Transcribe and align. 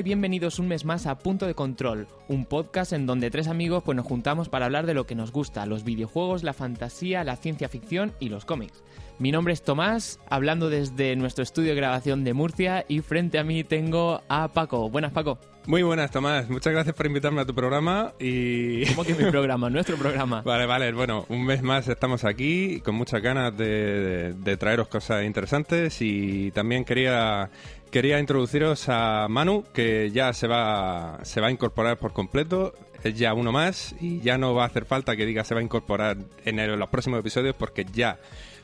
Y 0.00 0.02
bienvenidos 0.02 0.58
un 0.58 0.66
mes 0.66 0.86
más 0.86 1.04
a 1.04 1.18
Punto 1.18 1.46
de 1.46 1.54
Control, 1.54 2.08
un 2.26 2.46
podcast 2.46 2.94
en 2.94 3.04
donde 3.04 3.30
tres 3.30 3.48
amigos 3.48 3.82
pues 3.84 3.94
nos 3.94 4.06
juntamos 4.06 4.48
para 4.48 4.64
hablar 4.64 4.86
de 4.86 4.94
lo 4.94 5.04
que 5.04 5.14
nos 5.14 5.30
gusta, 5.30 5.66
los 5.66 5.84
videojuegos, 5.84 6.42
la 6.42 6.54
fantasía, 6.54 7.22
la 7.22 7.36
ciencia 7.36 7.68
ficción 7.68 8.14
y 8.18 8.30
los 8.30 8.46
cómics. 8.46 8.82
Mi 9.18 9.30
nombre 9.30 9.52
es 9.52 9.62
Tomás, 9.62 10.18
hablando 10.30 10.70
desde 10.70 11.14
nuestro 11.16 11.42
estudio 11.42 11.72
de 11.72 11.76
grabación 11.76 12.24
de 12.24 12.32
Murcia 12.32 12.86
y 12.88 13.00
frente 13.00 13.38
a 13.38 13.44
mí 13.44 13.62
tengo 13.62 14.22
a 14.30 14.48
Paco. 14.48 14.88
Buenas 14.88 15.12
Paco. 15.12 15.38
Muy 15.66 15.82
buenas, 15.82 16.10
Tomás. 16.10 16.48
Muchas 16.48 16.72
gracias 16.72 16.96
por 16.96 17.04
invitarme 17.04 17.42
a 17.42 17.44
tu 17.44 17.54
programa 17.54 18.14
y... 18.18 18.86
¿Cómo 18.94 19.04
que 19.04 19.14
mi 19.14 19.30
programa? 19.30 19.68
Nuestro 19.68 19.96
programa. 19.96 20.40
Vale, 20.44 20.64
vale. 20.64 20.90
Bueno, 20.92 21.26
un 21.28 21.44
mes 21.44 21.62
más 21.62 21.86
estamos 21.86 22.24
aquí 22.24 22.80
con 22.80 22.94
muchas 22.94 23.20
ganas 23.20 23.54
de, 23.54 24.32
de 24.32 24.56
traeros 24.56 24.88
cosas 24.88 25.24
interesantes 25.24 26.00
y 26.00 26.50
también 26.52 26.86
quería 26.86 27.50
quería 27.90 28.20
introduciros 28.20 28.88
a 28.88 29.26
Manu, 29.28 29.64
que 29.72 30.10
ya 30.10 30.32
se 30.32 30.46
va, 30.46 31.18
se 31.22 31.40
va 31.40 31.48
a 31.48 31.50
incorporar 31.50 31.98
por 31.98 32.12
completo. 32.12 32.72
Es 33.02 33.14
ya 33.14 33.32
uno 33.34 33.50
más 33.50 33.94
y 34.00 34.20
ya 34.20 34.36
no 34.36 34.54
va 34.54 34.64
a 34.64 34.66
hacer 34.66 34.84
falta 34.84 35.16
que 35.16 35.24
diga 35.24 35.42
se 35.42 35.54
va 35.54 35.60
a 35.60 35.62
incorporar 35.62 36.18
en, 36.44 36.78
los 36.78 36.88
próximos 36.90 37.18
episodios 37.18 37.56
porque 37.56 37.86
ya 37.90 38.18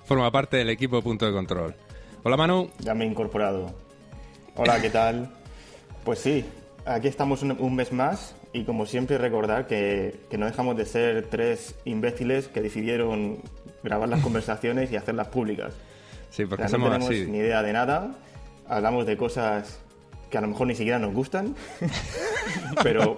forma 0.05 0.31
parte 0.31 0.59
del 0.59 0.69
equipo 0.69 0.97
de 0.97 1.03
Punto 1.03 1.27
de 1.27 1.33
Control. 1.33 1.75
Hola 2.23 2.37
Manu. 2.37 2.71
Ya 2.81 2.95
me 2.95 3.05
he 3.05 3.09
incorporado. 3.09 3.75
Hola, 4.55 4.81
¿qué 4.81 4.91
tal? 4.91 5.31
Pues 6.05 6.19
sí, 6.19 6.45
aquí 6.85 7.09
estamos 7.09 7.43
un, 7.43 7.75
mes 7.75 7.93
más 7.93 8.37
y 8.53 8.65
como 8.65 8.85
siempre 8.85 9.17
recordar 9.17 9.67
que, 9.67 10.21
que, 10.31 10.37
no 10.37 10.47
dejamos 10.47 10.77
de 10.77 10.85
ser 10.85 11.27
tres 11.31 11.75
imbéciles 11.85 12.49
que 12.49 12.61
decidieron 12.61 13.39
grabar 13.83 14.09
las 14.09 14.21
conversaciones 14.21 14.93
y 14.93 14.97
hacerlas 14.97 15.29
públicas. 15.29 15.73
Sí, 16.31 16.45
porque 16.45 16.69
somos 16.69 16.91
no 16.91 16.99
tenemos 16.99 17.29
ni 17.29 17.39
idea 17.39 17.63
de 17.63 17.73
nada 17.73 18.19
hablamos 18.69 19.07
de 19.07 19.17
cosas 19.17 19.81
que 20.31 20.39
a 20.39 20.41
lo 20.41 20.49
mejor 20.49 20.67
ni 20.67 20.75
siquiera 20.75 20.99
nos 20.99 21.15
gustan, 21.15 21.55
pero 22.83 23.17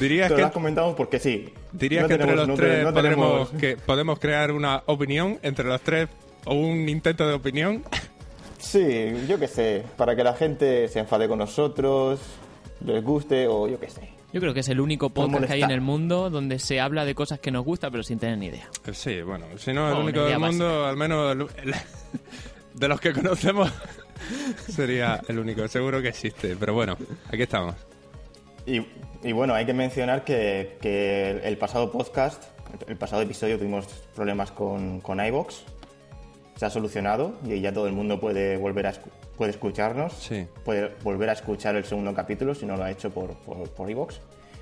Dirías 0.00 0.32
que 0.32 0.40
las 0.40 0.52
comentamos 0.52 0.94
porque 0.94 1.18
sí. 1.18 1.52
Dirías 1.72 2.06
que 2.06 2.14
entre 2.14 2.34
los 2.34 2.54
tres 2.56 2.86
podemos, 2.90 3.50
que 3.50 3.76
podemos 3.76 4.18
crear 4.18 4.50
una 4.50 4.82
opinión 4.86 5.38
entre 5.42 5.66
los 5.66 5.80
tres 5.82 6.08
o 6.46 6.54
un 6.54 6.88
intento 6.88 7.28
de 7.28 7.34
opinión. 7.34 7.84
Sí, 8.58 9.12
yo 9.28 9.38
qué 9.38 9.46
sé, 9.46 9.84
para 9.96 10.16
que 10.16 10.24
la 10.24 10.34
gente 10.34 10.88
se 10.88 11.00
enfade 11.00 11.28
con 11.28 11.38
nosotros, 11.38 12.20
les 12.84 13.02
guste 13.04 13.46
o 13.46 13.68
yo 13.68 13.78
qué 13.78 13.90
sé. 13.90 14.10
Yo 14.32 14.40
creo 14.40 14.54
que 14.54 14.60
es 14.60 14.68
el 14.68 14.80
único 14.80 15.10
podcast 15.10 15.46
que 15.46 15.52
hay 15.54 15.62
en 15.62 15.72
el 15.72 15.80
mundo 15.80 16.30
donde 16.30 16.58
se 16.60 16.80
habla 16.80 17.04
de 17.04 17.14
cosas 17.14 17.40
que 17.40 17.50
nos 17.50 17.64
gustan 17.64 17.90
pero 17.90 18.04
sin 18.04 18.18
tener 18.18 18.38
ni 18.38 18.46
idea. 18.46 18.68
Sí, 18.92 19.22
bueno, 19.22 19.46
si 19.58 19.72
no 19.72 19.88
es 19.88 19.96
el 19.96 20.02
único 20.02 20.24
del 20.24 20.38
mundo, 20.38 20.86
al 20.86 20.96
menos 20.96 21.36
de 22.74 22.88
los 22.88 23.00
que 23.00 23.12
conocemos, 23.12 23.70
sería 24.68 25.20
el 25.28 25.38
único. 25.38 25.66
Seguro 25.68 26.00
que 26.02 26.08
existe, 26.08 26.56
pero 26.58 26.74
bueno, 26.74 26.96
aquí 27.28 27.42
estamos. 27.42 27.74
Y, 28.66 29.32
bueno, 29.32 29.54
hay 29.54 29.66
que 29.66 29.74
mencionar 29.74 30.24
que, 30.24 31.40
el 31.42 31.58
pasado 31.58 31.90
podcast, 31.90 32.44
el 32.86 32.96
pasado 32.96 33.22
episodio 33.22 33.58
tuvimos 33.58 33.86
problemas 34.14 34.50
con, 34.52 35.00
con 35.00 35.24
iVox. 35.24 35.64
Se 36.56 36.66
ha 36.66 36.70
solucionado 36.70 37.38
y 37.44 37.60
ya 37.60 37.72
todo 37.72 37.86
el 37.86 37.94
mundo 37.94 38.20
puede 38.20 38.56
volver 38.58 38.86
a 38.86 38.92
puede 39.36 39.52
escucharnos. 39.52 40.12
Sí. 40.12 40.46
Puede 40.64 40.94
volver 41.02 41.30
a 41.30 41.32
escuchar 41.32 41.74
el 41.74 41.84
segundo 41.84 42.12
capítulo 42.14 42.54
si 42.54 42.66
no 42.66 42.76
lo 42.76 42.84
ha 42.84 42.90
hecho 42.90 43.10
por, 43.10 43.34
por, 43.36 43.90
iVox. 43.90 44.20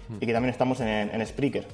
Mm. 0.09 0.17
Y 0.21 0.27
que 0.27 0.33
también 0.33 0.53
estamos 0.53 0.81
en, 0.81 0.89
en 0.89 1.27
Spreaker. 1.27 1.67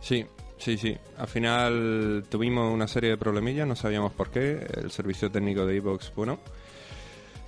Sí, 0.00 0.26
Sí, 0.58 0.76
sí. 0.76 0.96
Al 1.16 1.28
final 1.28 2.24
tuvimos 2.28 2.72
una 2.72 2.88
serie 2.88 3.10
de 3.10 3.16
problemillas, 3.16 3.66
no 3.66 3.76
sabíamos 3.76 4.12
por 4.12 4.30
qué. 4.30 4.66
El 4.74 4.90
servicio 4.90 5.30
técnico 5.30 5.64
de 5.64 5.76
Evox, 5.76 6.12
bueno, 6.14 6.40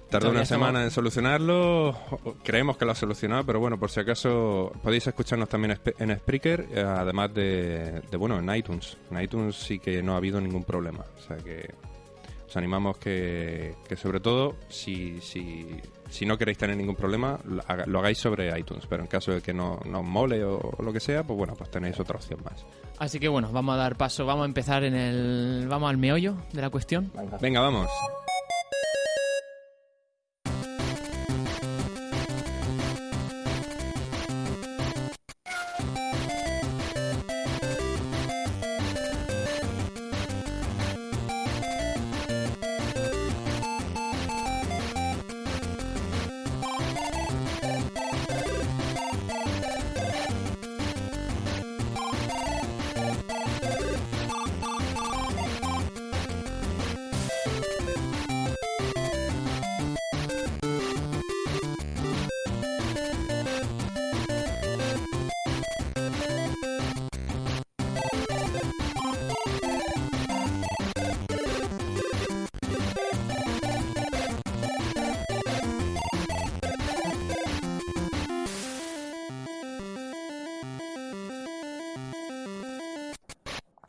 tardó 0.09 0.31
una 0.31 0.45
semana 0.45 0.85
en 0.85 0.91
solucionarlo. 0.91 1.97
Creemos 2.45 2.77
que 2.77 2.85
lo 2.85 2.93
ha 2.93 2.95
solucionado, 2.95 3.45
pero 3.45 3.61
bueno, 3.61 3.79
por 3.79 3.91
si 3.91 4.01
acaso 4.01 4.73
podéis 4.83 5.07
escucharnos 5.09 5.49
también 5.49 5.79
en 5.99 6.19
Spreaker, 6.19 6.69
eh, 6.73 6.81
además 6.81 7.35
de, 7.35 8.01
bueno, 8.17 8.39
en 8.39 8.55
iTunes. 8.55 8.97
En 9.11 9.21
iTunes 9.21 9.57
sí 9.57 9.81
que 9.81 10.03
no 10.03 10.15
ha 10.15 10.17
habido 10.17 10.41
ningún 10.41 10.65
problema. 10.65 11.05
O 11.19 11.21
sea 11.21 11.37
que 11.39 11.69
os 12.47 12.57
animamos 12.57 12.97
que, 12.99 13.75
que 13.89 13.97
sobre 13.97 14.21
todo, 14.21 14.55
si, 14.69 15.21
si, 15.21 15.81
si 16.09 16.27
no 16.27 16.39
queréis 16.39 16.59
tener 16.59 16.77
ningún 16.77 16.97
problema, 16.97 17.41
lo 17.45 17.99
hagáis 17.99 18.19
sobre 18.19 18.57
iTunes. 18.57 18.87
Pero 18.87 19.03
en 19.03 19.09
caso 19.09 19.33
de 19.33 19.43
que 19.43 19.53
no, 19.53 19.81
no 19.85 19.99
os 20.01 20.07
mole 20.07 20.45
o 20.45 20.77
lo 20.81 20.93
que 20.93 21.01
sea, 21.01 21.25
pues 21.25 21.37
bueno, 21.37 21.55
pues 21.57 21.73
tenéis 21.73 21.99
otra 21.99 22.17
opción 22.17 22.41
más. 22.45 22.65
Así 23.01 23.19
que 23.19 23.29
bueno, 23.29 23.49
vamos 23.51 23.75
a 23.75 23.79
dar 23.79 23.97
paso, 23.97 24.27
vamos 24.27 24.43
a 24.43 24.47
empezar 24.47 24.85
en 24.85 24.95
el... 24.95 25.67
Vamos 25.69 25.89
al 25.89 25.97
meollo 25.97 26.35
de 26.53 26.61
la 26.61 26.69
cuestión. 26.69 27.11
Venga, 27.41 27.61
vamos. 27.61 27.89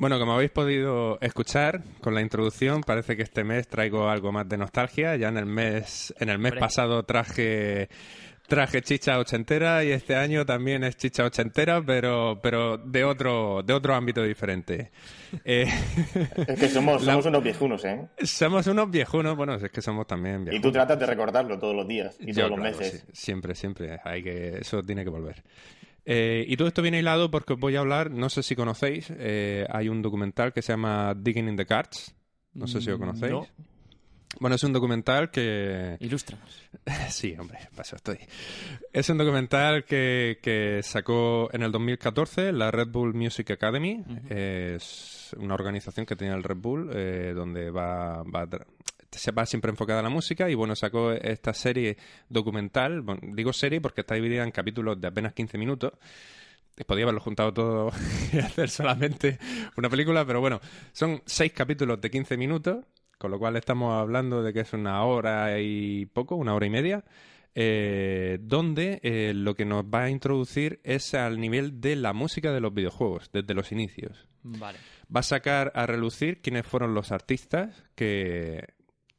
Bueno, 0.01 0.17
como 0.17 0.33
habéis 0.33 0.49
podido 0.49 1.19
escuchar 1.21 1.83
con 2.01 2.15
la 2.15 2.21
introducción, 2.21 2.81
parece 2.81 3.15
que 3.15 3.21
este 3.21 3.43
mes 3.43 3.67
traigo 3.67 4.09
algo 4.09 4.31
más 4.31 4.49
de 4.49 4.57
nostalgia. 4.57 5.15
Ya 5.15 5.27
en 5.27 5.37
el 5.37 5.45
mes, 5.45 6.11
en 6.19 6.29
el 6.29 6.39
mes 6.39 6.53
pasado 6.53 7.03
traje 7.03 7.87
traje 8.47 8.81
chicha 8.81 9.19
ochentera 9.19 9.83
y 9.83 9.91
este 9.91 10.15
año 10.15 10.43
también 10.43 10.83
es 10.83 10.97
chicha 10.97 11.23
ochentera, 11.23 11.83
pero, 11.85 12.39
pero 12.41 12.79
de 12.79 13.03
otro, 13.03 13.61
de 13.61 13.73
otro 13.73 13.93
ámbito 13.93 14.23
diferente. 14.23 14.89
Eh, 15.45 15.67
es 16.47 16.59
que 16.59 16.67
somos, 16.73 17.05
unos 17.05 17.43
viejunos, 17.43 17.85
¿eh? 17.85 18.07
Somos 18.23 18.65
unos 18.65 18.89
viejunos, 18.89 19.37
bueno, 19.37 19.53
es 19.53 19.69
que 19.69 19.83
somos 19.83 20.07
también 20.07 20.45
viejunos. 20.45 20.55
Y 20.55 20.61
tú 20.63 20.71
tratas 20.71 20.97
de 20.97 21.05
recordarlo 21.05 21.59
todos 21.59 21.75
los 21.75 21.87
días 21.87 22.17
y 22.19 22.33
todos 22.33 22.49
los 22.49 22.59
meses. 22.59 23.05
siempre, 23.13 23.53
siempre. 23.53 23.99
Hay 24.03 24.23
que, 24.23 24.57
eso 24.61 24.81
tiene 24.81 25.03
que 25.03 25.11
volver. 25.11 25.43
Eh, 26.05 26.45
y 26.47 26.57
todo 26.57 26.67
esto 26.67 26.81
viene 26.81 26.99
hilado 26.99 27.29
porque 27.29 27.53
os 27.53 27.59
voy 27.59 27.75
a 27.75 27.79
hablar, 27.79 28.11
no 28.11 28.29
sé 28.29 28.43
si 28.43 28.55
conocéis, 28.55 29.11
eh, 29.15 29.65
hay 29.69 29.87
un 29.89 30.01
documental 30.01 30.53
que 30.53 30.61
se 30.61 30.73
llama 30.73 31.13
Digging 31.15 31.49
in 31.49 31.57
the 31.57 31.65
Cards. 31.65 32.15
No 32.53 32.67
sé 32.67 32.81
si 32.81 32.89
lo 32.89 32.97
mm, 32.97 32.99
conocéis. 32.99 33.33
Bueno, 34.39 34.55
es 34.55 34.63
un 34.63 34.73
documental 34.73 35.29
que... 35.29 35.97
Ilustra. 35.99 36.37
sí, 37.09 37.35
hombre, 37.37 37.59
paso 37.75 37.95
estoy. 37.95 38.17
Es 38.93 39.09
un 39.09 39.17
documental 39.17 39.83
que, 39.83 40.39
que, 40.41 40.81
sacó 40.83 41.49
en 41.53 41.63
el 41.63 41.71
2014 41.71 42.53
la 42.53 42.71
Red 42.71 42.87
Bull 42.87 43.13
Music 43.13 43.51
Academy. 43.51 44.03
Es 44.29 45.35
una 45.37 45.53
organización 45.53 46.05
que 46.05 46.15
tiene 46.15 46.33
el 46.33 46.43
Red 46.43 46.57
Bull, 46.57 46.89
eh, 46.93 47.33
donde 47.35 47.71
va, 47.71 48.23
va, 48.23 48.47
se 49.19 49.31
va 49.31 49.45
siempre 49.45 49.71
enfocada 49.71 49.99
a 49.99 50.03
la 50.03 50.09
música 50.09 50.49
y 50.49 50.55
bueno, 50.55 50.75
sacó 50.75 51.11
esta 51.11 51.53
serie 51.53 51.97
documental, 52.29 53.03
digo 53.21 53.53
serie 53.53 53.81
porque 53.81 54.01
está 54.01 54.15
dividida 54.15 54.43
en 54.43 54.51
capítulos 54.51 54.99
de 54.99 55.07
apenas 55.07 55.33
15 55.33 55.57
minutos. 55.57 55.93
Podía 56.87 57.03
haberlo 57.03 57.19
juntado 57.19 57.53
todo 57.53 57.91
y 58.33 58.39
hacer 58.39 58.69
solamente 58.69 59.37
una 59.77 59.89
película, 59.89 60.25
pero 60.25 60.39
bueno, 60.39 60.61
son 60.93 61.21
seis 61.25 61.51
capítulos 61.51 61.99
de 62.01 62.09
15 62.09 62.37
minutos, 62.37 62.85
con 63.17 63.29
lo 63.29 63.37
cual 63.37 63.57
estamos 63.57 63.93
hablando 63.99 64.41
de 64.41 64.53
que 64.53 64.61
es 64.61 64.73
una 64.73 65.03
hora 65.03 65.59
y 65.59 66.05
poco, 66.07 66.35
una 66.35 66.55
hora 66.55 66.65
y 66.65 66.69
media, 66.69 67.03
eh, 67.53 68.39
donde 68.41 68.99
eh, 69.03 69.33
lo 69.35 69.53
que 69.53 69.65
nos 69.65 69.83
va 69.83 70.03
a 70.03 70.09
introducir 70.09 70.79
es 70.83 71.13
al 71.13 71.39
nivel 71.39 71.81
de 71.81 71.97
la 71.97 72.13
música 72.13 72.53
de 72.53 72.61
los 72.61 72.73
videojuegos, 72.73 73.29
desde 73.31 73.53
los 73.53 73.71
inicios. 73.73 74.27
Vale. 74.41 74.79
Va 75.13 75.19
a 75.19 75.23
sacar 75.23 75.73
a 75.75 75.85
relucir 75.85 76.41
quiénes 76.41 76.65
fueron 76.65 76.95
los 76.95 77.11
artistas 77.11 77.83
que, 77.93 78.65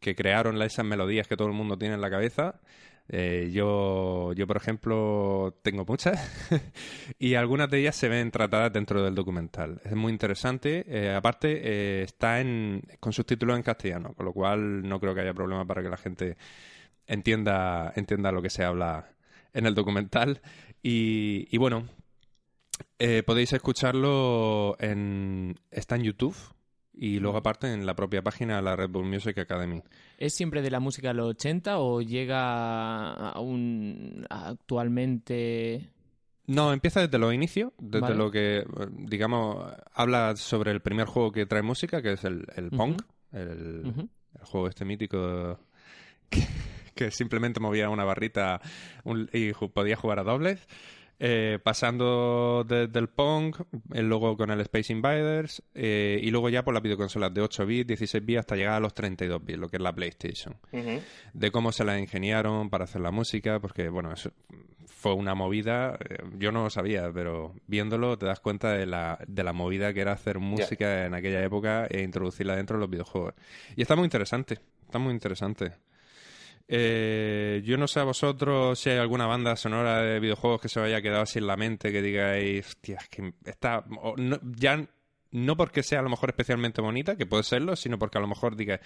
que 0.03 0.15
crearon 0.15 0.61
esas 0.61 0.85
melodías 0.85 1.27
que 1.27 1.37
todo 1.37 1.49
el 1.49 1.55
mundo 1.55 1.79
tiene 1.79 1.95
en 1.95 2.03
la 2.03 2.11
cabeza. 2.11 2.61
Eh, 3.09 3.51
yo, 3.53 4.33
yo, 4.35 4.47
por 4.47 4.57
ejemplo, 4.57 5.59
tengo 5.63 5.85
muchas 5.85 6.51
y 7.19 7.35
algunas 7.35 7.69
de 7.71 7.81
ellas 7.81 7.97
se 7.97 8.09
ven 8.09 8.31
tratadas 8.31 8.73
dentro 8.73 9.03
del 9.03 9.15
documental. 9.15 9.81
Es 9.85 9.95
muy 9.95 10.13
interesante. 10.13 10.85
Eh, 10.89 11.15
aparte, 11.15 11.61
eh, 11.63 12.03
está 12.03 12.41
en, 12.41 12.83
con 13.01 13.13
subtítulos 13.13 13.57
en 13.57 13.63
castellano, 13.63 14.13
con 14.15 14.27
lo 14.27 14.33
cual 14.33 14.87
no 14.87 15.01
creo 15.01 15.15
que 15.15 15.23
haya 15.23 15.35
problema 15.35 15.65
para 15.65 15.83
que 15.83 15.89
la 15.89 15.97
gente 15.97 16.37
entienda, 17.07 17.93
entienda 17.97 18.33
lo 18.33 18.43
que 18.43 18.51
se 18.51 18.65
habla 18.65 19.11
en 19.55 19.67
el 19.67 19.75
documental. 19.75 20.41
Y, 20.83 21.49
y 21.51 21.59
bueno, 21.59 21.89
podéis 23.27 23.53
escucharlo 23.53 24.77
en... 24.81 25.59
está 25.71 25.97
en 25.97 26.05
YouTube 26.05 26.37
y 27.05 27.19
luego 27.19 27.39
aparte 27.39 27.73
en 27.73 27.85
la 27.85 27.97
propia 27.97 28.23
página 28.23 28.57
de 28.57 28.63
la 28.63 28.77
Red 28.77 28.91
Bull 28.91 29.05
Music 29.07 29.37
Academy. 29.39 29.83
¿Es 30.19 30.35
siempre 30.35 30.63
de 30.63 30.71
la 30.71 30.79
música 30.79 31.09
de 31.09 31.15
los 31.15 31.31
80 31.31 31.79
o 31.79 32.01
llega 32.01 33.31
a 33.31 33.41
un 33.41 34.25
actualmente 34.31 35.89
no, 36.47 36.73
empieza 36.73 37.01
desde 37.01 37.19
los 37.19 37.33
inicios, 37.33 37.73
desde 37.79 38.01
Vale. 38.01 38.17
lo 38.17 38.31
que, 38.31 38.65
digamos, 38.91 39.65
habla 39.95 40.37
sobre 40.37 40.73
el 40.73 40.81
primer 40.81 41.07
juego 41.07 41.31
que 41.33 41.47
trae 41.47 41.63
música, 41.63 42.03
que 42.03 42.13
es 42.13 42.25
el, 42.25 42.45
el 42.57 42.71
Pong, 42.71 43.01
el, 43.33 43.83
Ujú. 43.87 44.09
el 44.39 44.45
juego 44.45 44.69
este 44.69 44.85
mítico 44.85 45.59
que, 46.29 46.45
que 46.95 47.11
simplemente 47.13 47.61
movía 47.61 47.89
una 47.91 48.05
barrita 48.05 48.61
un- 49.05 49.31
y 49.33 49.53
podía 49.53 49.97
jugar 49.97 50.19
a 50.19 50.25
dobles. 50.25 50.67
Eh, 51.25 51.61
pasando 51.63 52.65
desde 52.67 52.99
el 52.99 53.09
Pong, 53.09 53.55
eh, 53.95 54.03
luego 54.03 54.37
con 54.37 54.51
el 54.51 54.61
Space 54.63 54.93
Invaders 54.93 55.63
eh, 55.73 56.19
y 56.21 56.33
luego 56.33 56.49
ya 56.49 56.65
por 56.65 56.75
las 56.75 56.83
videoconsolas 56.83 57.33
de 57.33 57.41
8 57.43 57.65
bits, 57.65 57.87
16 57.87 58.27
bits 58.27 58.41
hasta 58.41 58.57
llegar 58.57 58.75
a 58.75 58.81
los 58.81 58.93
32 58.93 59.45
bits, 59.45 59.57
lo 59.57 59.69
que 59.69 59.77
es 59.77 59.83
la 59.85 59.95
PlayStation 59.95 60.57
de 61.33 61.53
cómo 61.53 61.71
se 61.71 61.85
la 61.85 61.97
ingeniaron 61.97 62.71
para 62.71 62.85
hacer 62.85 63.03
la 63.03 63.13
música, 63.13 63.61
porque 63.61 63.89
bueno, 63.89 64.13
eso 64.13 64.33
fue 64.85 65.15
una 65.15 65.37
movida, 65.37 65.97
eh, 66.09 66.19
yo 66.39 66.51
no 66.51 66.65
lo 66.65 66.71
sabía, 66.71 67.13
pero 67.13 67.55
viéndolo 67.69 68.19
te 68.19 68.27
das 68.27 68.41
cuenta 68.41 68.73
de 68.73 68.87
la, 68.87 69.19
de 69.29 69.45
la 69.45 69.53
movida 69.53 69.95
que 69.95 70.01
era 70.01 70.13
hacer 70.13 70.41
música 70.41 71.07
en 71.07 71.15
aquella 71.15 71.43
época 71.45 71.87
e 71.87 72.03
introducirla 72.03 72.57
dentro 72.57 72.79
de 72.79 72.81
los 72.81 72.91
videojuegos. 72.91 73.35
Y 73.77 73.83
está 73.83 73.95
muy 73.95 74.05
interesante, 74.05 74.59
está 74.87 74.99
muy 74.99 75.13
interesante. 75.13 75.73
Eh, 76.69 77.63
yo 77.65 77.77
no 77.77 77.87
sé 77.89 78.01
a 78.01 78.05
vosotros 78.05 78.79
si 78.79 78.91
hay 78.91 78.99
alguna 78.99 79.27
banda 79.27 79.57
sonora 79.57 80.01
de 80.03 80.21
videojuegos 80.21 80.61
que 80.61 80.69
se 80.69 80.81
os 80.81 80.87
haya 80.87 81.03
quedado 81.03 81.23
así 81.23 81.39
en 81.39 81.47
la 81.47 81.57
mente, 81.57 81.93
que 81.93 82.01
digáis, 82.03 82.67
hostia, 82.67 82.99
es 83.03 83.09
que 83.09 83.35
está... 83.45 83.85
no- 84.17 84.41
ya 84.57 84.87
no 85.33 85.57
porque 85.57 85.83
sea 85.83 86.01
a 86.01 86.03
lo 86.03 86.11
mejor 86.11 86.31
especialmente 86.31 86.83
bonita, 86.83 87.17
que 87.17 87.27
puede 87.27 87.43
serlo, 87.43 87.75
sino 87.77 87.99
porque 87.99 88.19
a 88.19 88.21
lo 88.21 88.27
mejor 88.29 88.55
diga, 88.57 88.81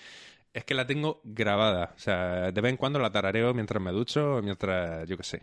es 0.53 0.65
que 0.65 0.75
la 0.75 0.87
tengo 0.87 1.21
grabada. 1.25 1.93
O 1.97 1.99
sea, 1.99 2.53
de 2.53 2.61
vez 2.61 2.71
en 2.71 2.77
cuando 2.77 2.99
la 2.99 3.11
tarareo 3.13 3.53
mientras 3.55 3.83
me 3.83 3.93
ducho 3.93 4.41
mientras, 4.43 5.09
yo 5.09 5.17
qué 5.17 5.23
sé. 5.25 5.43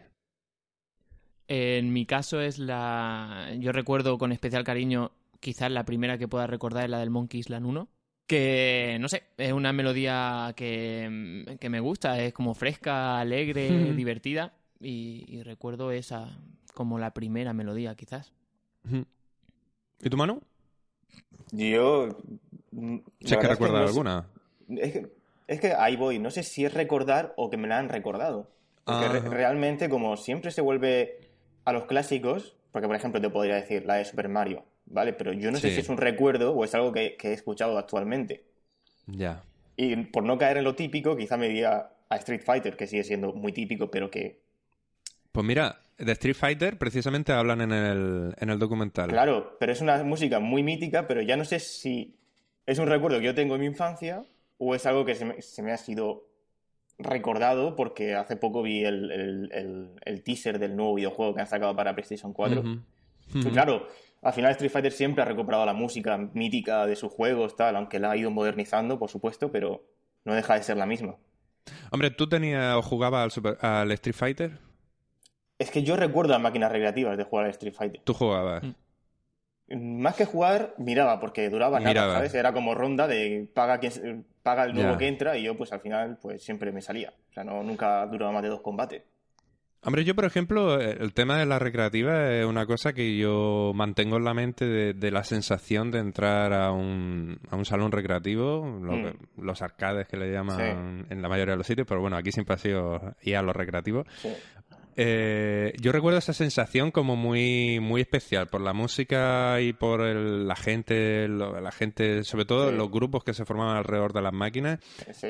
En 1.48 1.92
mi 1.94 2.06
caso 2.06 2.40
es 2.42 2.58
la... 2.58 3.50
Yo 3.60 3.72
recuerdo 3.74 4.18
con 4.18 4.32
especial 4.32 4.64
cariño, 4.64 5.12
quizás 5.40 5.70
la 5.72 5.84
primera 5.86 6.18
que 6.18 6.28
pueda 6.28 6.48
recordar 6.48 6.86
es 6.86 6.90
la 6.90 7.00
del 7.00 7.10
Monkey 7.10 7.42
Island 7.42 7.66
1. 7.66 7.88
Que, 8.28 8.98
no 9.02 9.10
sé, 9.10 9.24
es 9.38 9.52
una 9.54 9.74
melodía 9.74 10.54
que, 10.56 11.58
que 11.60 11.70
me 11.70 11.80
gusta, 11.80 12.20
es 12.22 12.34
como 12.34 12.54
fresca, 12.54 13.20
alegre, 13.20 13.94
divertida. 13.96 14.54
Y, 14.80 15.26
y 15.28 15.44
recuerdo 15.44 15.92
esa 15.92 16.38
como 16.74 17.00
la 17.00 17.14
primera 17.14 17.54
melodía, 17.54 17.96
quizás. 17.96 18.34
¿Y 20.02 20.10
tu 20.10 20.18
mano? 20.18 20.42
Yo. 21.52 22.10
mm, 22.72 22.98
Si 23.22 23.34
es 23.34 23.40
que 23.40 23.48
recuerdas 23.48 23.82
no 23.82 23.88
alguna. 23.88 24.26
Es 24.70 24.92
que, 24.94 25.08
es 25.48 25.60
que 25.60 25.74
ahí 25.74 25.96
voy, 25.96 26.20
no 26.20 26.32
sé 26.32 26.44
si 26.44 26.66
es 26.66 26.74
recordar 26.74 27.34
o 27.38 27.50
que 27.50 27.58
me 27.58 27.68
la 27.68 27.78
han 27.78 27.90
recordado. 27.90 28.50
Porque 28.86 29.08
re- 29.08 29.20
Ajá. 29.20 29.30
realmente, 29.30 29.90
como 29.90 30.18
siempre 30.18 30.52
se 30.52 30.62
vuelve 30.62 31.20
a 31.66 31.72
los 31.72 31.86
clásicos, 31.86 32.56
porque 32.72 32.88
por 32.88 32.96
ejemplo 32.96 33.22
te 33.22 33.30
podría 33.30 33.56
decir 33.56 33.86
la 33.86 33.96
de 33.96 34.06
Super 34.06 34.28
Mario, 34.28 34.66
¿vale? 34.86 35.14
Pero 35.14 35.34
yo 35.34 35.52
no 35.52 35.58
sé 35.58 35.72
si 35.72 35.80
es 35.82 35.90
un 35.90 35.98
recuerdo 35.98 36.54
o 36.54 36.64
es 36.64 36.74
algo 36.76 36.92
que, 36.92 37.16
que 37.18 37.30
he 37.30 37.34
escuchado 37.34 37.78
actualmente. 37.78 38.44
Ya. 39.08 39.44
Y 39.76 39.96
por 39.96 40.24
no 40.24 40.38
caer 40.38 40.58
en 40.58 40.64
lo 40.66 40.76
típico, 40.76 41.16
quizá 41.18 41.38
me 41.38 41.48
diría 41.48 41.90
a 42.10 42.16
Street 42.18 42.42
Fighter, 42.46 42.78
que 42.78 42.88
sigue 42.88 43.04
siendo 43.04 43.34
muy 43.34 43.52
típico, 43.52 43.90
pero 43.90 44.10
que, 44.12 44.40
Pues 45.32 45.46
mira, 45.46 45.80
de 45.98 46.12
Street 46.12 46.36
Fighter 46.36 46.78
precisamente 46.78 47.32
hablan 47.32 47.62
en 47.62 47.72
el, 47.72 48.36
en 48.38 48.50
el 48.50 48.60
documental. 48.60 49.10
claro, 49.10 49.58
pero 49.60 49.72
es 49.72 49.82
una 49.82 50.04
música 50.04 50.40
muy 50.40 50.62
mítica, 50.64 51.08
pero 51.08 51.22
ya 51.22 51.38
no 51.38 51.46
sé 51.46 51.60
si 51.60 52.16
es 52.66 52.78
un 52.80 52.88
recuerdo 52.88 53.20
que 53.20 53.26
yo 53.26 53.36
tengo 53.36 53.56
en 53.56 53.62
mi 53.62 53.68
infancia 53.68 54.24
o 54.58 54.76
es 54.76 54.86
algo 54.86 55.06
que 55.06 55.16
se 55.16 55.26
me, 55.26 55.42
se 55.42 55.64
me 55.64 55.72
ha 55.72 55.78
sido 55.78 56.28
recordado 57.00 57.76
porque 57.76 58.16
hace 58.16 58.36
poco 58.36 58.62
vi 58.62 58.86
el, 58.86 59.12
el- 59.12 59.50
el- 59.52 59.90
el 60.06 60.24
teaser 60.24 60.60
del 60.60 60.76
nuevo 60.76 60.94
videojuego 60.96 61.34
que 61.34 61.42
han 61.42 61.48
sacado 61.48 61.76
para 61.76 61.94
PlayStation 61.96 62.34
4. 62.34 62.62
Ujú. 62.62 62.80
Y 63.34 63.40
Ujú. 63.40 63.50
claro, 63.52 63.88
al 64.24 64.34
final 64.34 64.52
Street 64.52 64.72
Fighter 64.72 64.92
siempre 64.92 65.22
ha 65.22 65.26
recuperado 65.26 65.66
la 65.66 65.74
música 65.74 66.18
mítica 66.34 66.86
de 66.86 66.96
sus 66.96 67.12
juegos, 67.12 67.56
tal, 67.56 67.76
aunque 67.76 68.00
la 68.00 68.12
ha 68.12 68.18
ido 68.18 68.32
modernizando, 68.32 68.98
por 68.98 69.10
supuesto, 69.10 69.52
pero 69.52 69.84
no 70.26 70.34
deja 70.34 70.56
de 70.56 70.64
ser 70.64 70.78
la 70.78 70.86
misma. 70.86 71.16
Hombre, 71.92 72.12
¿tú 72.12 72.28
tenías 72.28 72.76
o 72.76 72.82
jugabas 72.82 73.24
al, 73.24 73.32
Super- 73.32 73.58
al 73.66 73.92
Street 73.92 74.16
Fighter? 74.16 74.60
Es 75.60 75.72
que 75.72 75.84
yo 75.84 75.96
recuerdo 75.96 76.32
las 76.34 76.42
máquinas 76.42 76.72
recreativas 76.72 77.18
de 77.18 77.24
jugar 77.24 77.46
al 77.46 77.52
Street 77.52 77.74
Fighter. 77.74 78.02
Tú 78.04 78.14
jugabas. 78.14 78.64
Mm. 78.64 78.74
Más 80.02 80.16
que 80.16 80.26
jugar, 80.26 80.74
miraba, 80.78 81.20
porque 81.20 81.50
duraba 81.50 81.80
nada, 81.80 81.90
Miraba. 81.90 82.14
¿sabes? 82.16 82.34
Era 82.36 82.52
como 82.54 82.76
ronda 82.76 83.08
de 83.08 83.50
paga, 83.54 83.80
quien, 83.80 83.92
se- 83.92 84.24
paga 84.44 84.66
el 84.66 84.74
nuevo 84.74 84.98
que 84.98 85.08
entra 85.08 85.38
y 85.38 85.44
yo 85.44 85.56
pues 85.58 85.72
al 85.72 85.80
final 85.80 86.18
pues 86.22 86.44
siempre 86.44 86.72
me 86.74 86.82
salía. 86.82 87.14
O 87.30 87.34
sea, 87.34 87.44
no, 87.46 87.64
nunca 87.64 88.06
duraba 88.08 88.34
más 88.34 88.44
de 88.44 88.50
dos 88.50 88.62
combates. 88.62 89.04
Hombre, 89.86 90.06
yo, 90.06 90.16
por 90.16 90.24
ejemplo, 90.26 90.80
eh, 90.80 90.98
el 91.02 91.14
tema 91.14 91.38
de 91.40 91.46
la 91.46 91.60
recreativa 91.60 92.32
es 92.34 92.46
una 92.46 92.66
cosa 92.66 92.94
que 92.94 93.18
yo 93.18 93.74
mantengo 93.76 94.16
en 94.18 94.24
la 94.24 94.34
mente 94.34 94.66
de, 94.66 94.94
de 94.94 95.12
la 95.12 95.24
sensación 95.26 95.92
de 95.92 96.00
entrar 96.00 96.54
a 96.54 96.72
un, 96.72 97.38
a 97.50 97.56
un 97.58 97.66
salón 97.66 97.92
recreativo, 97.92 98.66
lo 98.82 98.94
Mm. 98.94 99.14
los 99.42 99.62
arcades 99.62 100.08
que 100.08 100.16
le 100.16 100.32
llaman 100.32 101.06
en 101.10 101.22
la 101.22 101.28
mayoría 101.28 101.54
de 101.54 101.58
los 101.58 101.68
sitios, 101.68 101.86
pero 101.88 102.00
bueno, 102.00 102.16
aquí 102.16 102.32
siempre 102.32 102.56
ha 102.56 102.58
sido 102.58 103.16
ir 103.24 103.36
a 103.36 103.42
los 103.42 103.54
recreativos. 103.56 104.08
Sí. 104.22 104.30
Eh, 104.96 105.74
yo 105.82 105.92
recuerdo 105.92 106.20
esa 106.20 106.34
sensación 106.34 106.92
como 106.92 107.16
muy 107.16 107.80
muy 107.80 108.02
especial 108.02 108.48
por 108.48 108.62
la 108.62 108.74
música 108.74 109.60
y 109.60 109.74
por 109.74 110.02
el- 110.02 110.48
la 110.48 110.56
gente, 110.56 111.28
lo- 111.28 111.60
la 111.60 111.72
gente, 111.72 112.24
sobre 112.24 112.46
todo 112.46 112.70
Sí. 112.70 112.78
los 112.78 112.92
grupos 112.92 113.24
que 113.24 113.34
se 113.34 113.44
formaban 113.44 113.76
alrededor 113.76 114.14
de 114.14 114.22
las 114.22 114.34
máquinas. 114.34 114.80
Sí. 115.12 115.30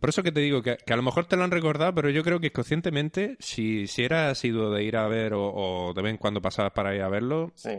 Por 0.00 0.10
eso 0.10 0.22
que 0.22 0.32
te 0.32 0.40
digo 0.40 0.62
que, 0.62 0.76
que 0.84 0.92
a 0.92 0.96
lo 0.96 1.02
mejor 1.02 1.26
te 1.26 1.36
lo 1.36 1.44
han 1.44 1.50
recordado, 1.50 1.94
pero 1.94 2.10
yo 2.10 2.22
creo 2.22 2.40
que 2.40 2.52
conscientemente, 2.52 3.36
si, 3.38 3.86
si 3.86 4.04
eras 4.04 4.32
asiduo 4.32 4.70
de 4.70 4.84
ir 4.84 4.96
a 4.96 5.06
ver 5.08 5.34
o, 5.34 5.44
o 5.52 5.92
de 5.94 6.02
vez 6.02 6.10
en 6.10 6.16
cuando 6.18 6.40
pasabas 6.42 6.72
para 6.72 6.94
ir 6.94 7.02
a 7.02 7.08
verlo, 7.08 7.52
sí. 7.54 7.70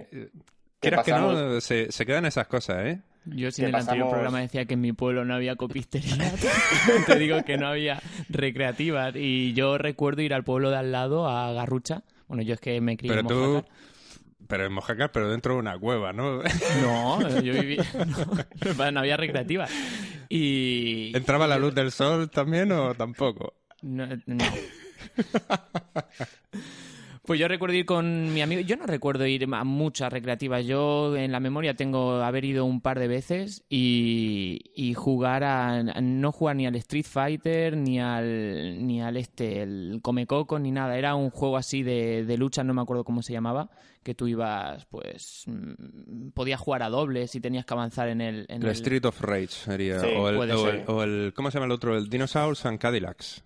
quieras 0.79 1.05
que 1.05 1.11
no, 1.11 1.59
se, 1.61 1.91
se 1.91 2.05
quedan 2.05 2.25
esas 2.25 2.47
cosas, 2.47 2.85
¿eh? 2.85 3.01
Yo 3.25 3.51
si 3.51 3.61
en 3.61 3.69
el 3.69 3.75
anterior 3.75 4.07
pasamos- 4.07 4.11
programa 4.11 4.41
decía 4.41 4.65
que 4.65 4.73
en 4.73 4.81
mi 4.81 4.91
pueblo 4.91 5.23
no 5.23 5.33
había 5.33 5.55
copistería, 5.55 6.17
te 7.07 7.17
digo 7.17 7.41
que 7.45 7.57
no 7.57 7.67
había 7.67 8.01
recreativas. 8.27 9.15
Y 9.15 9.53
yo 9.53 9.77
recuerdo 9.77 10.21
ir 10.21 10.33
al 10.33 10.43
pueblo 10.43 10.69
de 10.71 10.75
al 10.77 10.91
lado, 10.91 11.29
a 11.29 11.53
Garrucha. 11.53 12.03
Bueno, 12.27 12.43
yo 12.43 12.53
es 12.55 12.59
que 12.59 12.81
me 12.81 12.97
crié 12.97 13.11
Pero 13.11 13.21
en 13.21 13.27
tú, 13.27 13.35
Mojácar. 13.35 13.71
pero 14.47 14.65
en 14.65 14.73
Mojácar, 14.73 15.11
pero 15.13 15.29
dentro 15.31 15.53
de 15.53 15.59
una 15.59 15.77
cueva, 15.79 16.11
¿no? 16.11 16.41
No, 16.81 17.39
yo 17.39 17.53
viví... 17.53 17.77
No, 18.77 18.91
no 18.91 18.99
había 18.99 19.15
recreativas. 19.15 19.71
Y... 20.35 21.15
¿Entraba 21.15 21.45
la 21.45 21.59
luz 21.59 21.75
del 21.75 21.91
sol 21.91 22.31
también 22.31 22.71
o 22.71 22.95
tampoco? 22.95 23.53
No, 23.83 24.07
no. 24.25 24.43
Pues 27.25 27.39
yo 27.39 27.47
recuerdo 27.47 27.77
ir 27.77 27.85
con 27.85 28.33
mi 28.33 28.41
amigo. 28.41 28.59
Yo 28.61 28.75
no 28.75 28.85
recuerdo 28.85 29.25
ir 29.25 29.47
a 29.49 29.63
muchas 29.63 30.11
recreativas. 30.11 30.65
Yo 30.65 31.15
en 31.15 31.31
la 31.31 31.39
memoria 31.39 31.73
tengo 31.73 32.15
haber 32.21 32.43
ido 32.43 32.65
un 32.65 32.81
par 32.81 32.99
de 32.99 33.07
veces 33.07 33.63
y, 33.69 34.59
y 34.75 34.93
jugar 34.93 35.45
a. 35.45 35.83
No 36.01 36.33
jugar 36.33 36.57
ni 36.57 36.65
al 36.67 36.75
Street 36.75 37.05
Fighter, 37.05 37.77
ni 37.77 37.97
al. 37.97 38.85
ni 38.85 39.01
al 39.01 39.15
este, 39.15 39.61
el 39.61 39.99
Come 40.01 40.27
Coco, 40.27 40.59
ni 40.59 40.71
nada. 40.71 40.97
Era 40.97 41.15
un 41.15 41.29
juego 41.29 41.55
así 41.55 41.81
de, 41.81 42.25
de 42.25 42.37
lucha, 42.37 42.61
no 42.65 42.73
me 42.73 42.81
acuerdo 42.81 43.05
cómo 43.05 43.21
se 43.21 43.31
llamaba. 43.31 43.69
Que 44.03 44.13
tú 44.15 44.27
ibas, 44.27 44.85
pues. 44.87 45.43
mm, 45.47 46.31
Podías 46.33 46.59
jugar 46.59 46.83
a 46.83 46.89
dobles 46.89 47.35
y 47.35 47.39
tenías 47.39 47.65
que 47.65 47.73
avanzar 47.73 48.09
en 48.09 48.19
el. 48.19 48.45
En 48.49 48.63
El 48.63 48.67
el- 48.67 48.73
Street 48.73 49.05
of 49.05 49.21
Rage 49.21 49.47
sería. 49.47 50.01
Sí, 50.01 50.07
o, 50.13 50.27
el, 50.27 50.35
puede 50.35 50.53
o, 50.55 50.65
ser. 50.65 50.75
el, 50.75 50.83
o 50.87 51.03
el- 51.03 51.33
¿Cómo 51.33 51.49
se 51.51 51.55
llama 51.55 51.67
el 51.67 51.71
otro? 51.71 51.95
El 51.97 52.09
Dinosaurs 52.09 52.65
and 52.65 52.79
Cadillacs. 52.79 53.45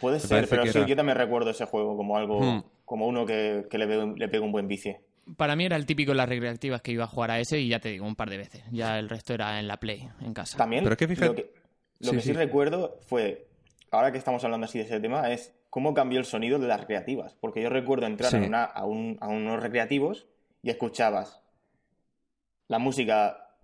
Puede 0.00 0.16
Me 0.16 0.20
ser, 0.20 0.48
pero 0.48 0.62
sí, 0.64 0.78
era- 0.78 0.86
yo 0.86 0.96
también 0.96 1.18
recuerdo 1.18 1.50
ese 1.50 1.66
juego 1.66 1.94
como 1.96 2.16
algo, 2.16 2.40
Hmm. 2.40 2.62
Como 2.92 3.06
uno 3.06 3.24
que, 3.24 3.64
que 3.70 3.78
le, 3.78 3.86
le 4.16 4.28
pega 4.28 4.44
un 4.44 4.52
buen 4.52 4.68
vicio. 4.68 5.00
Para 5.38 5.56
mí 5.56 5.64
era 5.64 5.76
el 5.76 5.86
típico 5.86 6.10
en 6.10 6.18
las 6.18 6.28
recreativas 6.28 6.82
que 6.82 6.92
iba 6.92 7.04
a 7.04 7.06
jugar 7.06 7.30
a 7.30 7.40
ese 7.40 7.58
y 7.58 7.68
ya 7.68 7.80
te 7.80 7.88
digo, 7.88 8.04
un 8.04 8.16
par 8.16 8.28
de 8.28 8.36
veces. 8.36 8.62
Ya 8.70 8.98
el 8.98 9.08
resto 9.08 9.32
era 9.32 9.58
en 9.58 9.66
la 9.66 9.78
Play, 9.78 10.06
en 10.20 10.34
casa. 10.34 10.58
También 10.58 10.82
Pero 10.84 10.92
es 10.92 10.98
que 10.98 11.08
fíjate- 11.08 11.26
lo 11.28 11.34
que, 11.34 11.52
lo 12.00 12.10
Sí, 12.10 12.16
que 12.16 12.20
sí, 12.20 12.28
sí. 12.28 12.32
recuerdo 12.34 12.98
fue, 13.00 13.46
ahora 13.90 14.12
que 14.12 14.18
estamos 14.18 14.44
hablando 14.44 14.66
así 14.66 14.76
de 14.76 14.84
ese 14.84 15.00
tema, 15.00 15.30
es 15.32 15.54
cómo 15.70 15.94
cambió 15.94 16.18
el 16.18 16.26
sonido 16.26 16.58
de 16.58 16.66
las 16.68 16.80
recreativas. 16.80 17.34
Porque 17.40 17.62
yo 17.62 17.70
recuerdo 17.70 18.04
entrar 18.04 18.30
Sí. 18.30 18.36
a, 18.36 18.40
una- 18.40 18.64
a, 18.64 18.84
un- 18.84 19.16
a 19.22 19.28
unos 19.28 19.62
recreativos 19.62 20.26
y 20.62 20.68
escuchabas 20.68 21.40
la 22.68 22.78
música 22.78 23.56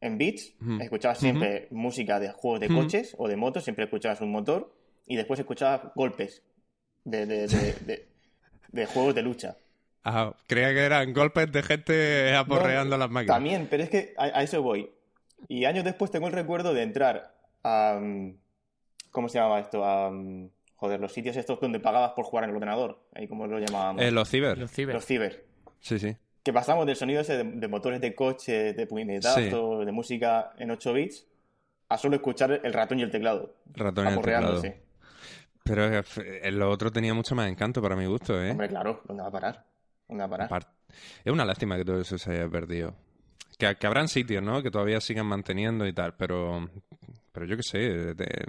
en 0.00 0.18
beats, 0.18 0.54
escuchabas 0.80 1.18
siempre 1.18 1.68
música 1.70 2.18
de 2.18 2.32
juegos 2.32 2.58
de 2.58 2.66
coches 2.66 3.14
o 3.16 3.28
de 3.28 3.36
motos, 3.36 3.62
siempre 3.62 3.84
escuchabas 3.84 4.20
un 4.22 4.32
motor 4.32 4.74
y 5.06 5.14
después 5.14 5.38
escuchabas 5.38 5.82
golpes 5.94 6.42
de, 7.04 7.26
de- 7.26 7.46
de- 7.46 8.08
de- 8.72 8.86
juegos 8.86 9.14
de 9.14 9.22
lucha. 9.22 9.56
Ah, 10.04 10.34
creía 10.48 10.70
que 10.74 10.80
eran 10.80 11.12
golpes 11.12 11.52
de 11.52 11.62
gente 11.62 12.34
aporreando 12.34 12.96
No, 12.96 12.98
las 13.04 13.10
máquinas. 13.10 13.36
También, 13.36 13.68
pero 13.70 13.84
es 13.84 13.90
que 13.90 14.14
a, 14.18 14.24
a 14.24 14.42
eso 14.42 14.60
voy. 14.62 14.90
Y 15.48 15.64
años 15.64 15.84
después 15.84 16.10
tengo 16.10 16.26
el 16.26 16.32
recuerdo 16.32 16.74
de 16.74 16.82
entrar 16.82 17.34
a, 17.62 17.98
mm, 18.00 18.34
¿Cómo 19.12 19.28
se 19.28 19.38
llamaba 19.38 19.60
esto? 19.60 19.84
A, 19.84 20.10
mm, 20.10 20.48
joder, 20.76 20.98
los 21.00 21.12
sitios 21.12 21.36
estos 21.36 21.60
donde 21.60 21.78
pagabas 21.80 22.12
por 22.12 22.24
jugar 22.24 22.44
en 22.44 22.50
el 22.50 22.56
ordenador. 22.56 22.98
Ahí 23.14 23.28
como 23.28 23.46
lo 23.46 23.58
llamábamos. 23.58 24.02
Eh, 24.02 24.10
los 24.10 24.28
ciber. 24.28 24.56
Los 24.58 24.70
ciber. 24.72 24.94
Los 24.94 25.04
ciber. 25.04 25.44
Sí, 25.80 25.98
sí. 25.98 26.16
Que 26.42 26.52
pasamos 26.52 26.86
del 26.86 26.96
sonido 26.96 27.20
ese 27.20 27.36
de, 27.36 27.44
de 27.44 27.68
motores 27.68 28.00
de 28.00 28.14
coche, 28.16 28.72
de 28.72 28.86
puñetazos, 28.86 29.86
de 29.86 29.92
música 29.92 30.52
en 30.58 30.70
8 30.72 30.92
bits, 30.94 31.26
a 31.88 31.98
solo 31.98 32.16
escuchar 32.16 32.60
el 32.64 32.72
ratón 32.72 32.98
y 32.98 33.02
el 33.02 33.10
teclado. 33.12 33.54
Ratón 33.74 34.06
y 34.06 34.08
el 34.08 34.14
teclado. 34.20 34.60
sí. 34.60 34.72
Pero 35.64 35.84
eh, 35.86 35.98
f- 36.00 36.50
lo 36.52 36.70
otro 36.70 36.90
tenía 36.90 37.14
mucho 37.14 37.34
más 37.34 37.48
encanto 37.48 37.80
para 37.80 37.96
mi 37.96 38.06
gusto, 38.06 38.42
¿eh? 38.42 38.50
Hombre, 38.50 38.68
claro, 38.68 39.02
¿dónde 39.06 39.22
va 39.22 39.28
a 39.28 39.32
parar? 39.32 39.66
¿Dónde 40.08 40.26
va 40.26 40.44
a 40.44 40.48
parar? 40.48 40.68
Es 41.24 41.32
una 41.32 41.44
lástima 41.44 41.76
que 41.76 41.84
todo 41.84 42.00
eso 42.00 42.18
se 42.18 42.32
haya 42.32 42.48
perdido. 42.48 42.94
Que, 43.58 43.76
que 43.76 43.86
habrán 43.86 44.08
sitios, 44.08 44.42
¿no? 44.42 44.62
Que 44.62 44.70
todavía 44.70 45.00
sigan 45.00 45.26
manteniendo 45.26 45.86
y 45.86 45.92
tal, 45.92 46.14
pero... 46.16 46.68
Pero 47.32 47.46
yo 47.46 47.56
qué 47.56 47.62
sé, 47.62 47.78
de- 48.14 48.44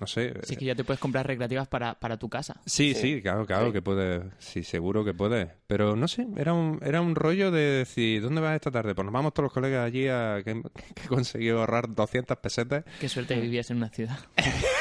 no 0.00 0.06
sé. 0.06 0.34
Sí, 0.44 0.56
que 0.56 0.64
ya 0.66 0.74
te 0.74 0.84
puedes 0.84 1.00
comprar 1.00 1.26
recreativas 1.26 1.66
para, 1.66 1.98
para 1.98 2.18
tu 2.18 2.28
casa. 2.28 2.60
Sí, 2.66 2.92
Sí. 2.94 3.00
sí, 3.16 3.22
claro, 3.22 3.46
claro 3.46 3.66
Sí. 3.68 3.72
que 3.72 3.82
puede, 3.82 4.22
sí, 4.38 4.62
seguro 4.62 5.04
que 5.04 5.14
puede. 5.14 5.54
Pero 5.66 5.96
no 5.96 6.06
sé, 6.08 6.26
era 6.36 6.52
un, 6.52 6.78
era 6.84 7.00
un 7.00 7.14
rollo 7.14 7.50
de 7.50 7.60
decir, 7.78 8.20
¿dónde 8.22 8.40
vas 8.42 8.54
esta 8.54 8.70
tarde? 8.70 8.94
Pues 8.94 9.04
nos 9.06 9.14
vamos 9.14 9.32
todos 9.32 9.44
los 9.44 9.52
colegas 9.52 9.86
allí 9.86 10.06
a 10.08 10.42
que, 10.44 10.60
que 10.94 11.04
he 11.04 11.08
conseguido 11.08 11.60
ahorrar 11.60 11.94
200 11.94 12.36
pesetas. 12.38 12.84
Qué 13.00 13.08
suerte 13.08 13.34
que 13.34 13.40
vivías 13.40 13.70
en 13.70 13.78
una 13.78 13.88
ciudad. 13.88 14.18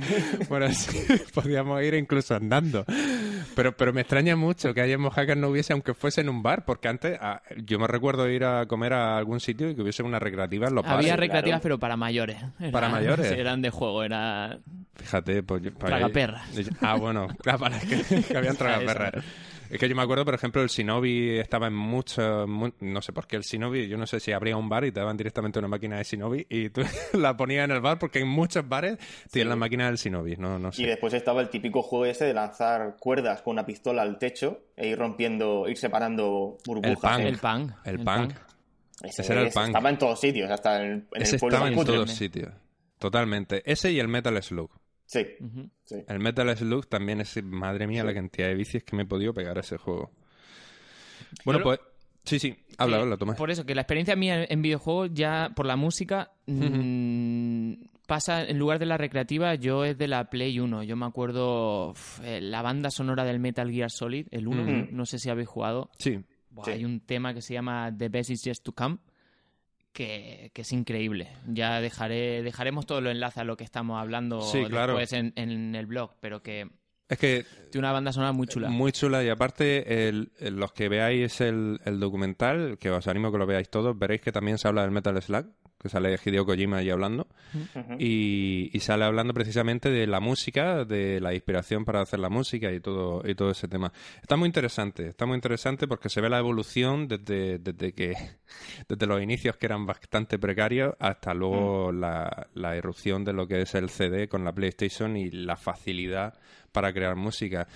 Bueno, 0.48 0.70
sí, 0.72 0.98
podíamos 1.34 1.82
ir 1.82 1.94
incluso 1.94 2.34
andando. 2.34 2.84
Pero, 3.54 3.76
pero 3.76 3.92
me 3.92 4.02
extraña 4.02 4.36
mucho 4.36 4.74
que 4.74 4.82
en 4.82 5.00
Mojácar 5.00 5.36
no 5.36 5.48
hubiese, 5.48 5.72
aunque 5.72 5.94
fuese 5.94 6.20
en 6.20 6.28
un 6.28 6.42
bar, 6.42 6.64
porque 6.64 6.88
antes 6.88 7.18
ah, 7.20 7.40
yo 7.64 7.78
me 7.78 7.86
recuerdo 7.86 8.28
ir 8.28 8.44
a 8.44 8.66
comer 8.66 8.92
a 8.92 9.16
algún 9.16 9.40
sitio 9.40 9.70
y 9.70 9.74
que 9.74 9.82
hubiese 9.82 10.02
una 10.02 10.18
recreativa 10.18 10.68
en 10.68 10.74
los 10.74 10.84
Había 10.84 10.96
bares. 10.96 11.16
recreativas, 11.16 11.42
claro. 11.60 11.62
pero 11.62 11.78
para 11.78 11.96
mayores. 11.96 12.36
Era- 12.60 12.70
¿Para 12.72 12.88
mayores? 12.88 13.30
eran 13.32 13.62
de 13.62 13.70
juego, 13.70 14.02
era... 14.04 14.58
Fíjate, 14.96 15.42
pues 15.42 15.62
yo- 15.62 15.72
para- 15.74 15.96
Tragaperras. 15.98 16.48
Ah, 16.80 16.94
bueno, 16.96 17.28
claro, 17.42 17.58
para 17.58 17.78
que, 17.80 18.02
que 18.22 18.36
habían 18.36 18.56
tragaperras. 18.56 19.24
Es 19.70 19.78
que 19.78 19.88
yo 19.88 19.94
me 19.96 20.02
acuerdo, 20.02 20.24
por 20.24 20.34
ejemplo, 20.34 20.62
el 20.62 20.68
Shinobi 20.68 21.38
estaba 21.38 21.66
en 21.66 21.74
muchos... 21.74 22.48
mu- 22.48 22.72
no 22.80 23.02
sé 23.02 23.12
por 23.12 23.26
qué 23.26 23.36
el 23.36 23.42
Shinobi, 23.42 23.88
yo 23.88 23.96
no 23.98 24.06
sé 24.06 24.20
si 24.20 24.32
abría 24.32 24.56
un 24.56 24.68
bar 24.68 24.84
y 24.84 24.92
te 24.92 25.00
daban 25.00 25.16
directamente 25.16 25.58
una 25.58 25.68
máquina 25.68 25.98
de 25.98 26.04
Shinobi 26.04 26.46
y 26.48 26.70
tú 26.70 26.82
la 27.14 27.36
ponías 27.36 27.64
en 27.64 27.72
el 27.72 27.80
bar 27.80 27.98
porque 27.98 28.20
en 28.20 28.28
muchos 28.28 28.68
bares 28.68 28.98
tienen 29.30 29.48
la 29.50 29.56
máquina 29.56 29.86
del 29.86 29.96
Shinobi, 29.96 30.36
no, 30.36 30.58
no 30.58 30.68
Y 30.68 30.72
sé. 30.72 30.86
después 30.86 31.12
estaba 31.14 31.40
el 31.40 31.48
típico 31.50 31.82
juego 31.82 32.06
ese 32.06 32.24
de 32.24 32.34
lanzar 32.34 32.96
cuerdas 33.00 33.42
con 33.42 33.52
una 33.52 33.66
pistola 33.66 34.02
al 34.02 34.18
techo 34.18 34.60
e 34.76 34.88
ir 34.88 34.98
rompiendo, 34.98 35.68
ir 35.68 35.76
separando 35.76 36.58
burbujas. 36.66 36.90
El 36.92 36.96
punk. 36.96 37.20
¿eh? 37.20 37.28
El 37.28 37.38
punk. 37.38 37.72
El 37.84 37.98
punk. 38.04 38.34
Ese, 39.02 39.22
ese 39.22 39.32
era 39.32 39.42
el 39.42 39.48
ese 39.48 39.54
punk. 39.58 39.66
Estaba 39.68 39.90
en 39.90 39.98
todos 39.98 40.20
sitios, 40.20 40.50
hasta 40.50 40.82
en, 40.84 41.06
en 41.12 41.22
Ese 41.22 41.36
el 41.36 41.40
pueblo 41.40 41.56
estaba 41.58 41.68
en 41.72 41.84
todos 41.86 42.10
sitios. 42.10 42.52
Totalmente. 42.98 43.62
Ese 43.70 43.92
y 43.92 44.00
el 44.00 44.08
Metal 44.08 44.42
Slug. 44.42 44.70
Sí. 45.06 45.24
El 46.08 46.18
Metal 46.18 46.56
Slug 46.56 46.86
también 46.88 47.20
es, 47.20 47.42
madre 47.44 47.86
mía, 47.86 48.02
la 48.04 48.12
cantidad 48.12 48.48
de 48.48 48.54
vicios 48.54 48.82
que 48.82 48.96
me 48.96 49.04
he 49.04 49.06
podido 49.06 49.32
pegar 49.32 49.56
a 49.56 49.60
ese 49.60 49.76
juego. 49.78 50.10
Bueno, 51.44 51.62
pues... 51.62 51.80
Sí, 52.24 52.40
sí. 52.40 52.56
Habla, 52.76 52.96
Que- 52.96 53.02
habla, 53.02 53.16
Tomás. 53.16 53.36
Por 53.36 53.50
eso, 53.52 53.64
que 53.64 53.74
la 53.76 53.82
experiencia 53.82 54.16
mía 54.16 54.44
en 54.48 54.60
videojuegos 54.60 55.10
ya 55.14 55.52
por 55.54 55.64
la 55.64 55.76
música 55.76 56.32
mm, 56.46 57.72
pasa, 58.06 58.42
en 58.44 58.58
lugar 58.58 58.80
de 58.80 58.86
la 58.86 58.96
recreativa, 58.96 59.54
yo 59.54 59.84
es 59.84 59.96
de 59.96 60.08
la 60.08 60.28
Play 60.28 60.58
1. 60.58 60.82
Yo 60.82 60.96
me 60.96 61.06
acuerdo 61.06 61.90
uf, 61.90 62.20
eh, 62.24 62.40
la 62.40 62.62
banda 62.62 62.90
sonora 62.90 63.24
del 63.24 63.38
Metal 63.38 63.70
Gear 63.70 63.90
Solid, 63.92 64.26
el 64.32 64.48
1, 64.48 64.62
Ujú. 64.62 64.88
no 64.90 65.06
sé 65.06 65.18
si 65.20 65.30
habéis 65.30 65.48
jugado. 65.48 65.90
Sí. 65.98 66.18
Buah, 66.50 66.64
Sí. 66.64 66.70
Hay 66.72 66.84
un 66.84 66.98
tema 67.00 67.32
que 67.32 67.42
se 67.42 67.54
llama 67.54 67.94
The 67.96 68.08
Best 68.08 68.30
Is 68.30 68.42
Just 68.44 68.64
to 68.64 68.72
Come. 68.72 68.98
Que, 69.96 70.50
que 70.52 70.60
es 70.60 70.72
increíble. 70.72 71.28
Ya 71.46 71.80
dejaré, 71.80 72.42
dejaremos 72.42 72.84
todo 72.84 73.00
lo 73.00 73.10
enlace 73.10 73.40
a 73.40 73.44
lo 73.44 73.56
que 73.56 73.64
estamos 73.64 73.98
hablando 73.98 74.42
Sí, 74.42 74.62
claro. 74.66 74.92
después 74.92 75.14
en, 75.14 75.32
en 75.36 75.74
el 75.74 75.86
blog, 75.86 76.10
pero 76.20 76.42
que 76.42 76.68
Es 77.08 77.16
que 77.18 77.46
tiene 77.72 77.86
una 77.86 77.92
banda 77.92 78.12
sonora 78.12 78.32
muy 78.32 78.46
chula. 78.46 78.68
Muy 78.68 78.92
chula 78.92 79.24
y 79.24 79.30
aparte 79.30 80.08
el- 80.08 80.32
el- 80.38 80.56
los 80.56 80.72
que 80.74 80.90
veáis 80.90 81.40
el, 81.40 81.80
el 81.86 81.98
documental, 81.98 82.76
que 82.78 82.90
os 82.90 83.06
animo 83.08 83.32
que 83.32 83.38
lo 83.38 83.46
veáis 83.46 83.70
todos, 83.70 83.98
veréis 83.98 84.20
que 84.20 84.32
también 84.32 84.58
se 84.58 84.68
habla 84.68 84.82
del 84.82 84.90
Metal 84.90 85.20
Slug, 85.22 85.46
que 85.86 85.90
sale 85.90 86.18
Hideo 86.24 86.44
Kojima 86.44 86.78
ahí 86.78 86.90
hablando, 86.90 87.28
y, 87.98 88.70
y 88.72 88.80
sale 88.80 89.04
hablando 89.04 89.32
precisamente 89.32 89.90
de 89.90 90.06
la 90.06 90.20
música, 90.20 90.84
de 90.84 91.20
la 91.20 91.34
inspiración 91.34 91.84
para 91.84 92.00
hacer 92.00 92.18
la 92.18 92.28
música 92.28 92.72
y 92.72 92.80
todo, 92.80 93.22
y 93.24 93.34
todo 93.34 93.50
ese 93.50 93.68
tema. 93.68 93.92
Está 94.20 94.36
muy 94.36 94.46
interesante, 94.46 95.08
está 95.08 95.26
muy 95.26 95.36
interesante 95.36 95.86
porque 95.86 96.08
se 96.08 96.20
ve 96.20 96.28
la 96.28 96.38
evolución 96.38 97.08
desde, 97.08 97.58
desde 97.58 97.92
que 97.92 98.14
desde 98.88 99.06
los 99.06 99.22
inicios 99.22 99.56
que 99.56 99.66
eran 99.66 99.86
bastante 99.86 100.38
precarios 100.38 100.94
hasta 100.98 101.34
luego 101.34 101.92
la, 101.92 102.48
la 102.54 102.76
irrupción 102.76 103.24
de 103.24 103.32
lo 103.32 103.46
que 103.46 103.62
es 103.62 103.74
el 103.74 103.90
CD 103.90 104.28
con 104.28 104.44
la 104.44 104.52
PlayStation 104.52 105.16
y 105.16 105.30
la 105.30 105.56
facilidad 105.56 106.34
para 106.76 106.92
crear 106.92 107.16
música. 107.16 107.66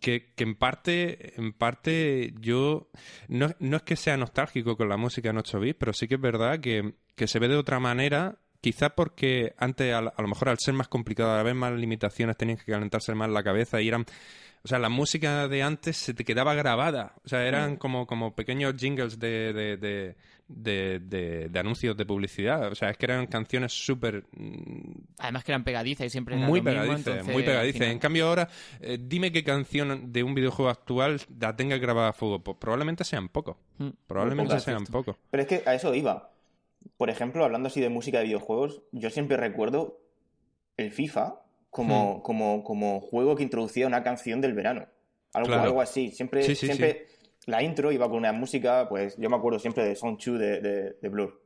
Que, 0.00 0.32
que 0.36 0.44
en 0.44 0.54
parte 0.54 1.34
en 1.36 1.52
parte 1.52 2.32
yo 2.38 2.88
no, 3.26 3.50
no 3.58 3.76
es 3.78 3.82
que 3.82 3.96
sea 3.96 4.16
nostálgico 4.16 4.76
con 4.76 4.88
la 4.88 4.96
música 4.96 5.30
en 5.30 5.38
8 5.38 5.58
bits 5.58 5.76
pero 5.78 5.92
sí 5.92 6.06
que 6.06 6.14
es 6.14 6.20
verdad 6.20 6.60
que, 6.60 6.94
que 7.14 7.26
se 7.28 7.38
ve 7.38 7.48
de 7.48 7.56
otra 7.56 7.78
manera 7.80 8.36
quizás 8.60 8.92
porque 8.96 9.54
antes 9.58 9.92
a, 9.92 9.98
a 9.98 10.22
lo 10.22 10.28
mejor 10.28 10.48
al 10.48 10.58
ser 10.58 10.72
más 10.74 10.88
complicado 10.88 11.32
al 11.32 11.40
haber 11.40 11.54
más 11.54 11.72
limitaciones 11.74 12.36
tenías 12.36 12.62
que 12.64 12.72
calentarse 12.72 13.14
más 13.14 13.28
la 13.30 13.42
cabeza 13.42 13.80
y 13.82 13.88
eran 13.88 14.06
o 14.62 14.68
sea, 14.68 14.78
la 14.78 14.88
música 14.88 15.46
de 15.46 15.62
antes 15.62 15.94
se 15.98 16.14
te 16.14 16.24
quedaba 16.24 16.54
grabada. 16.54 17.12
O 17.22 17.28
sea, 17.28 17.46
eran 17.46 17.76
como, 17.76 18.06
como 18.06 18.34
pequeños 18.34 18.74
jingles 18.78 19.18
de, 19.18 19.52
de, 19.52 19.76
de, 19.76 20.16
de, 20.48 21.00
de- 21.00 21.48
de 21.50 21.58
anuncios 21.58 21.94
de 21.98 22.06
publicidad. 22.06 22.72
O 22.72 22.74
sea, 22.74 22.88
es 22.88 22.96
que 22.96 23.04
eran 23.04 23.26
canciones 23.26 23.74
súper 23.74 24.24
mm, 24.32 24.92
Además 25.18 25.44
que 25.44 25.52
eran 25.52 25.64
pegadizas 25.64 26.06
y 26.06 26.08
siempre 26.08 26.34
era 26.36 26.46
muy 26.46 26.60
entonces, 27.10 27.34
muy 27.34 27.42
final- 27.74 27.92
En 27.92 27.98
cambio 27.98 28.26
ahora, 28.26 28.48
eh, 28.80 28.96
dime 28.98 29.30
qué 29.32 29.44
canción 29.44 30.10
de 30.10 30.22
un 30.22 30.34
videojuego 30.34 30.70
actual 30.70 31.20
la 31.38 31.54
tenga 31.54 31.76
grabada 31.76 32.08
a 32.08 32.12
fuego. 32.14 32.42
Pues 32.42 32.56
probablemente 32.58 33.04
sean 33.04 33.28
pocos. 33.28 33.58
Mm. 33.76 33.88
Probablemente 34.06 34.58
sean 34.60 34.86
pocos. 34.86 35.16
Pero 35.30 35.42
es 35.42 35.46
que 35.46 35.62
a 35.66 35.74
eso 35.74 35.94
iba. 35.94 36.30
Por 36.96 37.10
ejemplo, 37.10 37.44
hablando 37.44 37.68
así 37.68 37.80
de 37.80 37.88
música 37.88 38.18
de 38.18 38.24
videojuegos, 38.24 38.82
yo 38.92 39.10
siempre 39.10 39.36
recuerdo 39.36 40.00
el 40.76 40.90
FIFA 40.92 41.40
como, 41.70 42.22
como, 42.22 42.62
como 42.64 43.00
juego 43.00 43.34
que 43.36 43.42
introducía 43.42 43.86
una 43.86 44.02
canción 44.02 44.40
del 44.40 44.54
verano. 44.54 44.86
Algo, 45.32 45.48
Claro. 45.48 45.62
algo 45.62 45.80
así. 45.80 46.10
Siempre, 46.12 46.42
Sí, 46.42 46.54
sí, 46.54 46.66
siempre 46.66 47.06
la 47.46 47.62
intro 47.62 47.90
iba 47.90 48.08
con 48.08 48.18
una 48.18 48.32
música, 48.32 48.88
pues 48.88 49.16
yo 49.16 49.28
me 49.28 49.36
acuerdo 49.36 49.58
siempre 49.58 49.84
de 49.84 49.96
Song 49.96 50.16
2 50.24 50.38
de, 50.38 50.60
de, 50.60 50.96
de 51.00 51.08
Blur. 51.08 51.40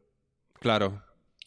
Claro. 0.61 1.03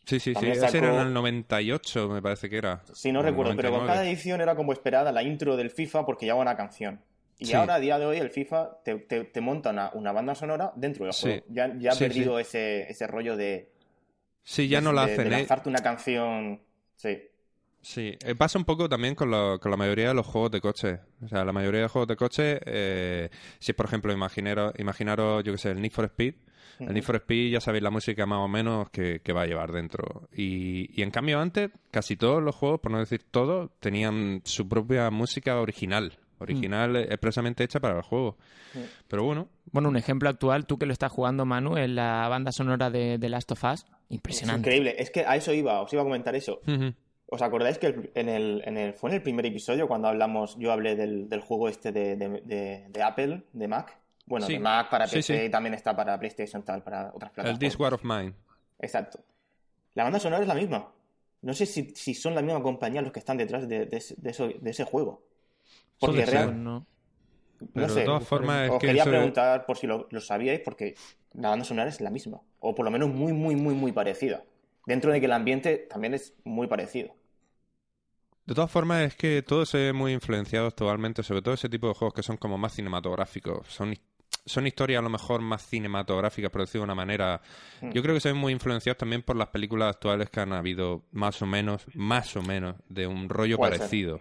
Sí, 0.05 0.19
sí, 0.19 0.31
sí. 0.31 0.33
También 0.33 0.53
Ese 0.53 0.77
era 0.77 0.87
en 0.87 0.93
sacó- 0.95 1.01
el 1.07 1.13
98, 1.13 2.09
me 2.09 2.21
parece 2.21 2.49
que 2.49 2.57
era. 2.57 2.81
Sí, 2.93 3.11
no 3.11 3.19
O 3.19 3.23
recuerdo, 3.23 3.55
pero 3.55 3.69
con 3.69 3.81
99. 3.81 3.87
cada 3.87 4.09
edición 4.09 4.41
era 4.41 4.55
como 4.55 4.73
esperada 4.73 5.11
la 5.11 5.21
intro 5.21 5.55
del 5.57 5.69
FIFA 5.69 6.05
porque 6.05 6.25
llevaba 6.25 6.41
una 6.41 6.57
canción. 6.57 7.01
Y 7.37 7.45
Sí. 7.45 7.53
ahora, 7.53 7.75
a 7.75 7.79
día 7.79 7.97
de 7.99 8.05
hoy, 8.07 8.17
el 8.17 8.29
FIFA 8.31 8.81
te, 8.83 8.95
te, 8.95 9.23
te 9.25 9.41
monta 9.41 9.69
una, 9.71 9.91
una 9.93 10.11
banda 10.11 10.33
sonora 10.35 10.73
dentro 10.75 11.05
del 11.05 11.13
Sí. 11.13 11.21
juego. 11.27 11.45
Ya, 11.49 11.73
ya 11.77 11.91
ha 11.91 11.95
Sí, 11.95 12.03
perdido 12.05 12.39
Ese, 12.39 12.89
ese 12.89 13.05
rollo 13.07 13.37
de, 13.37 13.70
Sí, 14.43 14.67
ya 14.67 14.79
de- 14.79 14.83
no 14.85 14.91
la 14.93 15.05
de- 15.05 15.13
hacen. 15.13 15.29
de 15.29 15.35
¿eh? 15.35 15.37
lanzarte 15.39 15.69
una 15.69 15.79
canción. 15.81 16.61
Sí. 16.95 17.17
Sí, 17.83 18.15
eh, 18.23 18.35
pasa 18.35 18.59
un 18.59 18.65
poco 18.65 18.87
también 18.87 19.15
con, 19.15 19.31
lo- 19.31 19.59
con 19.59 19.71
la 19.71 19.77
mayoría 19.77 20.09
de 20.09 20.13
los 20.13 20.25
juegos 20.27 20.51
de 20.51 20.61
coche. 20.61 20.99
O 21.23 21.27
sea, 21.27 21.43
la 21.43 21.51
mayoría 21.51 21.81
de 21.81 21.87
juegos 21.87 22.07
de 22.07 22.15
coche, 22.15 22.59
eh, 22.65 23.29
si 23.59 23.73
por 23.73 23.87
ejemplo, 23.87 24.13
imaginaros, 24.13 24.73
imaginaros 24.77 25.43
yo 25.43 25.51
que 25.51 25.57
sé, 25.57 25.71
el 25.71 25.81
Need 25.81 25.91
for 25.91 26.05
Speed. 26.05 26.35
El 26.79 26.93
Need 26.93 27.03
for 27.03 27.15
Speed 27.17 27.51
ya 27.51 27.59
sabéis 27.61 27.83
la 27.83 27.91
música 27.91 28.25
más 28.25 28.39
o 28.39 28.47
menos 28.47 28.89
que, 28.89 29.19
que 29.21 29.33
va 29.33 29.43
a 29.43 29.45
llevar 29.45 29.71
dentro. 29.71 30.27
Y, 30.35 30.89
y 30.99 31.03
en 31.03 31.11
cambio 31.11 31.39
antes, 31.39 31.69
casi 31.91 32.15
todos 32.17 32.41
los 32.41 32.55
juegos, 32.55 32.79
por 32.81 32.91
no 32.91 32.99
decir 32.99 33.23
todos, 33.29 33.69
tenían 33.79 34.41
su 34.45 34.67
propia 34.67 35.09
música 35.11 35.59
original. 35.59 36.17
Original 36.39 36.95
eh, 36.95 37.01
expresamente 37.03 37.63
hecha 37.63 37.79
para 37.79 37.97
el 37.97 38.01
juego. 38.01 38.37
Pero 39.07 39.23
bueno, 39.23 39.47
Bueno, 39.71 39.89
un 39.89 39.97
ejemplo 39.97 40.27
actual, 40.29 40.65
tú 40.65 40.77
que 40.79 40.87
lo 40.87 40.93
estás 40.93 41.11
jugando, 41.11 41.45
Manu, 41.45 41.77
es 41.77 41.89
la 41.89 42.27
banda 42.29 42.51
sonora 42.51 42.89
de 42.89 43.17
The 43.19 43.29
Last 43.29 43.51
of 43.51 43.63
Us. 43.63 43.85
Es 44.11 44.15
Impresionante. 44.15 44.69
increíble. 44.69 44.95
Es 44.97 45.09
que 45.09 45.21
a 45.25 45.35
eso 45.35 45.53
iba, 45.53 45.81
os 45.81 45.91
iba 45.93 46.01
a 46.01 46.05
comentar 46.05 46.35
eso. 46.35 46.59
¿Os 47.27 47.41
acordáis 47.41 47.77
que 47.77 47.87
el- 47.87 48.11
en 48.13 48.27
el, 48.27 48.61
en 48.65 48.77
el, 48.77 48.93
fue 48.93 49.09
en 49.09 49.15
el 49.15 49.21
primer 49.21 49.45
episodio 49.45 49.87
cuando 49.87 50.09
hablamos, 50.09 50.57
yo 50.59 50.71
hablé 50.73 50.95
del, 50.97 51.29
del 51.29 51.39
juego 51.39 51.69
este 51.69 51.91
de, 51.93 52.17
de- 52.17 52.41
de- 52.41 52.85
de 52.89 53.03
Apple, 53.03 53.43
de 53.53 53.67
Mac? 53.69 53.97
Bueno, 54.25 54.45
Sí. 54.45 54.53
de 54.53 54.59
Mac 54.59 54.89
para 54.89 55.05
PC 55.05 55.21
sí. 55.39 55.45
y 55.45 55.49
también 55.49 55.73
está 55.73 55.95
para 55.95 56.19
PlayStation 56.19 56.61
tal, 56.63 56.83
para 56.83 57.11
otras 57.13 57.29
el 57.31 57.35
plataformas. 57.35 57.59
This 57.59 57.79
War 57.79 57.93
of 57.93 58.03
Mine. 58.03 58.33
Exacto. 58.79 59.19
La 59.93 60.03
banda 60.03 60.19
sonora 60.19 60.41
es 60.41 60.47
la 60.47 60.55
misma. 60.55 60.91
No 61.41 61.53
sé 61.53 61.65
si, 61.65 61.91
si 61.95 62.13
son 62.13 62.35
la 62.35 62.41
misma 62.41 62.61
compañía 62.61 63.01
los 63.01 63.11
que 63.13 63.19
están 63.19 63.37
detrás 63.37 63.67
de, 63.67 63.85
de 63.85 63.97
ese, 63.97 64.15
de 64.17 64.29
eso- 64.29 64.47
de 64.49 64.69
ese 64.69 64.83
juego. 64.83 65.23
Porque 65.99 66.17
Puede 66.17 66.25
ser. 66.27 66.33
real- 66.35 66.47
Pues 66.49 66.57
no. 66.57 66.85
Pero 67.73 67.87
no 67.87 67.93
sé, 67.93 67.99
de 68.01 68.05
todas 68.05 68.27
formas 68.27 68.65
es 68.65 68.71
os 68.71 68.79
que 68.79 68.87
quería 68.87 69.03
eso- 69.03 69.09
preguntar 69.11 69.65
por 69.65 69.77
si 69.77 69.87
lo, 69.87 70.07
lo 70.09 70.19
sabíais, 70.19 70.59
porque 70.61 70.95
la 71.33 71.49
banda 71.49 71.65
sonora 71.65 71.89
es 71.89 72.01
la 72.01 72.09
misma. 72.09 72.41
O 72.59 72.75
por 72.75 72.85
lo 72.85 72.91
menos 72.91 73.09
muy, 73.09 73.33
muy, 73.33 73.55
muy, 73.55 73.73
muy 73.73 73.91
parecida. 73.91 74.43
Dentro 74.85 75.11
de 75.11 75.19
que 75.19 75.25
el 75.25 75.31
ambiente 75.31 75.77
también 75.77 76.13
es 76.13 76.33
muy 76.43 76.67
parecido. 76.67 77.13
De 78.45 78.55
todas 78.55 78.71
formas, 78.71 79.03
es 79.03 79.15
que 79.15 79.43
todo 79.43 79.65
se 79.65 79.77
ve 79.77 79.93
muy 79.93 80.13
influenciado 80.13 80.67
actualmente, 80.67 81.23
sobre 81.23 81.41
todo 81.41 81.53
ese 81.53 81.69
tipo 81.69 81.87
de 81.87 81.93
juegos 81.93 82.13
que 82.13 82.23
son 82.23 82.37
como 82.37 82.57
más 82.57 82.73
cinematográficos. 82.73 83.67
Son, 83.67 83.95
son 84.45 84.67
historias 84.67 84.99
a 84.99 85.03
lo 85.03 85.09
mejor 85.09 85.41
más 85.41 85.65
cinematográficas, 85.65 86.51
por 86.51 86.61
decirlo 86.61 86.81
de 86.81 86.85
una 86.85 86.95
manera. 86.95 87.41
Yo 87.81 88.01
creo 88.01 88.15
que 88.15 88.19
se 88.19 88.29
ven 88.29 88.37
muy 88.37 88.51
influenciados 88.51 88.97
también 88.97 89.21
por 89.21 89.35
las 89.35 89.49
películas 89.49 89.95
actuales 89.95 90.29
que 90.29 90.39
han 90.39 90.53
habido, 90.53 91.03
más 91.11 91.41
o 91.41 91.45
menos, 91.45 91.85
más 91.93 92.35
o 92.35 92.41
menos, 92.41 92.75
de 92.89 93.07
un 93.07 93.29
rollo 93.29 93.57
parecido. 93.57 94.19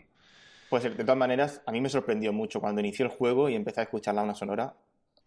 Pues 0.68 0.84
de 0.84 0.90
todas 0.90 1.16
maneras, 1.16 1.62
a 1.66 1.72
mí 1.72 1.80
me 1.80 1.88
sorprendió 1.88 2.32
mucho 2.32 2.60
cuando 2.60 2.80
inició 2.80 3.06
el 3.06 3.10
juego 3.10 3.48
y 3.48 3.56
empecé 3.56 3.80
a 3.80 3.84
escuchar 3.84 4.14
la 4.14 4.22
una 4.22 4.34
sonora. 4.34 4.76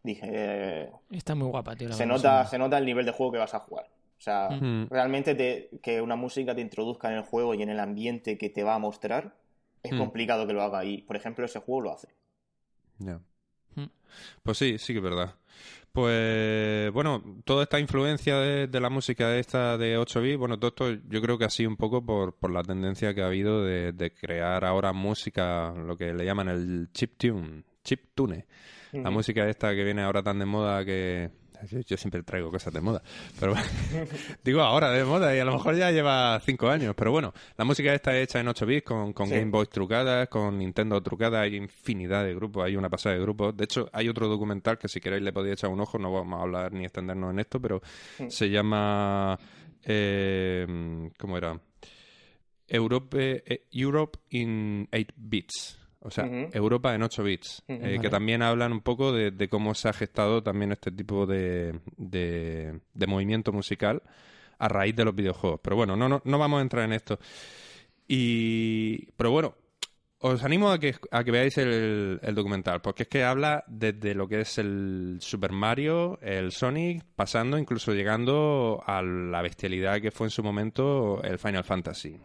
Dije. 0.03 0.89
Está 1.11 1.33
muy 1.33 1.47
guapa, 1.47 1.75
tío. 1.75 1.91
se, 1.93 2.05
nota, 2.05 2.45
se 2.45 2.57
nota 2.57 2.77
el 2.77 2.85
nivel 2.85 3.05
de 3.05 3.13
juego 3.13 3.31
que 3.31 3.37
vas 3.39 3.53
a 3.53 3.59
jugar. 3.59 3.85
O 4.17 4.21
sea, 4.23 4.47
realmente 4.89 5.69
que 5.81 6.01
una 6.01 6.15
música 6.15 6.55
te 6.55 6.61
introduzca 6.61 7.09
en 7.09 7.15
el 7.15 7.23
juego 7.23 7.53
y 7.55 7.61
en 7.61 7.69
el 7.69 7.79
ambiente 7.79 8.37
que 8.37 8.49
te 8.49 8.63
va 8.63 8.75
a 8.75 8.79
mostrar 8.79 9.35
es 9.81 9.93
complicado 9.95 10.47
que 10.47 10.53
lo 10.53 10.61
haga. 10.61 10.85
Y, 10.85 11.01
por 11.01 11.17
ejemplo, 11.17 11.45
ese 11.45 11.59
juego 11.59 11.81
lo 11.81 11.91
hace. 11.91 12.07
Ya. 12.99 13.19
Pues 14.43 14.57
sí, 14.57 14.77
sí 14.77 14.93
que 14.93 14.99
es 14.99 15.03
verdad. 15.03 15.35
Pues 15.91 16.91
bueno, 16.91 17.21
toda 17.43 17.63
esta 17.63 17.79
influencia 17.79 18.37
de, 18.37 18.79
la 18.79 18.89
música 18.89 19.35
esta 19.37 19.77
de 19.77 19.97
8 19.97 20.21
bits, 20.21 20.37
bueno, 20.37 20.57
todo 20.57 20.69
esto 20.69 20.91
yo 21.07 21.21
creo 21.21 21.37
que 21.37 21.45
ha 21.45 21.49
sido 21.49 21.69
un 21.69 21.77
poco 21.77 22.03
por, 22.03 22.33
por 22.33 22.49
la 22.49 22.63
tendencia 22.63 23.13
que 23.13 23.21
ha 23.21 23.27
habido 23.27 23.63
de, 23.63 24.13
crear 24.19 24.65
ahora 24.65 24.91
música, 24.91 25.71
lo 25.71 25.95
que 25.95 26.13
le 26.13 26.25
llaman 26.25 26.47
el 26.49 26.89
chip 26.93 27.17
tune, 27.17 27.63
chip 27.83 28.09
tune. 28.15 28.45
La 28.91 29.09
música 29.09 29.47
esta 29.49 29.73
que 29.73 29.83
viene 29.83 30.03
ahora 30.03 30.21
tan 30.21 30.37
de 30.37 30.45
moda 30.45 30.85
que, 30.85 31.31
yo, 31.87 31.97
siempre 31.97 32.23
traigo 32.23 32.51
cosas 32.51 32.73
de 32.73 32.81
moda. 32.81 33.01
Pero 33.39 33.53
digo 34.43 34.61
ahora 34.61 34.91
de 34.91 35.03
moda 35.03 35.35
y 35.35 35.39
a 35.39 35.45
lo 35.45 35.53
mejor 35.53 35.75
ya 35.75 35.91
lleva 35.91 36.39
cinco 36.41 36.69
años. 36.69 36.93
Pero 36.95 37.11
bueno, 37.11 37.33
la 37.57 37.65
música 37.65 37.93
está 37.93 38.17
hecha 38.17 38.39
en 38.39 38.47
8 38.47 38.65
bits 38.65 38.85
con, 38.85 39.13
con 39.13 39.29
Game 39.29 39.49
Boy 39.49 39.67
trucadas, 39.67 40.27
con 40.29 40.57
Nintendo 40.57 41.01
trucadas. 41.01 41.41
Hay 41.43 41.55
infinidad 41.55 42.23
de 42.23 42.35
grupos, 42.35 42.65
hay 42.65 42.75
una 42.75 42.89
pasada 42.89 43.15
de 43.15 43.21
grupos. 43.21 43.55
De 43.55 43.63
hecho, 43.63 43.89
hay 43.91 44.09
otro 44.09 44.27
documental 44.27 44.77
que 44.77 44.87
si 44.87 44.99
queréis 44.99 45.23
le 45.23 45.33
podéis 45.33 45.53
echar 45.53 45.69
un 45.69 45.79
ojo. 45.79 45.97
No 45.97 46.11
vamos 46.11 46.39
a 46.39 46.43
hablar 46.43 46.71
ni 46.73 46.83
extendernos 46.83 47.31
en 47.31 47.39
esto, 47.39 47.59
pero 47.59 47.81
se 48.27 48.49
llama. 48.49 49.37
Eh, 49.85 51.09
¿Cómo 51.17 51.37
era? 51.37 51.59
Europe, 52.67 53.43
eh, 53.45 53.67
Europe 53.71 54.19
in 54.29 54.87
8 54.91 55.13
bits 55.15 55.82
o 56.03 56.11
sea, 56.11 56.25
Europa 56.51 56.93
en 56.93 57.01
8 57.01 57.23
bits, 57.23 57.63
eh, 57.67 57.97
que 58.01 58.09
también 58.09 58.41
hablan 58.41 58.73
un 58.73 58.81
poco 58.81 59.13
de, 59.13 59.47
cómo 59.47 59.73
se 59.73 59.87
ha 59.87 59.93
gestado 59.93 60.43
también 60.43 60.73
este 60.73 60.91
tipo 60.91 61.25
de, 61.25 61.79
de, 61.97 63.07
movimiento 63.07 63.53
musical 63.53 64.03
a 64.59 64.67
raíz 64.67 64.95
de 64.95 65.05
los 65.05 65.15
videojuegos. 65.15 65.61
Pero 65.63 65.77
bueno, 65.77 65.95
no, 65.95 66.09
no, 66.09 66.21
no 66.23 66.37
vamos 66.37 66.59
a 66.59 66.61
entrar 66.61 66.85
en 66.85 66.93
esto. 66.93 67.19
Y, 68.05 69.11
pero 69.15 69.31
bueno, 69.31 69.55
os 70.19 70.43
animo 70.43 70.71
a 70.71 70.79
que, 70.79 70.95
a 71.11 71.23
que 71.23 71.31
veáis 71.31 71.57
el, 71.57 72.19
el, 72.21 72.35
documental, 72.35 72.81
porque 72.81 73.03
es 73.03 73.09
que 73.09 73.23
habla 73.23 73.63
desde 73.67 74.13
lo 74.13 74.27
que 74.27 74.41
es 74.41 74.57
el 74.57 75.17
Super 75.21 75.53
Mario, 75.53 76.19
el 76.21 76.51
Sonic, 76.51 77.03
pasando 77.15 77.57
incluso 77.57 77.93
llegando 77.93 78.83
a 78.85 79.01
la 79.01 79.41
bestialidad 79.41 80.01
que 80.01 80.11
fue 80.11 80.27
en 80.27 80.31
su 80.31 80.43
momento 80.43 81.21
el 81.23 81.39
Final 81.39 81.63
Fantasy. 81.63 82.19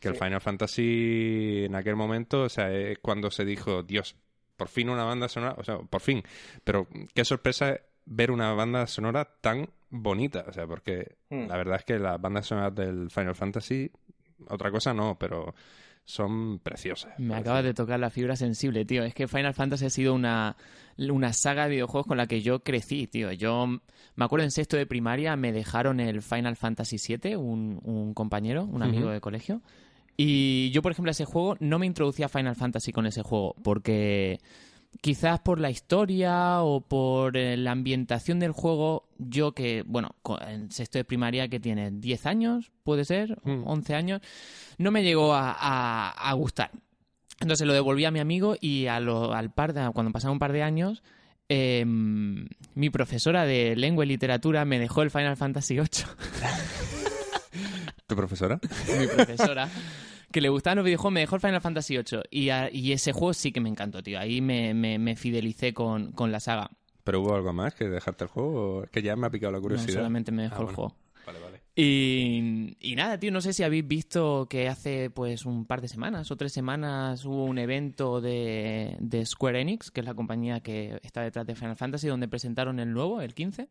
Que 0.00 0.08
el 0.08 0.14
Final 0.14 0.40
Fantasy 0.40 1.64
en 1.64 1.74
aquel 1.74 1.96
momento, 1.96 2.42
o 2.42 2.48
sea, 2.48 2.72
es 2.72 2.98
cuando 2.98 3.30
se 3.30 3.44
dijo, 3.44 3.82
Dios, 3.82 4.14
por 4.56 4.68
fin 4.68 4.88
una 4.88 5.04
banda 5.04 5.28
sonora, 5.28 5.54
o 5.58 5.64
sea, 5.64 5.78
por 5.78 6.00
fin. 6.00 6.22
Pero 6.64 6.86
qué 7.14 7.24
sorpresa 7.24 7.80
ver 8.04 8.30
una 8.30 8.52
banda 8.52 8.86
sonora 8.86 9.24
tan 9.24 9.68
bonita, 9.90 10.44
o 10.48 10.52
sea, 10.52 10.66
porque 10.66 11.16
hmm. 11.30 11.46
la 11.46 11.56
verdad 11.56 11.76
es 11.76 11.84
que 11.84 11.98
las 11.98 12.20
bandas 12.20 12.46
sonoras 12.46 12.74
del 12.74 13.10
Final 13.10 13.34
Fantasy, 13.34 13.90
otra 14.48 14.70
cosa 14.70 14.94
no, 14.94 15.18
pero 15.18 15.54
son 16.04 16.58
preciosas. 16.60 17.12
Me 17.18 17.34
acabas 17.34 17.64
de 17.64 17.74
tocar 17.74 18.00
la 18.00 18.08
fibra 18.08 18.34
sensible, 18.34 18.86
tío. 18.86 19.04
Es 19.04 19.14
que 19.14 19.28
Final 19.28 19.52
Fantasy 19.52 19.84
ha 19.84 19.90
sido 19.90 20.14
una, 20.14 20.56
una 20.96 21.34
saga 21.34 21.64
de 21.64 21.72
videojuegos 21.72 22.06
con 22.06 22.16
la 22.16 22.26
que 22.26 22.40
yo 22.40 22.60
crecí, 22.60 23.06
tío. 23.06 23.30
Yo 23.32 23.66
me 23.66 24.24
acuerdo 24.24 24.44
en 24.44 24.50
sexto 24.50 24.78
de 24.78 24.86
primaria 24.86 25.36
me 25.36 25.52
dejaron 25.52 26.00
el 26.00 26.22
Final 26.22 26.56
Fantasy 26.56 26.96
VII, 26.96 27.36
un, 27.36 27.80
un 27.84 28.14
compañero, 28.14 28.64
un 28.64 28.82
amigo 28.82 29.10
de 29.10 29.20
colegio. 29.20 29.60
Y 30.20 30.70
yo, 30.72 30.82
por 30.82 30.90
ejemplo, 30.90 31.12
ese 31.12 31.24
juego 31.24 31.56
no 31.60 31.78
me 31.78 31.86
introducía 31.86 32.26
a 32.26 32.28
Final 32.28 32.56
Fantasy 32.56 32.90
con 32.90 33.06
ese 33.06 33.22
juego, 33.22 33.54
porque 33.62 34.40
quizás 35.00 35.38
por 35.38 35.60
la 35.60 35.70
historia 35.70 36.60
o 36.62 36.80
por 36.80 37.36
eh, 37.36 37.56
la 37.56 37.70
ambientación 37.70 38.40
del 38.40 38.50
juego, 38.50 39.08
yo 39.18 39.52
que, 39.52 39.84
bueno, 39.86 40.16
en 40.44 40.72
sexto 40.72 40.98
de 40.98 41.04
primaria 41.04 41.46
que 41.46 41.60
tiene 41.60 41.92
10 41.92 42.26
años, 42.26 42.72
puede 42.82 43.04
ser, 43.04 43.38
11 43.44 43.92
mm. 43.92 43.96
años, 43.96 44.20
no 44.76 44.90
me 44.90 45.04
llegó 45.04 45.34
a, 45.34 46.32
gustar. 46.34 46.72
Entonces 47.38 47.64
lo 47.64 47.72
devolví 47.72 48.04
a 48.04 48.10
mi 48.10 48.18
amigo 48.18 48.56
y 48.60 48.88
al 48.88 49.52
par 49.54 49.72
de, 49.72 49.88
cuando 49.92 50.10
pasaron 50.10 50.32
un 50.32 50.38
par 50.40 50.52
de 50.52 50.64
años, 50.64 51.04
em, 51.48 52.48
mi 52.74 52.90
profesora 52.90 53.44
de 53.44 53.76
lengua 53.76 54.04
y 54.04 54.08
literatura 54.08 54.64
me 54.64 54.80
dejó 54.80 55.02
el 55.02 55.12
Final 55.12 55.36
Fantasy 55.36 55.74
VIII. 55.74 55.86
¿Tu 58.08 58.16
profesora? 58.16 58.58
mi 58.98 59.06
profesora 59.06 59.68
que 60.32 60.40
le 60.40 60.48
gustaban 60.48 60.76
los 60.76 60.84
videojuegos, 60.84 61.12
me 61.12 61.20
dejó 61.20 61.36
el 61.36 61.40
Final 61.40 61.60
Fantasy 61.60 61.96
VIII. 61.96 62.22
Y, 62.30 62.50
y 62.72 62.92
ese 62.92 63.12
juego 63.12 63.34
sí 63.34 63.52
que 63.52 63.60
me 63.60 63.68
encantó, 63.68 64.02
tío. 64.02 64.18
Ahí 64.18 64.40
me, 64.40 64.74
me, 64.74 65.16
fidelicé 65.16 65.72
con, 65.72 66.12
la 66.16 66.40
saga. 66.40 66.70
¿Pero 67.04 67.22
hubo 67.22 67.34
algo 67.34 67.52
más 67.52 67.74
que 67.74 67.88
dejarte 67.88 68.24
el 68.24 68.30
juego? 68.30 68.84
Es 68.84 68.90
que 68.90 69.02
ya 69.02 69.16
me 69.16 69.26
ha 69.26 69.30
picado 69.30 69.52
la 69.52 69.60
curiosidad. 69.60 69.94
No, 69.94 70.00
solamente 70.00 70.32
me 70.32 70.42
dejó 70.42 70.62
ah, 70.62 70.66
el 70.68 70.74
juego. 70.74 70.96
Vale, 71.24 71.40
vale. 71.40 71.62
Y, 71.74 72.76
y, 72.80 72.96
nada, 72.96 73.18
tío, 73.18 73.30
no 73.30 73.40
sé 73.40 73.52
si 73.52 73.62
habéis 73.62 73.86
visto 73.86 74.46
que 74.50 74.68
hace 74.68 75.10
pues 75.10 75.46
un 75.46 75.64
par 75.64 75.80
de 75.80 75.88
semanas 75.88 76.30
o 76.30 76.36
tres 76.36 76.52
semanas 76.52 77.24
hubo 77.24 77.44
un 77.44 77.58
evento 77.58 78.20
de, 78.20 78.96
de 78.98 79.24
Square 79.24 79.60
Enix, 79.60 79.90
que 79.90 80.00
es 80.00 80.06
la 80.06 80.14
compañía 80.14 80.60
que 80.60 80.98
está 81.02 81.22
detrás 81.22 81.46
de 81.46 81.54
Final 81.54 81.76
Fantasy, 81.76 82.08
donde 82.08 82.28
presentaron 82.28 82.80
el 82.80 82.92
nuevo, 82.92 83.20
el 83.20 83.32
15. 83.32 83.68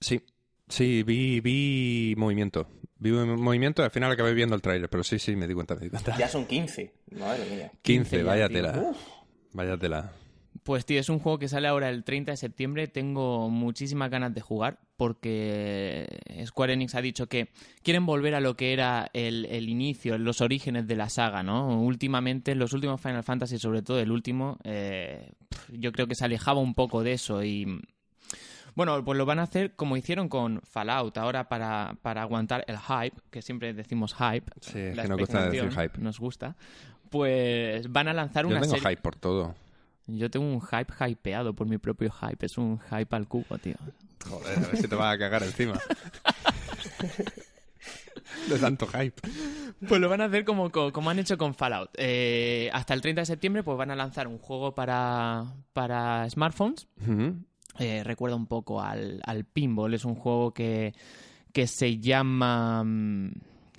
Sí, 0.00 0.22
Sí, 0.68 1.02
vi, 1.02 1.40
vi 1.40 2.14
movimiento. 2.16 2.68
Vi 2.98 3.10
movimiento 3.12 3.82
y 3.82 3.84
al 3.84 3.90
final 3.90 4.10
acabé 4.10 4.34
viendo 4.34 4.56
el 4.56 4.62
tráiler, 4.62 4.90
pero 4.90 5.04
sí, 5.04 5.18
sí, 5.18 5.36
me 5.36 5.46
di 5.46 5.54
cuenta, 5.54 5.74
me 5.74 5.82
di 5.82 5.90
cuenta. 5.90 6.16
Ya 6.18 6.28
son 6.28 6.46
15, 6.46 6.92
madre 7.12 7.44
mía. 7.50 7.72
15, 7.82 8.22
vaya 8.22 8.48
tela. 8.48 8.92
Vaya 9.52 9.76
tela. 9.76 10.12
Pues 10.64 10.84
tío, 10.84 11.00
es 11.00 11.08
un 11.08 11.18
juego 11.18 11.38
que 11.38 11.48
sale 11.48 11.68
ahora 11.68 11.88
el 11.88 12.04
30 12.04 12.32
de 12.32 12.36
septiembre. 12.36 12.88
Tengo 12.88 13.48
muchísimas 13.48 14.10
ganas 14.10 14.34
de 14.34 14.40
jugar 14.40 14.80
porque 14.96 16.06
Square 16.44 16.72
Enix 16.74 16.94
ha 16.94 17.00
dicho 17.00 17.28
que 17.28 17.48
quieren 17.82 18.04
volver 18.04 18.34
a 18.34 18.40
lo 18.40 18.56
que 18.56 18.72
era 18.72 19.08
el, 19.14 19.46
el 19.46 19.68
inicio, 19.68 20.18
los 20.18 20.40
orígenes 20.40 20.86
de 20.86 20.96
la 20.96 21.08
saga, 21.08 21.42
¿no? 21.42 21.80
Últimamente, 21.80 22.54
los 22.54 22.72
últimos 22.72 23.00
Final 23.00 23.22
Fantasy, 23.22 23.58
sobre 23.58 23.82
todo 23.82 24.00
el 24.00 24.10
último, 24.10 24.58
eh, 24.64 25.32
yo 25.72 25.92
creo 25.92 26.08
que 26.08 26.16
se 26.16 26.24
alejaba 26.24 26.60
un 26.60 26.74
poco 26.74 27.02
de 27.02 27.12
eso 27.12 27.42
y 27.44 27.80
bueno, 28.78 29.04
pues 29.04 29.18
lo 29.18 29.26
van 29.26 29.40
a 29.40 29.42
hacer 29.42 29.74
como 29.74 29.96
hicieron 29.96 30.28
con 30.28 30.60
Fallout, 30.62 31.18
ahora 31.18 31.48
para, 31.48 31.96
para 32.00 32.22
aguantar 32.22 32.64
el 32.68 32.78
hype, 32.78 33.20
que 33.28 33.42
siempre 33.42 33.74
decimos 33.74 34.14
hype. 34.14 34.52
Sí, 34.60 34.78
es 34.78 34.96
que 35.00 35.08
nos 35.08 35.18
gusta 35.18 35.50
decir 35.50 35.68
hype. 35.68 35.98
Nos 35.98 36.20
gusta. 36.20 36.54
Pues 37.10 37.90
van 37.90 38.06
a 38.06 38.12
lanzar 38.12 38.46
una 38.46 38.60
Yo 38.60 38.70
tengo 38.70 38.76
hype 38.76 39.02
por 39.02 39.16
todo. 39.16 39.56
Yo 40.06 40.30
tengo 40.30 40.46
un 40.46 40.60
hype 40.60 40.92
hypeado 41.08 41.54
por 41.54 41.66
mi 41.66 41.78
propio 41.78 42.12
hype. 42.12 42.46
Es 42.46 42.56
un 42.56 42.78
hype 42.78 43.16
al 43.16 43.26
cubo, 43.26 43.58
tío. 43.58 43.74
Joder, 44.24 44.58
a 44.58 44.68
ver 44.68 44.76
si 44.76 44.86
te 44.86 44.94
vas 44.94 45.12
a 45.12 45.18
cagar 45.18 45.42
encima. 45.42 45.76
de 48.48 48.58
tanto 48.60 48.86
hype. 48.86 49.20
Pues 49.88 50.00
lo 50.00 50.08
van 50.08 50.20
a 50.20 50.26
hacer 50.26 50.44
como, 50.44 50.70
como 50.70 51.10
han 51.10 51.18
hecho 51.18 51.36
con 51.36 51.52
Fallout. 51.52 51.90
Eh, 51.94 52.70
hasta 52.72 52.94
el 52.94 53.00
30 53.00 53.22
de 53.22 53.26
septiembre 53.26 53.64
pues 53.64 53.76
van 53.76 53.90
a 53.90 53.96
lanzar 53.96 54.28
un 54.28 54.38
juego 54.38 54.72
para, 54.76 55.46
para 55.72 56.30
smartphones. 56.30 56.86
Eh, 57.78 58.02
recuerda 58.04 58.36
un 58.36 58.46
poco 58.46 58.80
al, 58.80 59.20
al, 59.24 59.44
pinball. 59.44 59.94
Es 59.94 60.04
un 60.04 60.14
juego 60.14 60.52
que, 60.52 60.94
que 61.52 61.66
se 61.66 61.98
llama... 61.98 62.82
Mm, 62.84 63.32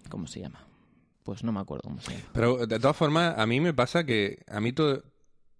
¿Cómo 0.10 0.28
se 0.28 0.40
llama? 0.40 0.66
Pues 1.24 1.44
no 1.44 1.52
me 1.52 1.60
acuerdo 1.60 1.84
cómo 1.84 2.02
se 2.02 2.12
llama. 2.12 2.26
Pero 2.34 2.66
de 2.66 2.80
todas 2.80 2.98
formas, 2.98 3.38
a 3.38 3.46
mí 3.46 3.60
me 3.60 3.74
pasa 3.74 4.04
que 4.04 4.44
a 4.48 4.60
mí 4.60 4.74
todo, 4.74 5.04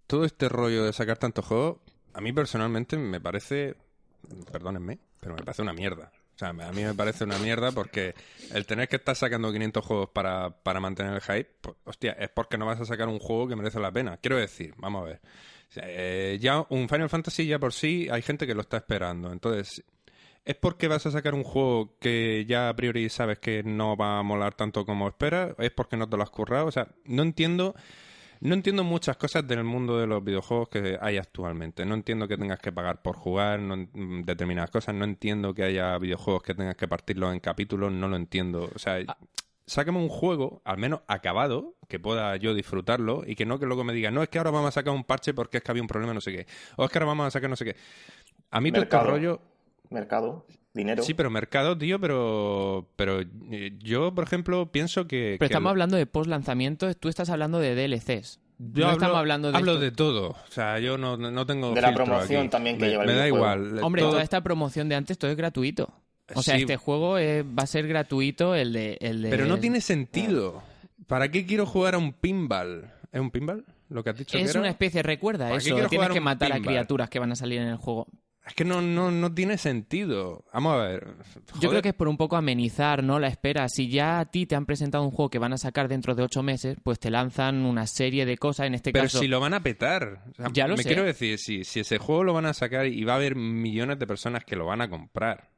todo 0.06 0.24
este 0.24 0.48
rollo 0.48 0.84
de 0.84 0.92
sacar 0.92 1.18
tantos 1.18 1.44
juegos, 1.44 1.78
a 2.14 2.20
mí 2.20 2.32
personalmente 2.32 2.96
me 2.96 3.20
parece, 3.20 3.76
perdónenme, 4.50 4.98
pero 5.20 5.34
me 5.34 5.42
parece 5.42 5.62
una 5.62 5.72
mierda. 5.72 6.10
O 6.34 6.38
sea, 6.40 6.48
a 6.48 6.72
mí 6.72 6.82
me 6.82 6.94
parece 6.94 7.24
una 7.24 7.38
mierda 7.38 7.70
porque 7.70 8.14
el 8.54 8.64
tener 8.64 8.88
que 8.88 8.96
estar 8.96 9.14
sacando 9.14 9.52
500 9.52 9.84
juegos 9.84 10.08
para, 10.08 10.50
para 10.62 10.80
mantener 10.80 11.12
el 11.12 11.20
hype, 11.20 11.50
pues, 11.60 11.76
hostia, 11.84 12.12
es 12.12 12.30
porque 12.30 12.56
no 12.56 12.64
vas 12.64 12.80
a 12.80 12.86
sacar 12.86 13.08
un 13.08 13.18
juego 13.18 13.46
que 13.46 13.56
merece 13.56 13.78
la 13.78 13.92
pena. 13.92 14.16
Quiero 14.16 14.38
decir, 14.38 14.74
vamos 14.78 15.02
a 15.02 15.04
ver. 15.04 15.20
Eh, 15.76 16.38
ya 16.40 16.64
un 16.68 16.88
Final 16.88 17.08
Fantasy 17.08 17.46
ya 17.46 17.58
por 17.58 17.72
sí 17.72 18.08
hay 18.10 18.22
gente 18.22 18.46
que 18.46 18.54
lo 18.54 18.62
está 18.62 18.78
esperando. 18.78 19.32
Entonces, 19.32 19.84
¿es 20.44 20.56
porque 20.56 20.88
vas 20.88 21.06
a 21.06 21.10
sacar 21.10 21.34
un 21.34 21.44
juego 21.44 21.96
que 21.98 22.44
ya 22.46 22.68
a 22.68 22.76
priori 22.76 23.08
sabes 23.08 23.38
que 23.38 23.62
no 23.62 23.96
va 23.96 24.18
a 24.18 24.22
molar 24.22 24.54
tanto 24.54 24.84
como 24.84 25.08
esperas? 25.08 25.54
¿Es 25.58 25.70
porque 25.70 25.96
no 25.96 26.08
te 26.08 26.16
lo 26.16 26.22
has 26.22 26.30
currado? 26.30 26.66
O 26.66 26.72
sea, 26.72 26.88
no 27.04 27.22
entiendo... 27.22 27.74
No 28.42 28.54
entiendo 28.54 28.84
muchas 28.84 29.18
cosas 29.18 29.46
del 29.46 29.64
mundo 29.64 29.98
de 29.98 30.06
los 30.06 30.24
videojuegos 30.24 30.70
que 30.70 30.96
hay 30.98 31.18
actualmente. 31.18 31.84
No 31.84 31.94
entiendo 31.94 32.26
que 32.26 32.38
tengas 32.38 32.58
que 32.58 32.72
pagar 32.72 33.02
por 33.02 33.14
jugar 33.14 33.60
no, 33.60 33.86
determinadas 34.24 34.70
cosas. 34.70 34.94
No 34.94 35.04
entiendo 35.04 35.52
que 35.52 35.64
haya 35.64 35.98
videojuegos 35.98 36.42
que 36.42 36.54
tengas 36.54 36.74
que 36.74 36.88
partirlos 36.88 37.34
en 37.34 37.40
capítulos. 37.40 37.92
No 37.92 38.08
lo 38.08 38.16
entiendo. 38.16 38.70
O 38.74 38.78
sea, 38.78 38.98
ah, 39.06 39.18
sácame 39.70 39.98
un 39.98 40.08
juego, 40.08 40.60
al 40.64 40.78
menos 40.78 41.00
acabado, 41.06 41.74
que 41.88 42.00
pueda 42.00 42.36
yo 42.36 42.54
disfrutarlo 42.54 43.22
y 43.24 43.36
que 43.36 43.46
no 43.46 43.60
que 43.60 43.66
luego 43.66 43.84
me 43.84 43.92
diga, 43.92 44.10
no, 44.10 44.22
es 44.22 44.28
que 44.28 44.38
ahora 44.38 44.50
vamos 44.50 44.68
a 44.68 44.72
sacar 44.72 44.92
un 44.92 45.04
parche 45.04 45.32
porque 45.32 45.58
es 45.58 45.62
que 45.62 45.70
había 45.70 45.82
un 45.82 45.88
problema, 45.88 46.12
no 46.12 46.20
sé 46.20 46.32
qué. 46.32 46.46
O 46.76 46.84
es 46.84 46.90
que 46.90 46.98
ahora 46.98 47.06
vamos 47.06 47.26
a 47.28 47.30
sacar 47.30 47.48
no 47.48 47.54
sé 47.54 47.64
qué. 47.64 47.76
A 48.50 48.60
mí 48.60 48.72
todo 48.72 48.82
este 48.82 48.98
rollo... 48.98 49.40
Mercado, 49.88 50.44
dinero. 50.72 51.02
Sí, 51.02 51.14
pero 51.14 51.30
mercado, 51.30 51.76
tío, 51.78 52.00
pero, 52.00 52.88
pero 52.96 53.20
eh, 53.20 53.72
yo, 53.78 54.14
por 54.14 54.24
ejemplo, 54.24 54.70
pienso 54.70 55.06
que... 55.06 55.36
Pero 55.38 55.46
estamos 55.46 55.70
hablando 55.70 55.96
de 55.96 56.06
post-lanzamiento, 56.06 56.92
tú 56.94 57.08
estás 57.08 57.30
hablando 57.30 57.58
de 57.60 57.74
DLCs. 57.74 58.40
Yo 58.58 58.86
no 58.86 58.92
estamos 58.92 59.16
hablando 59.16 59.50
de 59.50 59.56
Hablo 59.56 59.78
de 59.78 59.90
todo. 59.90 60.30
O 60.30 60.50
sea, 60.50 60.78
yo 60.80 60.98
no, 60.98 61.16
no 61.16 61.46
tengo. 61.46 61.72
De 61.72 61.80
la 61.80 61.94
promoción 61.94 62.50
también 62.50 62.76
que 62.76 62.90
lleva 62.90 63.04
el 63.04 63.08
Me 63.08 63.14
da 63.14 63.26
igual. 63.26 63.82
Hombre, 63.82 64.02
toda 64.02 64.22
esta 64.22 64.42
promoción 64.42 64.86
de 64.90 64.96
antes 64.96 65.16
todo 65.16 65.30
es 65.30 65.36
gratuito. 65.36 65.90
O 66.34 66.42
sea, 66.42 66.56
este 66.56 66.76
juego 66.76 67.12
va 67.14 67.62
a 67.62 67.66
ser 67.66 67.86
gratuito, 67.86 68.54
el 68.54 68.72
de, 68.72 68.98
el 69.00 69.22
de. 69.22 69.30
Pero 69.30 69.46
no 69.46 69.58
tiene 69.58 69.80
sentido. 69.80 70.62
¿Para 71.06 71.30
qué 71.30 71.44
quiero 71.44 71.66
jugar 71.66 71.94
a 71.94 71.98
un 71.98 72.12
pinball? 72.12 72.92
¿Es 73.10 73.20
un 73.20 73.30
pinball? 73.30 73.64
Lo 73.88 74.04
que 74.04 74.10
has 74.10 74.16
dicho 74.16 74.38
Es 74.38 74.52
que 74.52 74.58
una 74.58 74.68
especie, 74.68 75.02
recuerda 75.02 75.52
eso. 75.52 75.74
Tienes 75.88 76.10
que 76.10 76.20
matar 76.20 76.52
a 76.52 76.60
criaturas 76.60 77.10
que 77.10 77.18
van 77.18 77.32
a 77.32 77.36
salir 77.36 77.60
en 77.60 77.68
el 77.68 77.76
juego. 77.76 78.06
Es 78.46 78.54
que 78.54 78.64
no, 78.64 78.80
no, 78.80 79.10
no 79.10 79.32
tiene 79.32 79.58
sentido. 79.58 80.44
Vamos 80.52 80.74
a 80.74 80.78
ver. 80.78 81.08
Yo 81.60 81.68
creo 81.68 81.82
que 81.82 81.90
es 81.90 81.94
por 81.94 82.08
un 82.08 82.16
poco 82.16 82.36
amenizar, 82.36 83.04
¿no? 83.04 83.18
La 83.18 83.28
espera. 83.28 83.68
Si 83.68 83.88
ya 83.88 84.18
a 84.18 84.24
ti 84.24 84.46
te 84.46 84.56
han 84.56 84.66
presentado 84.66 85.04
un 85.04 85.10
juego 85.10 85.30
que 85.30 85.38
van 85.38 85.52
a 85.52 85.58
sacar 85.58 85.88
dentro 85.88 86.14
de 86.14 86.22
ocho 86.22 86.42
meses, 86.42 86.76
pues 86.82 86.98
te 86.98 87.10
lanzan 87.10 87.64
una 87.66 87.86
serie 87.86 88.24
de 88.24 88.38
cosas, 88.38 88.66
en 88.66 88.74
este 88.74 88.92
caso... 88.92 89.18
Pero 89.18 89.22
si 89.22 89.28
lo 89.28 89.40
van 89.40 89.54
a 89.54 89.62
petar. 89.62 90.24
ya 90.52 90.66
lo 90.66 90.76
me 90.76 90.84
quiero 90.84 91.04
decir, 91.04 91.38
si, 91.38 91.64
si 91.64 91.80
ese 91.80 91.98
juego 91.98 92.24
lo 92.24 92.32
van 92.32 92.46
a 92.46 92.54
sacar 92.54 92.86
y 92.86 93.04
va 93.04 93.12
a 93.12 93.16
haber 93.16 93.36
millones 93.36 93.98
de 93.98 94.06
personas 94.06 94.44
que 94.44 94.56
lo 94.56 94.66
van 94.66 94.80
a 94.80 94.88
comprar. 94.88 95.50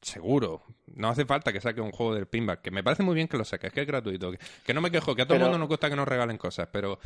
Seguro. 0.00 0.62
No 0.86 1.08
hace 1.08 1.24
falta 1.24 1.52
que 1.52 1.60
saque 1.60 1.80
un 1.80 1.92
juego 1.92 2.14
del 2.14 2.26
pinback, 2.26 2.62
que 2.62 2.70
me 2.70 2.82
parece 2.82 3.02
muy 3.02 3.14
bien 3.14 3.28
que 3.28 3.36
lo 3.36 3.44
saques, 3.44 3.72
que 3.72 3.82
es 3.82 3.86
gratuito. 3.86 4.32
Que, 4.64 4.74
no 4.74 4.80
me 4.80 4.90
quejo, 4.90 5.14
que 5.14 5.22
a 5.22 5.26
todo 5.26 5.36
el 5.36 5.42
mundo 5.42 5.58
nos 5.58 5.68
gusta 5.68 5.90
que 5.90 5.96
nos 5.96 6.08
regalen 6.08 6.38
cosas, 6.38 6.68
pero 6.72 6.98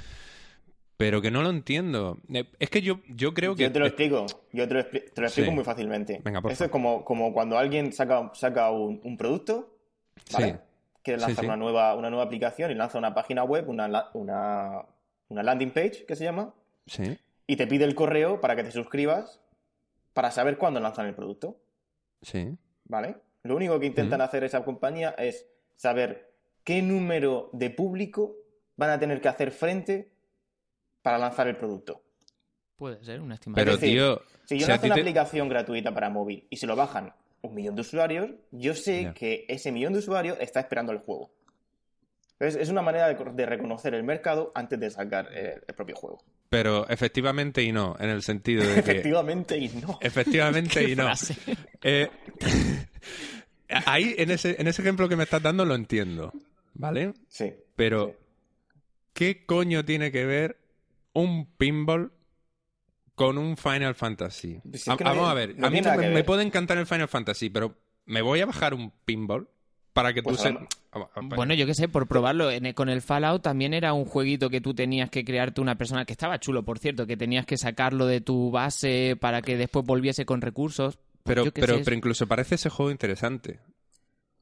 pero 0.97 1.21
que 1.21 1.33
no 1.33 1.43
lo 1.43 1.51
entiendo. 1.51 2.19
Eh, 2.33 2.45
es 2.61 2.71
que 2.71 2.81
yo, 2.81 3.01
yo 3.09 3.35
creo 3.35 3.57
que... 3.57 3.65
Yo 3.65 3.73
te 3.73 3.81
lo 3.81 3.87
explico, 3.87 4.27
yo 4.53 4.69
te 4.69 4.75
lo, 4.75 4.81
explico 4.81 5.51
muy 5.51 5.65
fácilmente. 5.65 6.21
Venga, 6.23 6.41
por 6.41 6.53
Eso 6.53 6.67
es 6.67 6.71
como, 6.71 7.05
como 7.05 7.33
cuando 7.33 7.59
alguien 7.59 7.93
saca, 7.93 8.31
saca 8.35 8.71
un, 8.71 9.17
producto, 9.17 9.75
¿vale? 10.33 10.61
Que 11.03 11.17
lanza 11.17 11.43
Una, 11.43 11.57
nueva, 11.57 11.97
una 11.97 12.09
nueva 12.09 12.25
aplicación 12.25 12.71
y 12.71 12.75
lanza 12.75 12.99
una 12.99 13.15
página 13.15 13.43
web, 13.43 13.69
una, 13.69 14.11
una, 14.13 14.85
una 15.27 15.43
landing 15.43 15.73
page, 15.73 16.05
que 16.07 16.15
se 16.15 16.23
llama, 16.23 16.55
sí. 16.87 17.19
y 17.49 17.57
te 17.57 17.67
pide 17.67 17.85
el 17.85 17.97
correo 17.97 18.41
para 18.41 18.55
que 18.55 18.63
te 18.63 18.71
suscribas 18.71 19.41
para 20.13 20.31
saber 20.31 20.57
cuándo 20.57 20.79
lanzan 20.79 21.07
el 21.07 21.17
producto. 21.17 21.57
Sí. 22.21 22.57
¿Vale? 22.93 23.17
Lo 23.45 23.57
único 23.57 23.81
que 23.81 23.87
intentan 23.87 24.21
hacer 24.21 24.45
esa 24.45 24.63
compañía 24.63 25.15
es 25.17 25.47
saber 25.77 26.31
qué 26.63 26.83
número 26.83 27.49
de 27.55 27.71
público 27.71 28.37
van 28.77 28.91
a 28.91 28.99
tener 28.99 29.19
que 29.19 29.29
hacer 29.29 29.51
frente 29.51 30.13
para 31.01 31.17
lanzar 31.17 31.49
el 31.49 31.57
producto. 31.57 32.03
Puede 32.77 33.03
ser 33.03 33.23
una 33.23 33.37
estimación. 33.37 33.65
Pero, 33.65 33.79
tío. 33.79 34.21
Si 34.45 34.59
yo 34.59 34.69
lanzo 34.69 34.85
una 34.85 34.97
aplicación 34.97 35.49
gratuita 35.49 35.95
para 35.95 36.11
móvil 36.11 36.47
y 36.51 36.57
se 36.59 36.67
lo 36.67 36.77
bajan 36.77 37.15
un 37.41 37.55
millón 37.55 37.77
de 37.77 37.81
usuarios, 37.81 38.31
yo 38.51 38.75
sé 38.75 39.13
que 39.15 39.47
ese 39.49 39.73
millón 39.73 39.95
de 39.95 40.01
usuarios 40.01 40.37
está 40.39 40.61
esperando 40.61 40.93
el 40.93 40.99
juego. 40.99 41.31
Es 42.47 42.69
una 42.69 42.83
manera 42.83 43.13
de, 43.13 43.47
reconocer 43.47 43.95
el 43.95 44.05
mercado 44.05 44.53
antes 44.55 44.79
de 44.79 44.91
sacar 44.91 45.33
el, 45.33 45.61
propio 45.75 45.97
juego. 45.97 46.25
Pero 46.49 46.89
efectivamente 46.89 47.63
y 47.63 47.73
no, 47.73 47.97
en 47.99 48.11
el 48.11 48.23
sentido 48.23 48.63
de 48.63 48.75
que... 48.75 48.81
efectivamente 48.81 49.59
y 49.59 49.69
no. 49.69 49.99
Efectivamente 50.01 50.83
y 50.89 50.97
no. 50.97 51.11
Eh, 51.83 52.09
ahí, 53.87 54.15
en 54.19 54.31
ese, 54.31 54.57
en 54.59 54.69
ese 54.69 54.83
ejemplo 54.83 55.09
que 55.09 55.17
me 55.17 55.25
estás 55.25 55.43
dando, 55.43 55.65
lo 55.65 55.75
entiendo. 55.75 56.33
¿Vale? 56.75 57.15
Sí. 57.29 57.53
Pero, 57.77 58.17
¿qué 59.13 59.45
coño 59.47 59.85
tiene 59.85 60.11
que 60.11 60.25
ver 60.25 60.59
un 61.13 61.47
pinball 61.57 62.13
con 63.15 63.39
un 63.39 63.57
Final 63.57 63.95
Fantasy. 63.95 64.61
Pues 64.69 64.85
vamos 64.87 65.29
a 65.29 65.35
ver, 65.35 65.55
a 65.63 65.71
mí 65.71 65.81
me, 65.81 66.25
puede 66.25 66.43
encantar 66.43 66.79
el 66.79 66.87
Final 66.87 67.09
Fantasy, 67.09 67.51
pero 67.51 67.77
me 68.07 68.23
voy 68.23 68.41
a 68.41 68.47
bajar 68.47 68.75
un 68.75 68.91
pinball 69.05 69.49
para 69.93 70.13
que 70.13 70.23
tú 70.23 70.31
pues 70.31 70.41
se... 70.41 70.57
Bueno, 71.23 71.55
yo 71.55 71.67
qué 71.67 71.75
sé, 71.75 71.89
por 71.89 72.07
probarlo. 72.07 72.49
con 72.75 72.89
el 72.89 73.03
Fallout 73.03 73.43
también 73.43 73.75
era 73.75 73.93
un 73.93 74.05
jueguito 74.05 74.51
que 74.51 74.61
tú 74.61 74.75
tenías 74.75 75.11
que 75.11 75.25
crearte 75.25 75.61
una 75.61 75.77
persona 75.77 76.05
que 76.05 76.13
estaba 76.13 76.39
chulo, 76.39 76.65
por 76.65 76.79
cierto, 76.79 77.07
que 77.07 77.17
tenías 77.17 77.47
que 77.47 77.57
sacarlo 77.57 78.07
de 78.07 78.21
tu 78.21 78.51
base 78.51 79.17
para 79.21 79.43
que 79.43 79.57
después 79.57 79.85
volviese 79.85 80.25
con 80.25 80.41
recursos. 80.41 80.99
Pero, 81.25 81.45
pero, 81.53 81.81
pero 81.85 81.97
incluso 81.97 82.27
parece 82.27 82.57
ese 82.57 82.69
juego 82.69 82.91
interesante. 82.91 83.61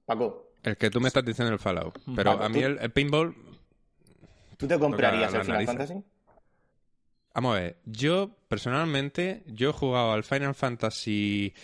Paco. 0.04 0.52
El 0.62 0.76
que 0.76 0.90
tú 0.90 1.00
me 1.00 1.08
estás 1.08 1.24
diciendo 1.24 1.52
el 1.52 1.58
Fallout. 1.58 1.98
Pero 2.14 2.42
a 2.42 2.48
mí 2.48 2.60
el, 2.60 2.90
pinball... 2.90 3.34
¿Tú 4.56 4.66
te 4.66 4.78
comprarías 4.78 5.32
el 5.34 5.44
Final 5.44 5.66
Fantasy? 5.66 6.04
Vamos 7.34 7.56
a 7.56 7.60
ver, 7.60 7.76
yo 7.84 8.30
personalmente, 8.48 9.44
yo 9.46 9.70
he 9.70 9.72
jugado 9.72 10.12
al 10.12 10.24
Final 10.24 10.54
Fantasy 10.54 11.54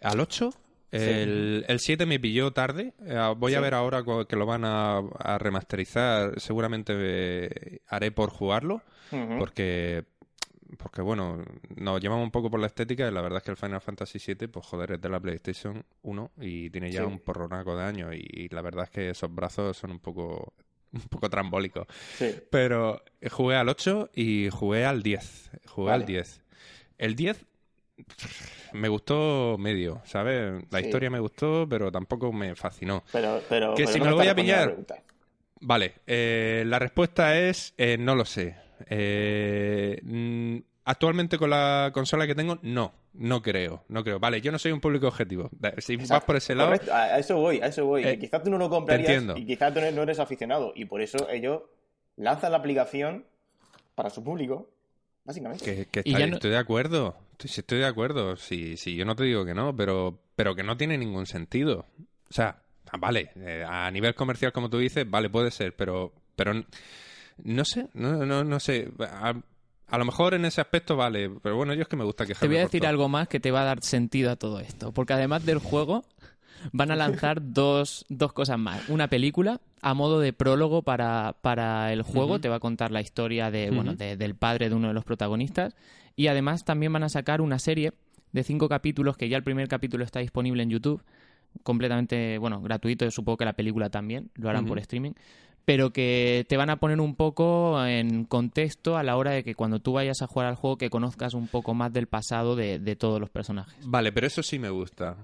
al 0.00 0.18
8. 0.18 0.50
El, 0.90 1.64
7 1.78 2.06
me 2.06 2.18
pilló 2.18 2.52
tarde. 2.52 2.94
Eh, 3.04 3.34
voy 3.36 3.54
a 3.54 3.60
ver 3.60 3.74
ahora 3.74 4.02
que 4.28 4.36
lo 4.36 4.46
van 4.46 4.64
a, 4.64 5.02
remasterizar. 5.38 6.40
Seguramente 6.40 6.94
eh, 6.96 7.80
haré 7.86 8.10
por 8.10 8.30
jugarlo. 8.30 8.82
Porque 9.38 10.04
porque 10.78 11.02
bueno, 11.02 11.44
nos 11.76 12.00
llevamos 12.00 12.24
un 12.24 12.30
poco 12.30 12.50
por 12.50 12.60
la 12.60 12.66
estética 12.66 13.08
y 13.08 13.10
la 13.12 13.20
verdad 13.20 13.38
es 13.38 13.44
que 13.44 13.50
el 13.50 13.56
Final 13.56 13.80
Fantasy 13.80 14.18
VII, 14.24 14.48
pues 14.48 14.66
joder, 14.66 14.92
es 14.92 15.00
de 15.00 15.08
la 15.08 15.20
PlayStation 15.20 15.84
1 16.02 16.30
y 16.40 16.70
tiene 16.70 16.92
ya 16.92 17.06
un 17.06 17.18
porronaco 17.18 17.76
de 17.76 17.84
años 17.84 18.14
y, 18.14 18.48
la 18.50 18.62
verdad 18.62 18.84
es 18.84 18.90
que 18.90 19.10
esos 19.10 19.34
brazos 19.34 19.76
son 19.76 19.90
un 19.92 19.98
poco 19.98 20.54
un 20.92 21.08
poco 21.08 21.28
trambólico. 21.30 21.86
Sí. 22.16 22.34
Pero 22.50 23.02
jugué 23.30 23.56
al 23.56 23.68
8 23.68 24.10
y 24.14 24.48
jugué 24.50 24.84
al 24.84 25.02
10. 25.02 25.50
Jugué 25.66 25.92
al 25.92 26.06
10. 26.06 26.40
El 26.98 27.14
10 27.14 27.46
me 28.72 28.88
gustó 28.88 29.56
medio, 29.58 30.00
¿sabes? 30.04 30.62
La 30.70 30.80
historia 30.80 31.10
me 31.10 31.20
gustó, 31.20 31.66
pero 31.68 31.90
tampoco 31.90 32.32
me 32.32 32.54
fascinó. 32.54 33.02
Pero, 33.12 33.42
pero, 33.48 33.74
que 33.74 33.86
si 33.86 34.00
me 34.00 34.10
lo 34.10 34.16
voy 34.16 34.28
a 34.28 34.34
pillar. 34.34 34.76
Vale, 35.60 35.94
eh, 36.06 36.64
la 36.66 36.78
respuesta 36.78 37.38
es 37.38 37.74
eh, 37.76 37.96
no 37.98 38.14
lo 38.14 38.24
sé. 38.24 38.56
Eh, 38.88 40.00
mm, 40.02 40.56
actualmente 40.84 41.36
con 41.36 41.50
la 41.50 41.90
consola 41.92 42.26
que 42.26 42.34
tengo, 42.34 42.58
no. 42.62 42.94
No 43.12 43.42
creo, 43.42 43.84
no 43.88 44.04
creo. 44.04 44.20
Vale, 44.20 44.40
yo 44.40 44.52
no 44.52 44.58
soy 44.58 44.70
un 44.70 44.80
público 44.80 45.08
objetivo. 45.08 45.50
Si 45.78 45.96
vas 45.96 46.22
por 46.22 46.36
ese 46.36 46.54
lado. 46.54 46.74
A 46.92 47.18
eso 47.18 47.36
voy, 47.36 47.60
a 47.60 47.66
eso 47.66 47.84
voy. 47.84 48.18
Quizás 48.18 48.42
tú 48.42 48.50
no 48.50 48.56
lo 48.58 48.70
comprarías 48.70 49.24
y 49.36 49.44
quizás 49.44 49.74
tú 49.74 49.80
no 49.80 50.02
eres 50.02 50.20
aficionado. 50.20 50.72
Y 50.76 50.84
por 50.84 51.02
eso 51.02 51.28
ellos 51.28 51.62
lanzan 52.16 52.52
la 52.52 52.58
aplicación 52.58 53.24
para 53.96 54.10
su 54.10 54.22
público, 54.22 54.70
básicamente. 55.30 55.86
Que, 55.86 56.00
Estoy 56.04 56.50
de 56.50 56.58
acuerdo. 56.58 57.16
Estoy, 57.32 57.50
estoy 57.56 57.78
de 57.78 57.86
acuerdo. 57.86 58.36
Sí, 58.36 58.76
sí, 58.76 58.96
yo 58.96 59.04
no 59.04 59.16
te 59.16 59.24
digo 59.24 59.44
que 59.44 59.54
no, 59.54 59.74
pero, 59.74 60.20
pero 60.36 60.54
que 60.54 60.62
no 60.62 60.76
tiene 60.76 60.98
ningún 60.98 61.26
sentido. 61.26 61.86
O 62.28 62.32
sea, 62.32 62.62
vale, 62.98 63.30
eh, 63.36 63.64
a 63.66 63.90
nivel 63.90 64.14
comercial, 64.14 64.52
como 64.52 64.68
tú 64.68 64.78
dices, 64.78 65.08
vale, 65.08 65.30
puede 65.30 65.50
ser, 65.50 65.74
pero, 65.74 66.12
pero 66.36 66.52
no 67.44 67.64
sé, 67.64 67.88
no, 67.94 68.24
no, 68.26 68.44
no 68.44 68.60
sé. 68.60 68.90
A 68.98 69.98
lo 69.98 70.04
mejor 70.04 70.34
en 70.34 70.44
ese 70.44 70.60
aspecto 70.60 70.96
vale, 70.96 71.30
pero 71.42 71.56
bueno, 71.56 71.74
yo 71.74 71.82
es 71.82 71.88
que 71.88 71.96
me 71.96 72.04
gusta 72.04 72.24
que 72.24 72.34
Te 72.34 72.46
voy 72.46 72.58
a 72.58 72.60
decir 72.60 72.86
algo 72.86 73.08
más 73.08 73.26
que 73.26 73.40
te 73.40 73.50
va 73.50 73.62
a 73.62 73.64
dar 73.64 73.82
sentido 73.82 74.30
a 74.30 74.36
todo 74.36 74.60
esto. 74.60 74.92
Porque 74.92 75.14
además 75.14 75.44
del 75.44 75.58
juego, 75.58 76.04
van 76.72 76.90
a 76.90 76.96
lanzar 76.96 77.40
dos, 77.52 78.04
dos 78.08 78.32
cosas 78.32 78.58
más. 78.58 78.88
Una 78.88 79.08
película 79.08 79.60
a 79.82 79.94
modo 79.94 80.20
de 80.20 80.32
prólogo 80.32 80.82
para, 80.82 81.36
para 81.40 81.92
el 81.92 82.02
juego. 82.02 82.40
Te 82.40 82.48
va 82.48 82.56
a 82.56 82.60
contar 82.60 82.90
la 82.90 83.00
historia 83.00 83.50
de, 83.50 83.70
bueno, 83.70 83.94
del 83.94 84.34
padre 84.34 84.68
de 84.68 84.74
uno 84.74 84.88
de 84.88 84.94
los 84.94 85.04
protagonistas. 85.04 85.74
Y 86.16 86.26
además 86.26 86.64
también 86.64 86.92
van 86.92 87.02
a 87.02 87.08
sacar 87.08 87.40
una 87.40 87.58
serie 87.58 87.92
de 88.32 88.44
cinco 88.44 88.68
capítulos, 88.68 89.16
que 89.16 89.28
ya 89.28 89.36
el 89.36 89.42
primer 89.42 89.68
capítulo 89.68 90.04
está 90.04 90.20
disponible 90.20 90.62
en 90.62 90.70
YouTube 90.70 91.02
completamente, 91.62 92.38
bueno, 92.38 92.60
gratuito, 92.60 93.10
supongo 93.10 93.38
que 93.38 93.44
la 93.44 93.54
película 93.54 93.90
también, 93.90 94.30
lo 94.34 94.48
harán 94.48 94.66
por 94.66 94.78
streaming, 94.78 95.12
pero 95.64 95.92
que 95.92 96.46
te 96.48 96.56
van 96.56 96.70
a 96.70 96.76
poner 96.76 97.00
un 97.00 97.14
poco 97.14 97.84
en 97.84 98.24
contexto 98.24 98.96
a 98.96 99.02
la 99.02 99.16
hora 99.16 99.32
de 99.32 99.44
que 99.44 99.54
cuando 99.54 99.80
tú 99.80 99.92
vayas 99.92 100.22
a 100.22 100.26
jugar 100.26 100.48
al 100.48 100.56
juego 100.56 100.78
que 100.78 100.90
conozcas 100.90 101.34
un 101.34 101.48
poco 101.48 101.74
más 101.74 101.92
del 101.92 102.06
pasado 102.06 102.56
de, 102.56 102.96
todos 102.96 103.20
los 103.20 103.30
personajes. 103.30 103.74
Vale, 103.86 104.12
pero 104.12 104.26
eso 104.26 104.42
sí 104.42 104.58
me 104.58 104.70
gusta. 104.70 105.16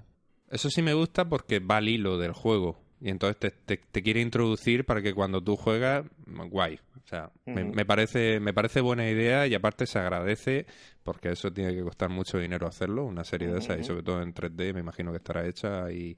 Eso 0.49 0.69
sí 0.69 0.81
me 0.81 0.93
gusta 0.93 1.25
porque 1.25 1.59
va 1.59 1.77
al 1.77 1.89
hilo 1.89 2.17
del 2.17 2.33
juego. 2.33 2.79
Y 2.99 3.09
entonces 3.09 3.53
te, 3.65 3.77
te, 3.77 4.01
quiere 4.01 4.21
introducir 4.21 4.83
para 4.85 5.03
que 5.03 5.13
cuando 5.13 5.41
tú 5.43 5.55
juegas, 5.55 6.03
guay. 6.25 6.79
O 6.95 7.07
sea, 7.07 7.29
me, 7.45 7.85
parece, 7.85 8.39
me 8.39 8.53
parece 8.53 8.81
buena 8.81 9.07
idea 9.07 9.47
y 9.47 9.53
aparte 9.53 9.85
se 9.85 9.99
agradece 9.99 10.65
porque 11.03 11.29
eso 11.29 11.53
tiene 11.53 11.73
que 11.73 11.81
costar 11.81 12.09
mucho 12.09 12.37
dinero 12.37 12.67
hacerlo, 12.67 13.05
una 13.05 13.23
serie 13.23 13.47
de 13.47 13.59
esas 13.59 13.79
y 13.79 13.83
sobre 13.85 14.03
todo 14.03 14.21
en 14.21 14.33
3D 14.33 14.73
me 14.73 14.81
imagino 14.81 15.11
que 15.11 15.17
estará 15.17 15.47
hecha 15.47 15.89
y, 15.89 16.17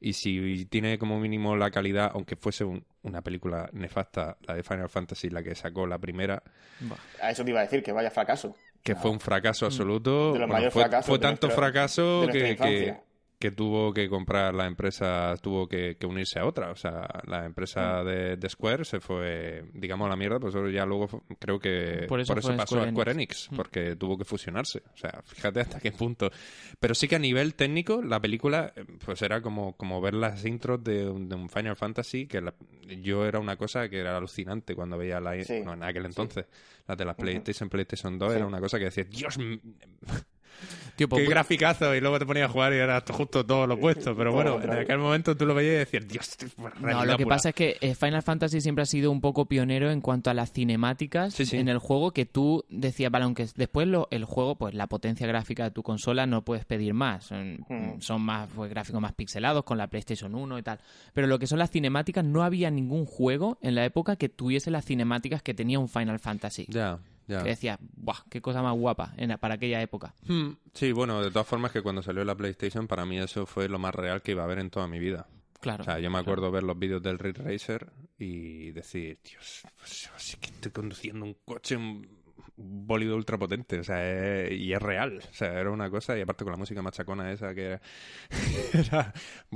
y 0.00 0.12
si 0.12 0.64
tiene 0.66 0.96
como 0.96 1.18
mínimo 1.18 1.56
la 1.56 1.72
calidad, 1.72 2.12
aunque 2.14 2.36
fuese 2.36 2.64
una 3.02 3.20
película 3.22 3.68
nefasta, 3.72 4.36
la 4.42 4.54
de 4.54 4.62
Final 4.62 4.88
Fantasy, 4.88 5.28
la 5.28 5.42
que 5.42 5.56
sacó 5.56 5.88
la 5.88 5.98
primera. 5.98 6.40
A 7.20 7.30
eso 7.32 7.42
te 7.42 7.50
iba 7.50 7.58
a 7.58 7.64
decir, 7.64 7.82
que 7.82 7.90
vaya 7.90 8.10
fracaso. 8.10 8.54
Que 8.84 8.94
fue 8.94 9.10
un 9.10 9.18
fracaso 9.18 9.66
absoluto. 9.66 10.36
fue, 11.02 11.18
tanto 11.18 11.50
fracaso 11.50 12.28
que, 12.30 12.54
que 12.54 13.07
tuvo 13.38 13.92
que 13.92 14.08
comprar 14.08 14.52
la 14.52 14.66
empresa, 14.66 15.34
tuvo 15.40 15.68
que, 15.68 15.96
unirse 16.04 16.40
a 16.40 16.44
otra. 16.44 16.70
O 16.70 16.76
sea, 16.76 17.06
la 17.26 17.44
empresa 17.44 18.02
mm. 18.02 18.38
de, 18.38 18.48
Square 18.48 18.84
se 18.84 19.00
fue, 19.00 19.64
digamos, 19.74 20.06
a 20.06 20.10
la 20.10 20.16
mierda, 20.16 20.40
pues 20.40 20.54
ya 20.72 20.84
luego 20.84 21.22
creo 21.38 21.58
que 21.60 22.06
por 22.08 22.20
eso, 22.20 22.34
pasó 22.34 22.80
a 22.80 22.90
Square 22.90 23.12
Enix, 23.12 23.50
mm. 23.50 23.56
porque 23.56 23.96
tuvo 23.96 24.18
que 24.18 24.24
fusionarse. 24.24 24.82
O 24.92 24.96
sea, 24.96 25.22
fíjate 25.24 25.60
hasta 25.60 25.78
qué 25.78 25.92
punto. 25.92 26.30
Pero 26.80 26.94
sí 26.94 27.06
que 27.06 27.16
a 27.16 27.20
nivel 27.20 27.54
técnico, 27.54 28.02
la 28.02 28.20
película, 28.20 28.72
pues 29.04 29.22
era 29.22 29.40
como, 29.40 29.76
como 29.76 30.00
ver 30.00 30.14
las 30.14 30.44
intros 30.44 30.82
de, 30.82 31.08
un 31.08 31.48
Final 31.48 31.76
Fantasy, 31.76 32.26
que 32.26 32.42
yo 33.00 33.24
era 33.24 33.38
una 33.38 33.56
cosa 33.56 33.88
que 33.88 33.98
era 33.98 34.16
alucinante 34.16 34.74
cuando 34.74 34.98
veía 34.98 35.20
la... 35.20 35.36
no, 35.64 35.74
en 35.74 35.82
aquel 35.84 36.06
entonces, 36.06 36.46
la 36.88 36.96
de 36.96 37.04
las 37.04 37.14
PlayStation, 37.14 37.68
PlayStation 37.68 38.18
2, 38.18 38.34
era 38.34 38.46
una 38.46 38.60
cosa 38.60 38.78
que 38.78 38.86
decía, 38.86 39.04
Dios 39.04 39.38
Qué 40.98 41.06
pues, 41.06 41.28
graficazo, 41.28 41.94
y 41.94 42.00
luego 42.00 42.18
te 42.18 42.26
ponías 42.26 42.50
a 42.50 42.52
jugar 42.52 42.72
y 42.72 42.76
era 42.76 43.00
justo 43.08 43.46
todo 43.46 43.68
lo 43.68 43.74
opuesto. 43.74 44.16
Pero 44.16 44.32
bueno, 44.32 44.60
en 44.60 44.70
aquel 44.70 44.98
momento 44.98 45.36
tú 45.36 45.46
lo 45.46 45.54
veías 45.54 45.74
y 45.74 45.78
decías, 45.78 46.08
Dios, 46.08 46.36
No, 46.80 47.04
lo 47.04 47.16
que 47.16 47.24
pasa 47.24 47.50
es 47.50 47.54
que 47.54 47.76
eh, 47.80 47.94
Final 47.94 48.22
Fantasy 48.22 48.60
siempre 48.60 48.82
ha 48.82 48.86
sido 48.86 49.12
un 49.12 49.20
poco 49.20 49.46
pionero 49.46 49.92
en 49.92 50.00
cuanto 50.00 50.28
a 50.28 50.34
las 50.34 50.52
cinemáticas 50.52 51.38
en 51.52 51.68
el 51.68 51.78
juego 51.78 52.10
que 52.10 52.26
tú 52.26 52.64
decías, 52.68 53.12
vale, 53.12 53.26
aunque 53.26 53.46
después 53.54 53.86
lo, 53.86 54.08
el 54.10 54.24
juego, 54.24 54.56
pues 54.56 54.74
la 54.74 54.88
potencia 54.88 55.26
gráfica 55.28 55.64
de 55.64 55.70
tu 55.70 55.84
consola 55.84 56.26
no 56.26 56.42
puedes 56.42 56.64
pedir 56.64 56.94
más. 56.94 57.26
Son, 57.26 57.64
hmm. 57.68 58.20
más 58.20 58.48
pues, 58.54 58.68
gráficos 58.68 59.00
más 59.00 59.12
pixelados 59.12 59.62
con 59.62 59.78
la 59.78 59.86
PlayStation 59.86 60.34
1 60.34 60.58
y 60.58 60.62
tal. 60.62 60.80
Pero 61.12 61.28
lo 61.28 61.38
que 61.38 61.46
son 61.46 61.60
las 61.60 61.70
cinemáticas, 61.70 62.24
no 62.24 62.42
había 62.42 62.72
ningún 62.72 63.06
juego 63.06 63.56
en 63.62 63.76
la 63.76 63.84
época 63.84 64.16
que 64.16 64.28
tuviese 64.28 64.72
las 64.72 64.84
cinemáticas 64.84 65.42
que 65.42 65.54
tenía 65.54 65.78
un 65.78 65.88
Final 65.88 66.18
Fantasy. 66.18 66.66
Ya. 66.68 66.98
Que 67.28 67.50
decía, 67.50 67.78
¡buah! 67.80 68.24
¡Qué 68.30 68.40
cosa 68.40 68.62
más 68.62 68.74
guapa 68.74 69.12
en, 69.18 69.36
para 69.38 69.54
aquella 69.54 69.82
época! 69.82 70.14
Hmm. 70.26 70.52
Sí, 70.72 70.92
bueno, 70.92 71.22
de 71.22 71.30
todas 71.30 71.46
formas 71.46 71.72
que 71.72 71.82
cuando 71.82 72.02
salió 72.02 72.24
la 72.24 72.34
PlayStation, 72.34 72.88
para 72.88 73.04
mí 73.04 73.18
eso 73.18 73.44
fue 73.44 73.68
lo 73.68 73.78
más 73.78 73.94
real 73.94 74.22
que 74.22 74.32
iba 74.32 74.42
a 74.42 74.46
haber 74.46 74.58
en 74.58 74.70
toda 74.70 74.88
mi 74.88 74.98
vida. 74.98 75.26
Claro. 75.60 75.82
O 75.82 75.84
sea, 75.84 75.98
yo 75.98 76.10
me 76.10 76.18
acuerdo 76.18 76.50
ver 76.50 76.62
los 76.62 76.78
vídeos 76.78 77.02
del 77.02 77.18
Ridge 77.18 77.38
Racer 77.38 77.92
y 78.18 78.70
decir, 78.70 79.18
Dios, 79.22 79.62
pues, 79.76 80.10
sí 80.16 80.36
que 80.40 80.48
estoy 80.48 80.72
conduciendo 80.72 81.26
un 81.26 81.36
coche, 81.44 81.76
un 81.76 82.06
bólido 82.58 83.16
ultrapotente, 83.16 83.78
o 83.78 83.84
sea, 83.84 84.50
y 84.50 84.72
es 84.72 84.82
real, 84.82 85.20
o 85.30 85.34
sea, 85.34 85.60
era 85.60 85.70
una 85.70 85.90
cosa, 85.90 86.18
y 86.18 86.20
aparte 86.20 86.44
con 86.44 86.52
la 86.52 86.58
música 86.58 86.82
machacona 86.82 87.30
esa 87.30 87.54
que 87.54 87.78
era, 88.72 89.12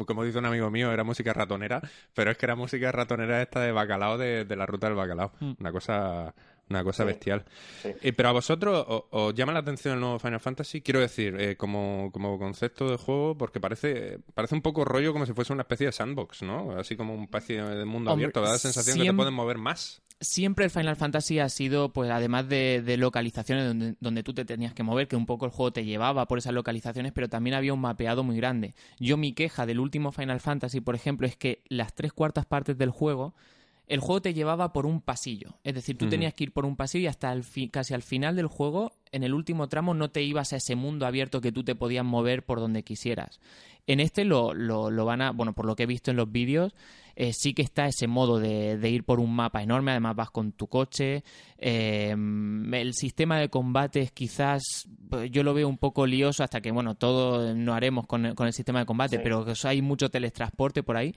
como 0.06 0.24
dice 0.24 0.38
un 0.38 0.46
amigo 0.46 0.70
mío, 0.70 0.92
era 0.92 1.02
música 1.02 1.32
ratonera, 1.32 1.80
pero 2.14 2.30
es 2.30 2.38
que 2.38 2.46
era 2.46 2.54
música 2.54 2.92
ratonera 2.92 3.42
esta 3.42 3.60
de 3.60 3.72
bacalao, 3.72 4.18
de, 4.18 4.44
de 4.44 4.56
la 4.56 4.66
ruta 4.66 4.86
del 4.86 4.96
bacalao, 4.96 5.32
hmm. 5.40 5.52
una 5.58 5.72
cosa 5.72 6.34
una 6.72 6.84
cosa 6.84 7.04
bestial. 7.04 7.44
Eh, 7.84 8.12
pero 8.12 8.30
a 8.30 8.32
vosotros 8.32 8.84
os, 9.10 9.34
llama 9.34 9.52
la 9.52 9.60
atención 9.60 9.94
el 9.94 10.00
nuevo 10.00 10.18
Final 10.18 10.40
Fantasy, 10.40 10.80
quiero 10.80 11.00
decir, 11.00 11.36
eh, 11.38 11.56
como, 11.56 12.10
como 12.12 12.38
concepto 12.38 12.88
de 12.88 12.96
juego, 12.96 13.36
porque 13.36 13.60
parece, 13.60 14.18
parece 14.34 14.54
un 14.54 14.62
poco 14.62 14.84
rollo 14.84 15.12
como 15.12 15.26
si 15.26 15.32
fuese 15.32 15.52
una 15.52 15.62
especie 15.62 15.86
de 15.86 15.92
sandbox, 15.92 16.42
¿no? 16.42 16.72
Así 16.72 16.96
como 16.96 17.14
un 17.14 17.24
especie 17.24 17.62
de 17.62 17.84
mundo 17.84 18.10
abierto, 18.10 18.40
da 18.40 18.52
la 18.52 18.58
sensación 18.58 18.98
de 18.98 19.04
que 19.04 19.10
te 19.10 19.16
pueden 19.16 19.34
mover 19.34 19.58
más. 19.58 20.02
Siempre 20.20 20.64
el 20.64 20.70
Final 20.70 20.94
Fantasy 20.94 21.40
ha 21.40 21.48
sido, 21.48 21.92
pues 21.92 22.08
además 22.10 22.48
de, 22.48 22.96
localizaciones 22.96 23.66
donde, 23.66 23.96
donde, 23.98 24.22
tú 24.22 24.32
te 24.32 24.44
tenías 24.44 24.72
que 24.72 24.84
mover, 24.84 25.08
que 25.08 25.16
un 25.16 25.26
poco 25.26 25.46
el 25.46 25.50
juego 25.50 25.72
te 25.72 25.84
llevaba 25.84 26.26
por 26.26 26.38
esas 26.38 26.52
localizaciones, 26.52 27.12
pero 27.12 27.28
también 27.28 27.54
había 27.54 27.74
un 27.74 27.80
mapeado 27.80 28.22
muy 28.22 28.36
grande. 28.36 28.74
Yo 29.00 29.16
mi 29.16 29.32
queja 29.32 29.66
del 29.66 29.80
último 29.80 30.12
Final 30.12 30.40
Fantasy, 30.40 30.80
por 30.80 30.94
ejemplo, 30.94 31.26
es 31.26 31.36
que 31.36 31.62
las 31.68 31.94
tres 31.94 32.12
cuartas 32.12 32.46
partes 32.46 32.78
del 32.78 32.90
juego 32.90 33.34
el 33.92 34.00
juego 34.00 34.22
te 34.22 34.32
llevaba 34.32 34.72
por 34.72 34.86
un 34.86 35.02
pasillo. 35.02 35.58
Es 35.64 35.74
decir, 35.74 35.98
tú 35.98 36.08
tenías 36.08 36.32
que 36.32 36.44
ir 36.44 36.52
por 36.52 36.64
un 36.64 36.76
pasillo 36.76 37.04
y 37.04 37.06
hasta 37.08 37.30
el 37.30 37.44
casi 37.70 37.92
al 37.92 38.00
final 38.00 38.34
del 38.36 38.46
juego, 38.46 38.92
en 39.10 39.22
el 39.22 39.34
último 39.34 39.68
tramo, 39.68 39.92
no 39.92 40.10
te 40.10 40.22
ibas 40.22 40.54
a 40.54 40.56
ese 40.56 40.76
mundo 40.76 41.04
abierto 41.04 41.42
que 41.42 41.52
tú 41.52 41.62
te 41.62 41.74
podías 41.74 42.02
mover 42.02 42.42
por 42.42 42.58
donde 42.58 42.84
quisieras. 42.84 43.38
En 43.86 44.00
este 44.00 44.24
lo, 44.24 44.54
lo, 44.54 45.04
van 45.04 45.20
a, 45.20 45.32
bueno, 45.32 45.52
por 45.52 45.66
lo 45.66 45.76
que 45.76 45.82
he 45.82 45.86
visto 45.86 46.10
en 46.10 46.16
los 46.16 46.32
vídeos, 46.32 46.74
eh, 47.16 47.34
sí 47.34 47.52
que 47.52 47.60
está 47.60 47.84
ese 47.84 48.06
modo 48.06 48.38
de, 48.38 48.88
ir 48.88 49.04
por 49.04 49.20
un 49.20 49.36
mapa 49.36 49.62
enorme, 49.62 49.90
además 49.90 50.16
vas 50.16 50.30
con 50.30 50.52
tu 50.52 50.68
coche. 50.68 51.22
Eh, 51.58 52.12
el 52.12 52.94
sistema 52.94 53.38
de 53.40 53.50
combates 53.50 54.10
quizás 54.10 54.62
pues, 55.10 55.30
yo 55.30 55.42
lo 55.42 55.52
veo 55.52 55.68
un 55.68 55.76
poco 55.76 56.06
lioso 56.06 56.42
hasta 56.42 56.62
que, 56.62 56.70
bueno, 56.70 56.94
todo 56.94 57.54
no 57.54 57.74
haremos 57.74 58.06
con, 58.06 58.24
el 58.24 58.52
sistema 58.54 58.78
de 58.78 58.86
combate, 58.86 59.18
pero 59.18 59.44
hay 59.64 59.82
mucho 59.82 60.08
teletransporte 60.08 60.82
por 60.82 60.96
ahí. 60.96 61.14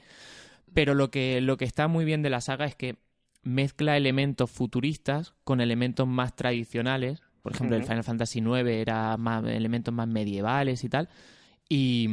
Pero 0.75 0.93
lo 0.93 1.09
que, 1.09 1.39
lo 1.39 1.55
que 1.55 1.63
está 1.63 1.87
muy 1.87 2.03
bien 2.03 2.21
de 2.21 2.29
la 2.29 2.41
saga 2.41 2.65
es 2.65 2.75
que 2.75 2.97
mezcla 3.43 3.95
elementos 3.95 4.51
futuristas 4.51 5.33
con 5.45 5.61
elementos 5.61 6.05
más 6.05 6.35
tradicionales. 6.35 7.21
Por 7.41 7.53
ejemplo, 7.53 7.77
el 7.77 7.83
Final 7.83 8.03
Fantasy 8.03 8.39
IX 8.39 8.67
era 8.67 9.15
más 9.15 9.45
elementos 9.45 9.93
más 9.93 10.07
medievales 10.07 10.83
y 10.83 10.89
tal. 10.89 11.07
Y, 11.69 12.07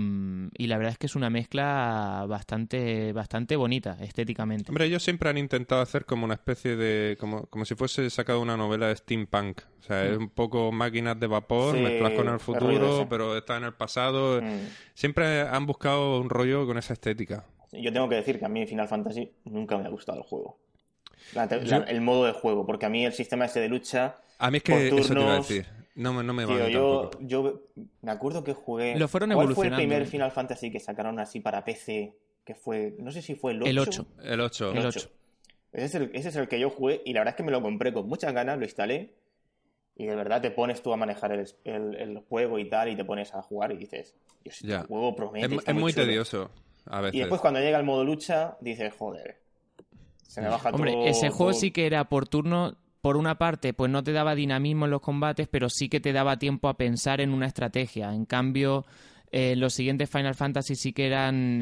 la 0.59 0.79
verdad 0.79 0.93
es 0.93 0.99
que 0.99 1.07
es 1.07 1.17
una 1.17 1.29
mezcla 1.29 2.25
bastante 2.29 3.13
bastante 3.13 3.57
bonita 3.57 3.99
estéticamente. 4.01 4.71
Hombre, 4.71 4.87
ellos 4.87 5.03
siempre 5.03 5.29
han 5.29 5.39
intentado 5.39 5.83
hacer 5.83 6.07
como 6.07 6.25
una 6.25 6.35
especie 6.35 6.77
de 6.77 7.17
como, 7.19 7.47
como 7.47 7.65
si 7.65 7.75
fuese 7.75 8.09
sacado 8.11 8.41
una 8.41 8.57
novela 8.57 8.87
de 8.89 8.97
steampunk, 8.97 9.61
o 9.81 9.83
sea, 9.83 10.07
es 10.07 10.17
un 10.17 10.31
poco 10.31 10.71
máquinas 10.73 11.19
de 11.21 11.27
vapor 11.27 11.77
mezclas 11.77 12.13
con 12.13 12.29
el 12.29 12.39
futuro, 12.39 13.07
pero 13.11 13.37
está 13.37 13.57
en 13.57 13.65
el 13.65 13.75
pasado. 13.75 14.41
Mm. 14.41 14.69
Siempre 14.95 15.43
han 15.43 15.67
buscado 15.67 16.21
un 16.21 16.31
rollo 16.31 16.65
con 16.65 16.79
esa 16.79 16.93
estética. 16.93 17.45
Yo 17.73 17.93
tengo 17.93 18.09
que 18.09 18.17
decir 18.17 18.39
que 18.39 18.45
a 18.45 18.49
mí 18.49 18.67
Final 18.67 18.89
Fantasy 18.89 19.33
nunca 19.45 19.79
me 19.79 19.87
ha 19.87 19.89
gustado 19.89 20.19
el 20.19 20.25
juego. 20.25 20.59
el 21.89 22.01
modo 22.01 22.27
de 22.27 22.33
juego, 22.33 22.67
porque 22.67 22.87
a 22.87 22.89
mí 22.89 23.05
el 23.05 23.13
sistema 23.13 23.47
ese 23.47 23.61
de 23.61 23.69
lucha. 23.69 24.17
A 24.39 24.51
mí 24.51 24.59
es 24.59 24.63
que 24.63 24.89
eso 24.89 25.15
te 25.15 25.21
iba 25.21 25.33
a 25.33 25.37
decir. 25.37 25.67
No, 25.95 26.15
me, 26.15 26.23
no 26.23 26.33
me 26.33 26.47
va 26.47 26.71
yo, 26.71 27.11
yo 27.21 27.65
me 28.01 28.13
acuerdo 28.13 28.43
que 28.43 28.55
jugué. 28.55 28.97
Lo 28.97 29.09
fueron 29.09 29.33
¿Cuál 29.33 29.55
fue 29.55 29.67
el 29.67 29.75
primer 29.75 30.07
Final 30.07 30.33
Fantasy 30.33 30.71
que 30.71 30.81
sacaron 30.81 31.19
así 31.19 31.41
para 31.41 31.65
PC? 31.65 32.17
Que 32.45 32.55
fue. 32.55 32.95
No 32.99 33.11
sé 33.11 33.21
si 33.21 33.35
fue 33.35 33.53
el 33.53 33.63
8. 33.63 33.71
El 33.71 33.79
8. 33.79 34.07
El 34.23 34.41
8. 34.41 34.73
El 34.73 34.87
8. 34.87 35.11
Ese, 35.73 35.85
es 35.85 35.95
el, 35.95 36.11
ese 36.15 36.29
es 36.31 36.37
el 36.37 36.49
que 36.49 36.59
yo 36.59 36.71
jugué 36.71 37.03
y 37.05 37.13
la 37.13 37.21
verdad 37.21 37.33
es 37.33 37.37
que 37.37 37.43
me 37.43 37.53
lo 37.53 37.63
compré 37.63 37.93
con 37.93 38.07
muchas 38.07 38.33
ganas, 38.33 38.59
lo 38.59 38.65
instalé 38.65 39.15
y 39.97 40.07
de 40.07 40.15
verdad 40.15 40.41
te 40.41 40.51
pones 40.51 40.83
tú 40.83 40.93
a 40.93 40.97
manejar 40.97 41.33
el, 41.33 41.47
el, 41.65 42.19
juego 42.29 42.59
y 42.59 42.69
tal 42.69 42.89
y 42.89 42.97
te 42.97 43.05
pones 43.05 43.35
a 43.35 43.43
jugar 43.43 43.73
y 43.73 43.77
dices, 43.77 44.15
Dios, 44.43 44.63
este 44.63 44.87
juego 44.87 45.15
promete. 45.15 45.55
Es, 45.67 45.75
muy, 45.75 45.93
tedioso. 45.93 46.51
Y 47.13 47.21
después 47.21 47.41
cuando 47.41 47.61
llega 47.61 47.79
el 47.79 47.85
modo 47.85 48.05
lucha, 48.05 48.57
dices, 48.61 48.93
joder, 48.99 49.41
se 50.27 50.41
me 50.41 50.49
baja 50.49 50.71
Hombre, 50.71 51.09
ese 51.09 51.31
juego 51.31 51.53
sí 51.53 51.71
que 51.71 51.87
era 51.87 52.09
por 52.09 52.29
turno. 52.29 52.77
Por 53.01 53.17
una 53.17 53.37
parte, 53.37 53.75
pues 53.75 53.91
no 53.91 54.05
te 54.05 54.13
daba 54.13 54.37
dinamismo 54.37 54.85
en 54.85 54.93
los 54.93 55.01
combates, 55.01 55.49
pero 55.49 55.69
sí 55.69 55.89
que 55.89 55.99
te 55.99 56.13
daba 56.13 56.39
tiempo 56.39 56.69
a 56.69 56.77
pensar 56.77 57.21
en 57.21 57.35
una 57.35 57.47
estrategia. 57.47 58.15
En 58.15 58.27
cambio, 58.27 58.87
eh, 59.33 59.57
los 59.57 59.75
siguientes 59.75 60.09
Final 60.09 60.37
Fantasy 60.37 60.77
sí 60.77 60.93
que 60.93 61.09
eran 61.09 61.61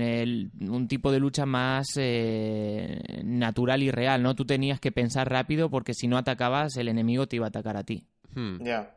un 0.68 0.86
tipo 0.86 1.10
de 1.10 1.18
lucha 1.18 1.46
más 1.46 1.86
eh, 1.96 3.22
natural 3.24 3.82
y 3.82 3.90
real, 3.90 4.22
¿no? 4.22 4.34
Tú 4.34 4.44
tenías 4.44 4.80
que 4.80 4.92
pensar 4.92 5.30
rápido 5.30 5.70
porque 5.70 5.94
si 5.94 6.08
no 6.08 6.18
atacabas, 6.18 6.76
el 6.76 6.88
enemigo 6.88 7.26
te 7.26 7.36
iba 7.36 7.46
a 7.46 7.48
atacar 7.48 7.78
a 7.78 7.84
ti. 7.84 8.06
Hmm. 8.34 8.62
Ya. 8.62 8.94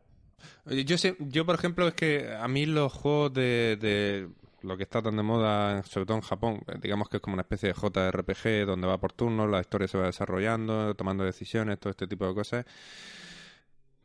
Yo, 0.66 0.98
sé, 0.98 1.16
yo, 1.20 1.46
por 1.46 1.56
ejemplo, 1.56 1.88
es 1.88 1.94
que 1.94 2.30
a 2.30 2.48
mí 2.50 2.66
los 2.66 2.92
juegos 2.92 3.34
de 3.34 4.28
lo 4.64 4.78
que 4.78 4.84
está 4.84 5.02
tan 5.02 5.16
de 5.16 5.24
moda, 5.24 5.84
sobre 5.84 6.06
todo 6.06 6.18
en 6.18 6.24
Japón, 6.24 6.62
eh, 6.68 6.78
digamos 6.82 7.10
que 7.10 7.18
es 7.18 7.22
como 7.22 7.34
una 7.34 7.44
especie 7.44 7.70
de 7.70 7.76
JRPG 7.76 8.66
donde 8.66 8.88
va 8.88 8.98
por 8.98 9.14
turnos, 9.14 9.50
la 9.50 9.62
historia 9.62 9.88
se 9.88 9.98
va 9.98 10.06
desarrollando, 10.06 10.96
tomando 10.96 11.24
decisiones, 11.24 11.80
todo 11.80 11.92
este 11.92 12.08
tipo 12.08 12.28
de 12.28 12.34
cosas. 12.34 12.66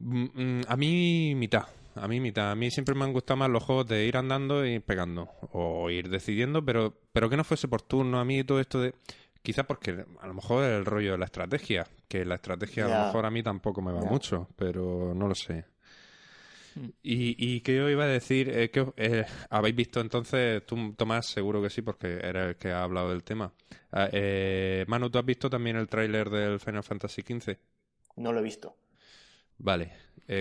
Mm, 0.00 0.24
mm, 0.34 0.60
a 0.68 0.76
mí 0.76 1.34
mitad, 1.34 1.66
a 1.94 2.08
mí 2.08 2.20
mitad. 2.20 2.50
A 2.50 2.54
mí 2.54 2.70
siempre 2.70 2.94
me 2.94 3.04
han 3.04 3.12
gustado 3.12 3.38
más 3.38 3.50
los 3.50 3.62
juegos 3.62 3.86
de 3.86 4.04
ir 4.06 4.16
andando 4.16 4.66
y 4.66 4.80
pegando 4.80 5.28
o 5.52 5.90
ir 5.90 6.08
decidiendo, 6.08 6.64
pero, 6.64 6.94
pero 7.12 7.28
que 7.28 7.36
no 7.36 7.44
fuese 7.44 7.68
por 7.68 7.82
turno. 7.82 8.20
A 8.20 8.24
mí 8.24 8.44
todo 8.44 8.60
esto 8.60 8.80
de... 8.80 8.94
Quizás 9.42 9.64
porque 9.66 10.04
a 10.20 10.26
lo 10.26 10.34
mejor 10.34 10.64
el 10.64 10.84
rollo 10.84 11.12
de 11.12 11.18
la 11.18 11.24
estrategia, 11.24 11.86
que 12.08 12.24
la 12.24 12.34
estrategia 12.34 12.86
a 12.86 12.88
lo 12.88 13.06
mejor 13.06 13.24
a 13.24 13.30
mí 13.30 13.42
tampoco 13.42 13.80
me 13.80 13.92
va 13.92 14.02
mucho, 14.02 14.48
pero 14.56 15.14
no 15.14 15.28
lo 15.28 15.34
sé. 15.34 15.64
Y, 17.02 17.36
y 17.38 17.60
que 17.60 17.76
yo 17.76 17.88
iba 17.88 18.04
a 18.04 18.08
decir, 18.08 18.48
eh, 18.50 18.70
que 18.70 18.92
eh, 18.96 19.24
habéis 19.50 19.74
visto 19.74 20.00
entonces, 20.00 20.64
tú 20.66 20.94
Tomás 20.96 21.26
seguro 21.26 21.62
que 21.62 21.70
sí, 21.70 21.82
porque 21.82 22.18
era 22.22 22.50
el 22.50 22.56
que 22.56 22.70
ha 22.70 22.82
hablado 22.82 23.10
del 23.10 23.24
tema. 23.24 23.52
Ah, 23.92 24.08
eh, 24.12 24.84
Manu, 24.88 25.10
¿tú 25.10 25.18
has 25.18 25.24
visto 25.24 25.50
también 25.50 25.76
el 25.76 25.88
tráiler 25.88 26.30
del 26.30 26.60
Final 26.60 26.84
Fantasy 26.84 27.22
XV? 27.22 27.56
No 28.16 28.32
lo 28.32 28.40
he 28.40 28.42
visto. 28.42 28.76
Vale, 29.58 29.92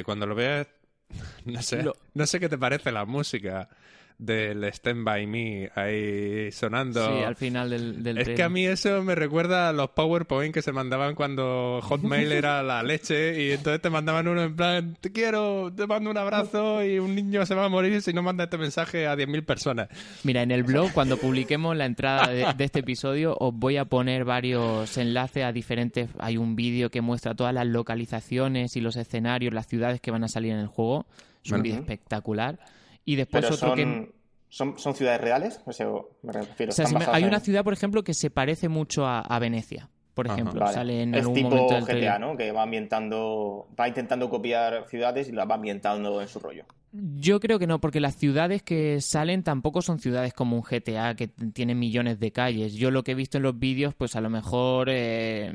cuando 0.05 0.27
lo 0.27 0.35
veas, 0.35 0.67
no 1.45 1.61
sé, 1.61 1.83
no 2.13 2.25
sé 2.27 2.39
qué 2.39 2.49
te 2.49 2.57
parece 2.57 2.91
la 2.91 3.05
música 3.05 3.69
del 4.17 4.63
Stand 4.63 5.03
By 5.03 5.27
Me 5.27 5.69
ahí 5.75 6.51
sonando. 6.51 7.05
Sí, 7.05 7.23
al 7.23 7.35
final 7.35 7.69
del, 7.69 8.03
del 8.03 8.17
Es 8.17 8.29
que 8.29 8.41
a 8.41 8.49
mí 8.49 8.65
eso 8.65 9.03
me 9.03 9.13
recuerda 9.13 9.69
a 9.69 9.73
los 9.73 9.91
PowerPoint 9.91 10.53
que 10.53 10.61
se 10.61 10.71
mandaban 10.71 11.13
cuando 11.13 11.79
Hotmail 11.83 12.31
era 12.31 12.63
la 12.63 12.81
leche 12.81 13.43
y 13.43 13.51
entonces 13.51 13.81
te 13.81 13.89
mandaban 13.89 14.27
uno 14.27 14.43
en 14.43 14.55
plan, 14.55 14.97
te 14.99 15.11
quiero, 15.11 15.71
te 15.71 15.85
mando 15.85 16.09
un 16.09 16.17
abrazo 16.17 16.83
y 16.83 16.97
un 16.97 17.13
niño 17.13 17.45
se 17.45 17.53
va 17.53 17.65
a 17.65 17.69
morir 17.69 18.01
si 18.01 18.11
no 18.11 18.23
manda 18.23 18.45
este 18.45 18.57
mensaje 18.57 19.07
a 19.07 19.15
10.000 19.15 19.45
personas. 19.45 19.89
Mira, 20.23 20.41
en 20.41 20.51
el 20.51 20.63
blog, 20.63 20.91
cuando 20.93 21.17
publiquemos 21.17 21.75
la 21.75 21.85
entrada 21.85 22.27
de, 22.27 22.53
de 22.57 22.63
este 22.63 22.79
episodio, 22.79 23.37
os 23.39 23.53
voy 23.53 23.77
a 23.77 23.85
poner 23.85 24.25
varios 24.25 24.97
enlaces 24.97 25.43
a 25.43 25.51
diferentes... 25.51 26.09
Hay 26.19 26.37
un 26.37 26.55
vídeo 26.55 26.89
que 26.89 27.01
muestra 27.01 27.35
todas 27.35 27.53
las 27.53 27.67
localizaciones 27.67 28.75
y 28.75 28.81
los 28.81 28.95
escenarios, 28.95 29.53
las 29.53 29.67
ciudades 29.67 30.01
que 30.01 30.09
van 30.09 30.23
a 30.23 30.27
salir 30.27 30.53
en 30.53 30.59
el 30.59 30.67
juego. 30.67 31.05
Es 31.43 31.51
un 31.51 31.61
vídeo 31.61 31.79
espectacular. 31.79 32.59
Y 33.07 33.15
después 33.15 33.49
otro 33.49 33.73
que... 33.73 34.11
¿Son, 34.49 34.77
son 34.77 34.93
ciudades 34.95 35.19
reales? 35.19 35.59
O 35.65 35.71
sea, 35.73 35.87
me 36.23 36.31
refiero. 36.33 36.71
O 36.71 36.75
sea, 36.75 36.83
¿están 36.83 36.87
si 36.87 36.93
me- 36.93 36.99
basadas 36.99 37.15
hay 37.17 37.23
en- 37.23 37.29
una 37.29 37.39
ciudad, 37.39 37.63
por 37.63 37.73
ejemplo, 37.73 38.03
que 38.03 38.13
se 38.13 38.29
parece 38.29 38.69
mucho 38.69 39.05
a, 39.05 39.19
a 39.21 39.39
Venecia, 39.39 39.89
por 40.13 40.27
Ajá. 40.27 40.35
ejemplo. 40.35 40.59
Vale. 40.61 40.73
Sale 40.73 41.01
en 41.03 41.13
es 41.15 41.21
algún 41.21 41.35
tipo 41.35 41.49
momento 41.49 41.73
del 41.73 41.83
GTA, 41.83 41.87
trailer. 41.87 42.19
¿no? 42.21 42.37
Que 42.37 42.51
va 42.53 42.63
ambientando, 42.63 43.67
va 43.77 43.87
intentando 43.87 44.29
copiar 44.29 44.85
ciudades 44.87 45.27
y 45.27 45.31
las 45.33 45.49
va 45.49 45.55
ambientando 45.55 46.21
en 46.21 46.27
su 46.27 46.39
rollo. 46.39 46.63
Yo 46.93 47.41
creo 47.41 47.59
que 47.59 47.67
no, 47.67 47.79
porque 47.79 47.99
las 47.99 48.15
ciudades 48.15 48.63
que 48.63 49.01
salen 49.01 49.43
tampoco 49.43 49.81
son 49.81 49.99
ciudades 49.99 50.33
como 50.33 50.55
un 50.55 50.63
GTA 50.63 51.15
que 51.15 51.27
tienen 51.27 51.77
millones 51.77 52.17
de 52.19 52.31
calles. 52.31 52.73
Yo 52.73 52.89
lo 52.91 53.03
que 53.03 53.11
he 53.11 53.15
visto 53.15 53.37
en 53.37 53.43
los 53.43 53.59
vídeos, 53.59 53.93
pues 53.95 54.15
a 54.15 54.21
lo 54.21 54.29
mejor 54.29 54.87
eh, 54.89 55.51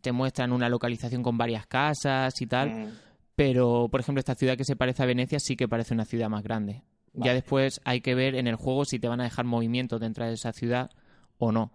te 0.00 0.12
muestran 0.12 0.52
una 0.52 0.68
localización 0.68 1.22
con 1.24 1.36
varias 1.36 1.66
casas 1.66 2.40
y 2.40 2.46
tal, 2.46 2.70
Mm, 2.70 2.88
pero 3.38 3.86
por 3.88 4.00
ejemplo 4.00 4.18
esta 4.18 4.34
ciudad 4.34 4.56
que 4.56 4.64
se 4.64 4.74
parece 4.74 5.04
a 5.04 5.06
Venecia 5.06 5.38
sí 5.38 5.54
que 5.54 5.68
parece 5.68 5.94
una 5.94 6.04
ciudad 6.04 6.28
más 6.28 6.42
grande. 6.42 6.82
Ya 7.14 7.32
después 7.34 7.80
hay 7.84 8.00
que 8.00 8.16
ver 8.16 8.34
en 8.34 8.48
el 8.48 8.56
juego 8.56 8.84
si 8.84 8.98
te 8.98 9.06
van 9.06 9.20
a 9.20 9.24
dejar 9.24 9.44
movimiento 9.44 10.00
dentro 10.00 10.26
de 10.26 10.32
esa 10.32 10.52
ciudad 10.52 10.90
o 11.38 11.52
no. 11.52 11.70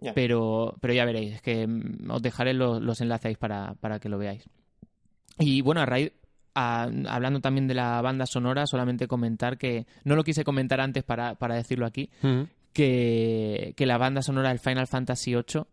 ya. 0.00 0.12
Pero, 0.12 0.76
pero 0.80 0.92
ya 0.92 1.06
veréis, 1.06 1.36
es 1.36 1.40
que 1.42 1.66
mm, 1.66 2.10
os 2.10 2.20
dejaré 2.20 2.52
los, 2.52 2.82
los 2.82 3.00
enlaces 3.00 3.38
para, 3.38 3.74
para 3.80 3.98
que 4.00 4.10
lo 4.10 4.18
veáis. 4.18 4.44
Y 5.38 5.62
bueno, 5.62 5.80
a 5.80 5.86
raíz, 5.86 6.12
a- 6.54 6.90
hablando 7.08 7.40
también 7.40 7.66
de 7.68 7.74
la 7.74 8.00
banda 8.02 8.26
sonora, 8.26 8.66
solamente 8.66 9.06
comentar 9.08 9.56
que, 9.56 9.86
no 10.04 10.14
lo 10.14 10.24
quise 10.24 10.44
comentar 10.44 10.78
antes 10.80 11.04
para, 11.04 11.36
para 11.36 11.54
decirlo 11.54 11.86
aquí, 11.86 12.10
que, 12.74 13.72
que 13.76 13.86
la 13.86 13.98
banda 13.98 14.20
sonora 14.22 14.50
del 14.50 14.58
Final 14.58 14.86
Fantasy 14.86 15.32
VIII, 15.34 15.64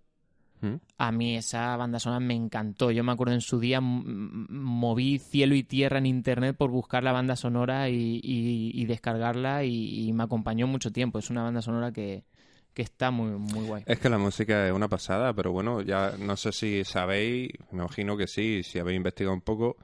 Mm. 0.62 0.76
a 0.98 1.12
mí 1.12 1.36
esa 1.36 1.76
banda 1.78 2.00
sonora 2.00 2.20
me 2.22 2.34
encantó. 2.34 2.90
Yo 2.92 3.04
me 3.04 3.12
acuerdo 3.12 3.34
en 3.34 3.42
su 3.42 3.60
día 3.60 3.80
moví 3.82 5.20
cielo 5.20 5.56
y 5.56 5.64
tierra 5.64 5.98
en 5.98 6.06
internet 6.06 6.56
por 6.58 6.72
buscar 6.72 7.04
la 7.04 7.12
banda 7.12 7.36
sonora 7.36 7.90
y, 7.90 8.20
y- 8.24 8.72
y 8.74 8.86
descargarla 8.86 9.64
y, 9.64 10.08
y 10.08 10.14
me 10.14 10.24
acompañó 10.24 10.68
mucho 10.68 10.92
tiempo. 10.92 11.20
Es 11.20 11.30
una 11.30 11.44
banda 11.44 11.62
sonora 11.62 11.92
que, 11.92 12.24
que 12.74 12.82
está 12.82 13.12
muy, 13.12 13.32
muy 13.32 13.66
guay. 13.68 13.84
Es 13.86 14.00
que 14.00 14.10
la 14.10 14.18
música 14.18 14.68
es 14.68 14.74
una 14.74 14.88
pasada, 14.88 15.34
pero 15.34 15.52
bueno, 15.52 15.82
ya 15.82 16.14
no 16.18 16.36
sé 16.38 16.52
si 16.52 16.84
sabéis, 16.84 17.50
me 17.72 17.80
imagino 17.80 18.16
que 18.18 18.28
sí, 18.28 18.64
si 18.64 18.80
habéis 18.80 18.98
investigado 18.98 19.34
un 19.34 19.42
poco, 19.42 19.78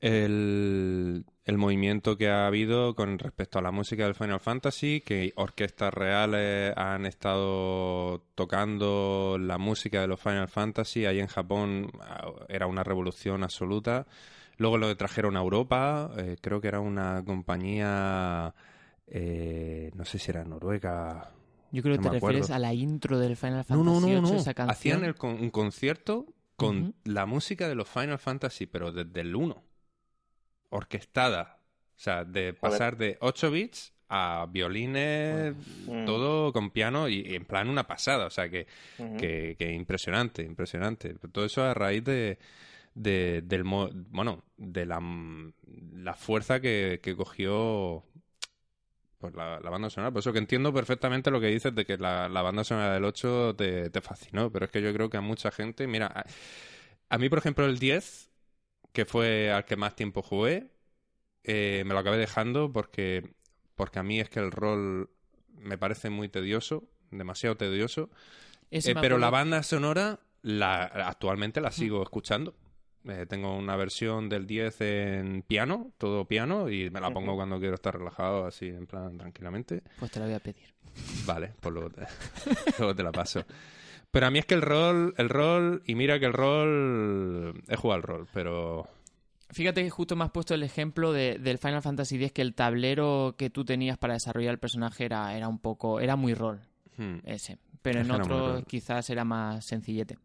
el, 0.00 1.24
el 1.44 1.58
movimiento 1.58 2.16
que 2.16 2.28
ha 2.28 2.46
habido 2.46 2.94
con 2.94 3.18
respecto 3.18 3.58
a 3.58 3.62
la 3.62 3.70
música 3.72 4.04
del 4.04 4.14
Final 4.14 4.40
Fantasy, 4.40 5.00
que 5.00 5.32
orquestas 5.36 5.92
reales 5.94 6.74
han 6.76 7.06
estado 7.06 8.22
tocando 8.34 9.36
la 9.40 9.58
música 9.58 10.00
de 10.00 10.06
los 10.08 10.20
Final 10.20 10.48
Fantasy, 10.48 11.06
ahí 11.06 11.20
en 11.20 11.26
Japón 11.28 11.90
ah, 12.00 12.30
era 12.48 12.66
una 12.66 12.84
revolución 12.84 13.42
absoluta. 13.42 14.06
Luego 14.58 14.78
lo 14.78 14.96
trajeron 14.96 15.36
a 15.36 15.40
Europa, 15.40 16.10
eh, 16.16 16.36
creo 16.40 16.60
que 16.60 16.68
era 16.68 16.80
una 16.80 17.22
compañía, 17.24 18.54
eh, 19.06 19.90
no 19.94 20.04
sé 20.04 20.18
si 20.18 20.30
era 20.30 20.44
noruega, 20.44 21.30
Yo 21.72 21.82
creo 21.82 21.96
que 21.96 22.02
te 22.02 22.08
acuerdo. 22.16 22.38
refieres 22.38 22.50
a 22.50 22.58
la 22.58 22.72
intro 22.74 23.18
del 23.18 23.36
Final 23.36 23.64
no, 23.68 23.76
no, 23.84 24.00
Fantasy 24.00 24.12
no, 24.20 24.34
esa 24.34 24.54
canción. 24.54 24.70
Hacían 24.70 25.04
el 25.04 25.14
con- 25.14 25.40
un 25.40 25.50
concierto 25.50 26.26
con 26.56 26.94
la 27.04 27.26
música 27.26 27.68
de 27.68 27.74
los 27.74 27.88
Final 27.88 28.18
Fantasy, 28.18 28.66
pero 28.66 28.92
desde 28.92 29.20
el 29.20 29.34
1. 29.36 29.62
Orquestada. 30.76 31.60
O 31.96 31.98
sea, 31.98 32.24
de 32.24 32.52
pasar 32.54 32.96
de 32.96 33.16
8 33.20 33.50
bits 33.50 33.94
a 34.08 34.46
violines, 34.50 35.54
Mm, 35.56 36.04
todo 36.04 36.52
con 36.52 36.70
piano 36.70 37.08
y, 37.08 37.20
y 37.26 37.34
en 37.34 37.44
plan 37.46 37.68
una 37.68 37.86
pasada. 37.86 38.26
O 38.26 38.30
sea, 38.30 38.48
que, 38.50 38.66
que, 39.16 39.56
que 39.58 39.72
impresionante, 39.72 40.42
impresionante. 40.42 41.14
Todo 41.32 41.44
eso 41.46 41.62
a 41.64 41.74
raíz 41.74 42.04
de, 42.04 42.38
de- 42.94 43.42
del 43.44 43.64
mo- 43.64 43.90
bueno, 44.10 44.44
de 44.56 44.86
la, 44.86 45.00
la 45.94 46.14
fuerza 46.14 46.60
que, 46.60 47.00
que 47.02 47.16
cogió 47.16 48.04
pues 49.18 49.34
la, 49.34 49.60
la 49.60 49.70
banda 49.70 49.90
sonora. 49.90 50.10
Por 50.12 50.20
eso 50.20 50.32
que 50.32 50.38
entiendo 50.38 50.72
perfectamente 50.74 51.30
lo 51.30 51.40
que 51.40 51.46
dices 51.48 51.74
de 51.74 51.86
que 51.86 51.96
la, 51.98 52.28
la 52.28 52.42
banda 52.42 52.64
sonora 52.64 52.92
del 52.94 53.04
8 53.04 53.54
te, 53.56 53.90
te 53.90 54.00
fascinó, 54.00 54.50
pero 54.52 54.66
es 54.66 54.70
que 54.70 54.82
yo 54.82 54.92
creo 54.92 55.08
que 55.10 55.16
a 55.16 55.20
mucha 55.22 55.50
gente, 55.50 55.86
mira, 55.86 56.06
a, 56.08 56.24
a 57.08 57.18
mí 57.18 57.28
por 57.28 57.38
ejemplo 57.38 57.66
el 57.66 57.78
10, 57.78 58.30
que 58.96 59.04
fue 59.04 59.52
al 59.52 59.66
que 59.66 59.76
más 59.76 59.94
tiempo 59.94 60.22
jugué, 60.22 60.70
eh, 61.44 61.82
me 61.84 61.92
lo 61.92 62.00
acabé 62.00 62.16
dejando 62.16 62.72
porque, 62.72 63.34
porque 63.74 63.98
a 63.98 64.02
mí 64.02 64.20
es 64.20 64.30
que 64.30 64.40
el 64.40 64.50
rol 64.50 65.10
me 65.52 65.76
parece 65.76 66.08
muy 66.08 66.30
tedioso, 66.30 66.82
demasiado 67.10 67.58
tedioso. 67.58 68.08
Eh, 68.70 68.94
pero 68.98 69.18
la 69.18 69.28
banda 69.28 69.62
sonora 69.62 70.20
la, 70.40 70.84
actualmente 70.84 71.60
la 71.60 71.72
sigo 71.72 72.02
escuchando. 72.02 72.54
Eh, 73.04 73.26
tengo 73.28 73.54
una 73.54 73.76
versión 73.76 74.30
del 74.30 74.46
10 74.46 74.80
en 74.80 75.42
piano, 75.42 75.92
todo 75.98 76.24
piano, 76.24 76.70
y 76.70 76.88
me 76.88 76.98
la 76.98 77.10
pongo 77.10 77.36
cuando 77.36 77.60
quiero 77.60 77.74
estar 77.74 77.98
relajado, 77.98 78.46
así 78.46 78.68
en 78.68 78.86
plan 78.86 79.18
tranquilamente. 79.18 79.82
Pues 79.98 80.10
te 80.10 80.20
la 80.20 80.24
voy 80.24 80.34
a 80.36 80.40
pedir. 80.40 80.72
Vale, 81.26 81.52
pues 81.60 81.74
luego 81.74 81.90
te, 81.90 82.06
luego 82.78 82.96
te 82.96 83.02
la 83.02 83.12
paso. 83.12 83.44
Pero 84.16 84.28
a 84.28 84.30
mí 84.30 84.38
es 84.38 84.46
que 84.46 84.54
el 84.54 84.62
rol, 84.62 85.12
el 85.18 85.28
rol, 85.28 85.82
y 85.84 85.94
mira 85.94 86.18
que 86.18 86.24
el 86.24 86.32
rol, 86.32 87.62
he 87.68 87.76
jugado 87.76 87.96
al 87.96 88.02
rol, 88.02 88.26
pero 88.32 88.88
Fíjate 89.50 89.82
que 89.82 89.90
justo 89.90 90.16
me 90.16 90.24
has 90.24 90.30
puesto 90.30 90.54
el 90.54 90.62
ejemplo 90.62 91.12
de- 91.12 91.38
del 91.38 91.58
Final 91.58 91.82
Fantasy 91.82 92.16
X, 92.16 92.32
que 92.32 92.42
el 92.42 92.54
tablero 92.54 93.34
que 93.38 93.50
tú 93.50 93.64
tenías 93.64 93.96
para 93.98 94.14
desarrollar 94.14 94.52
el 94.52 94.58
personaje 94.58 95.04
era, 95.04 95.36
era 95.36 95.48
un 95.48 95.58
poco, 95.58 96.00
era 96.00 96.16
muy 96.16 96.34
rol, 96.34 96.60
hmm, 96.96 97.18
ese. 97.24 97.58
Pero 97.82 98.00
Es 98.00 98.08
en 98.08 98.08
rol. 98.18 98.64
quizás 98.66 99.08
era 99.10 99.24
más 99.24 99.64
sencillete. 99.64 100.18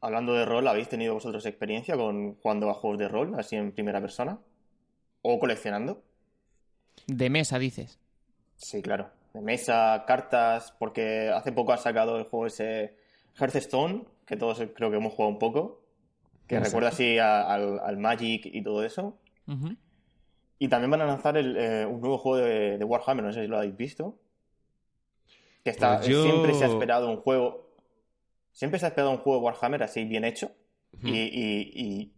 Hablando 0.00 0.34
de 0.34 0.44
rol, 0.44 0.68
¿habéis 0.68 0.88
tenido 0.88 1.14
vosotros 1.14 1.44
experiencia 1.46 1.96
con 1.96 2.36
jugando 2.36 2.70
a 2.70 2.74
juegos 2.74 3.00
de 3.00 3.08
rol, 3.08 3.34
así 3.36 3.56
en 3.56 3.72
primera 3.72 4.00
persona? 4.00 4.38
¿O 5.22 5.40
coleccionando? 5.40 6.02
De 7.06 7.30
mesa, 7.30 7.58
dices. 7.58 7.98
Sí, 8.56 8.82
claro. 8.82 9.10
De 9.34 9.40
mesa, 9.42 10.04
cartas, 10.06 10.72
porque 10.78 11.28
hace 11.28 11.52
poco 11.52 11.72
ha 11.72 11.76
sacado 11.76 12.16
el 12.16 12.24
juego 12.24 12.46
ese 12.46 12.96
Hearthstone, 13.38 14.04
que 14.26 14.36
todos 14.36 14.62
creo 14.74 14.90
que 14.90 14.96
hemos 14.96 15.12
jugado 15.12 15.32
un 15.32 15.38
poco, 15.38 15.82
que 16.46 16.54
Exacto. 16.54 16.68
recuerda 16.70 16.88
así 16.90 17.18
a- 17.18 17.42
al, 17.42 17.80
al 17.80 17.96
Magic 17.98 18.46
y 18.46 18.62
todo 18.62 18.84
eso. 18.84 19.18
Y 20.58 20.68
también 20.68 20.90
van 20.92 21.02
a 21.02 21.06
lanzar 21.06 21.36
el, 21.36 21.56
eh, 21.56 21.84
un 21.84 22.00
nuevo 22.00 22.16
juego 22.16 22.38
de, 22.38 22.78
de 22.78 22.84
Warhammer, 22.84 23.24
no 23.24 23.32
sé 23.32 23.42
si 23.42 23.48
lo 23.48 23.58
habéis 23.58 23.76
visto. 23.76 24.18
Que 25.64 25.70
está, 25.70 25.96
Pues 25.96 26.08
yo- 26.08 26.22
siempre 26.22 26.54
se 26.54 26.64
ha 26.64 26.68
esperado 26.68 27.10
un 27.10 27.16
juego. 27.16 27.70
Siempre 28.52 28.78
se 28.78 28.86
ha 28.86 28.88
esperado 28.90 29.10
un 29.10 29.18
juego 29.18 29.40
de 29.40 29.44
Warhammer 29.46 29.82
así 29.82 30.04
bien 30.04 30.24
hecho. 30.24 30.52
Y, 31.02 31.10
y- 31.10 31.72
y- 31.74 32.12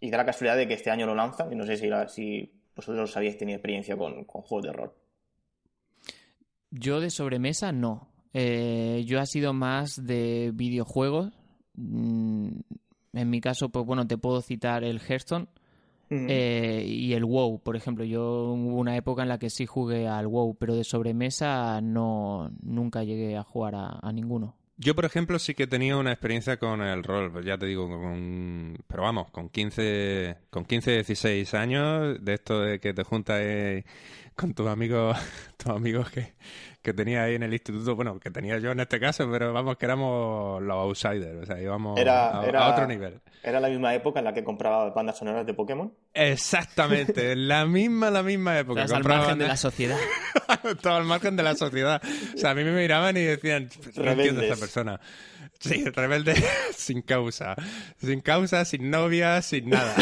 y 0.00 0.10
da 0.10 0.18
la 0.18 0.24
casualidad 0.26 0.56
de 0.56 0.66
que 0.66 0.74
este 0.74 0.90
año 0.90 1.06
lo 1.06 1.14
lanzan. 1.14 1.52
Y 1.52 1.54
no 1.54 1.64
sé 1.64 1.76
si, 1.76 1.86
la- 1.86 2.08
si 2.08 2.52
vosotros 2.74 3.16
habéis 3.16 3.38
tenido 3.38 3.56
experiencia 3.56 3.96
con, 3.96 4.24
con 4.24 4.42
juegos 4.42 4.66
de 4.66 4.72
rol. 4.72 4.92
Yo 6.70 7.00
de 7.00 7.10
sobremesa 7.10 7.72
no. 7.72 8.08
Eh, 8.32 9.04
yo 9.06 9.20
ha 9.20 9.26
sido 9.26 9.52
más 9.52 10.04
de 10.06 10.52
videojuegos. 10.54 11.32
Mm, 11.74 12.48
En 13.12 13.30
mi 13.30 13.40
caso, 13.40 13.70
pues 13.70 13.84
bueno, 13.84 14.06
te 14.06 14.16
puedo 14.18 14.40
citar 14.40 14.84
el 14.84 15.00
Hearthstone 15.00 15.48
eh, 16.10 16.84
y 16.86 17.12
el 17.14 17.24
WoW, 17.24 17.60
por 17.60 17.74
ejemplo. 17.76 18.04
Yo 18.04 18.52
hubo 18.52 18.76
una 18.78 18.96
época 18.96 19.22
en 19.22 19.28
la 19.28 19.38
que 19.38 19.50
sí 19.50 19.66
jugué 19.66 20.06
al 20.06 20.26
WoW, 20.28 20.54
pero 20.56 20.76
de 20.76 20.84
sobremesa 20.84 21.80
no 21.80 22.50
nunca 22.62 23.02
llegué 23.02 23.36
a 23.36 23.42
jugar 23.42 23.74
a, 23.74 23.98
a 24.00 24.12
ninguno. 24.12 24.56
Yo, 24.76 24.94
por 24.94 25.04
ejemplo, 25.04 25.38
sí 25.38 25.54
que 25.54 25.64
he 25.64 25.66
tenido 25.66 26.00
una 26.00 26.10
experiencia 26.12 26.56
con 26.56 26.80
el 26.80 27.02
rol, 27.04 27.30
pues 27.30 27.44
ya 27.44 27.58
te 27.58 27.66
digo, 27.66 27.86
con, 27.86 28.78
pero 28.86 29.02
vamos, 29.02 29.30
con 29.30 29.50
15, 29.50 30.36
con 30.48 30.64
15, 30.64 30.92
16 30.92 31.52
años, 31.54 32.16
de 32.24 32.34
esto 32.34 32.60
de 32.60 32.80
que 32.80 32.94
te 32.94 33.04
juntas 33.04 33.42
con 34.40 34.54
tus 34.54 34.66
amigos, 34.68 35.16
tus 35.56 35.68
amigos 35.72 36.10
que, 36.10 36.34
que 36.82 36.92
tenías 36.94 37.26
ahí 37.26 37.34
en 37.34 37.42
el 37.42 37.52
instituto, 37.52 37.94
bueno, 37.94 38.18
que 38.18 38.30
tenía 38.30 38.58
yo 38.58 38.70
en 38.70 38.80
este 38.80 38.98
caso, 38.98 39.28
pero 39.30 39.52
vamos, 39.52 39.76
que 39.76 39.84
éramos 39.86 40.62
los 40.62 40.76
outsiders, 40.76 41.42
o 41.42 41.46
sea, 41.46 41.60
íbamos 41.60 41.98
Era- 42.00 42.40
a, 42.40 42.46
era- 42.46 42.66
a 42.66 42.70
otro 42.72 42.86
nivel. 42.86 43.20
Era 43.42 43.60
la 43.60 43.68
misma 43.68 43.94
época 43.94 44.18
en 44.20 44.24
la 44.24 44.34
que 44.34 44.42
compraba 44.44 44.90
bandas 44.90 45.18
sonoras 45.18 45.46
de 45.46 45.54
Pokémon. 45.54 45.92
Exactamente, 46.14 47.36
la 47.36 47.66
misma, 47.66 48.10
la 48.10 48.22
misma 48.22 48.58
época. 48.58 48.82
Estás 48.84 48.96
al 48.98 49.04
margen 49.04 49.38
de 49.38 49.46
la 49.48 49.56
sociedad. 49.56 49.98
Estaba 50.64 50.96
al 50.96 51.04
margen 51.04 51.36
de 51.36 51.42
la 51.42 51.54
sociedad. 51.54 52.02
O 52.34 52.38
sea, 52.38 52.50
a 52.50 52.54
mí 52.54 52.64
me 52.64 52.72
miraban 52.72 53.16
y 53.16 53.20
decían, 53.22 53.68
no 53.96 54.10
entiendo 54.10 54.40
a 54.40 54.44
esa 54.44 54.56
persona. 54.56 55.00
Sí, 55.58 55.84
rebelde 55.84 56.34
sin 56.74 57.02
causa. 57.02 57.54
Sin 57.98 58.20
causa, 58.20 58.64
sin 58.64 58.90
novia, 58.90 59.40
sin 59.42 59.70
nada. 59.70 59.94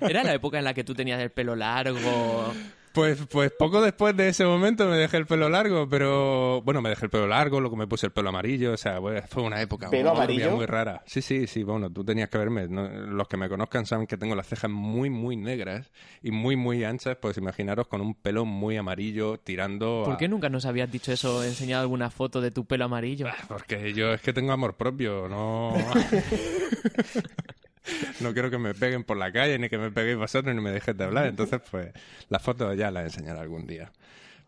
Era 0.00 0.24
la 0.24 0.34
época 0.34 0.58
en 0.58 0.64
la 0.64 0.74
que 0.74 0.82
tú 0.84 0.94
tenías 0.94 1.20
el 1.20 1.30
pelo 1.30 1.54
largo. 1.56 2.52
Pues, 2.96 3.18
pues 3.30 3.52
poco 3.52 3.82
después 3.82 4.16
de 4.16 4.28
ese 4.30 4.46
momento 4.46 4.86
me 4.88 4.96
dejé 4.96 5.18
el 5.18 5.26
pelo 5.26 5.50
largo, 5.50 5.86
pero 5.86 6.62
bueno, 6.62 6.80
me 6.80 6.88
dejé 6.88 7.04
el 7.04 7.10
pelo 7.10 7.26
largo, 7.26 7.60
luego 7.60 7.76
me 7.76 7.86
puse 7.86 8.06
el 8.06 8.12
pelo 8.12 8.30
amarillo, 8.30 8.72
o 8.72 8.76
sea, 8.78 8.98
pues, 9.00 9.22
fue 9.28 9.42
una 9.42 9.60
época 9.60 9.90
¿Pelo 9.90 10.08
muy, 10.14 10.16
amarillo? 10.22 10.50
muy 10.52 10.64
rara. 10.64 11.02
Sí, 11.04 11.20
sí, 11.20 11.46
sí, 11.46 11.62
bueno, 11.62 11.90
tú 11.92 12.02
tenías 12.06 12.30
que 12.30 12.38
verme. 12.38 12.66
¿no? 12.68 12.88
Los 12.88 13.28
que 13.28 13.36
me 13.36 13.50
conozcan 13.50 13.84
saben 13.84 14.06
que 14.06 14.16
tengo 14.16 14.34
las 14.34 14.46
cejas 14.48 14.70
muy, 14.70 15.10
muy 15.10 15.36
negras 15.36 15.92
y 16.22 16.30
muy, 16.30 16.56
muy 16.56 16.84
anchas, 16.84 17.18
pues 17.20 17.36
imaginaros 17.36 17.86
con 17.86 18.00
un 18.00 18.14
pelo 18.14 18.46
muy 18.46 18.78
amarillo 18.78 19.36
tirando 19.38 20.04
¿Por 20.06 20.14
a- 20.14 20.16
qué 20.16 20.26
nunca 20.26 20.48
nos 20.48 20.64
habías 20.64 20.90
dicho 20.90 21.12
eso, 21.12 21.44
enseñado 21.44 21.82
alguna 21.82 22.08
foto 22.08 22.40
de 22.40 22.50
tu 22.50 22.64
pelo 22.64 22.86
amarillo? 22.86 23.26
Porque 23.46 23.92
yo 23.92 24.14
es 24.14 24.22
que 24.22 24.32
tengo 24.32 24.52
amor 24.52 24.74
propio, 24.74 25.28
no... 25.28 25.76
no 28.20 28.32
quiero 28.32 28.50
que 28.50 28.58
me 28.58 28.74
peguen 28.74 29.04
por 29.04 29.16
la 29.16 29.32
calle, 29.32 29.58
ni 29.58 29.68
que 29.68 29.78
me 29.78 29.90
peguéis 29.90 30.16
vosotros, 30.16 30.54
ni 30.54 30.60
me 30.60 30.70
dejéis 30.70 30.96
de 30.96 31.04
hablar. 31.04 31.26
Entonces, 31.28 31.60
pues, 31.70 31.92
las 32.28 32.42
fotos 32.42 32.76
ya 32.76 32.90
las 32.90 33.04
enseñaré 33.04 33.40
algún 33.40 33.66
día. 33.66 33.90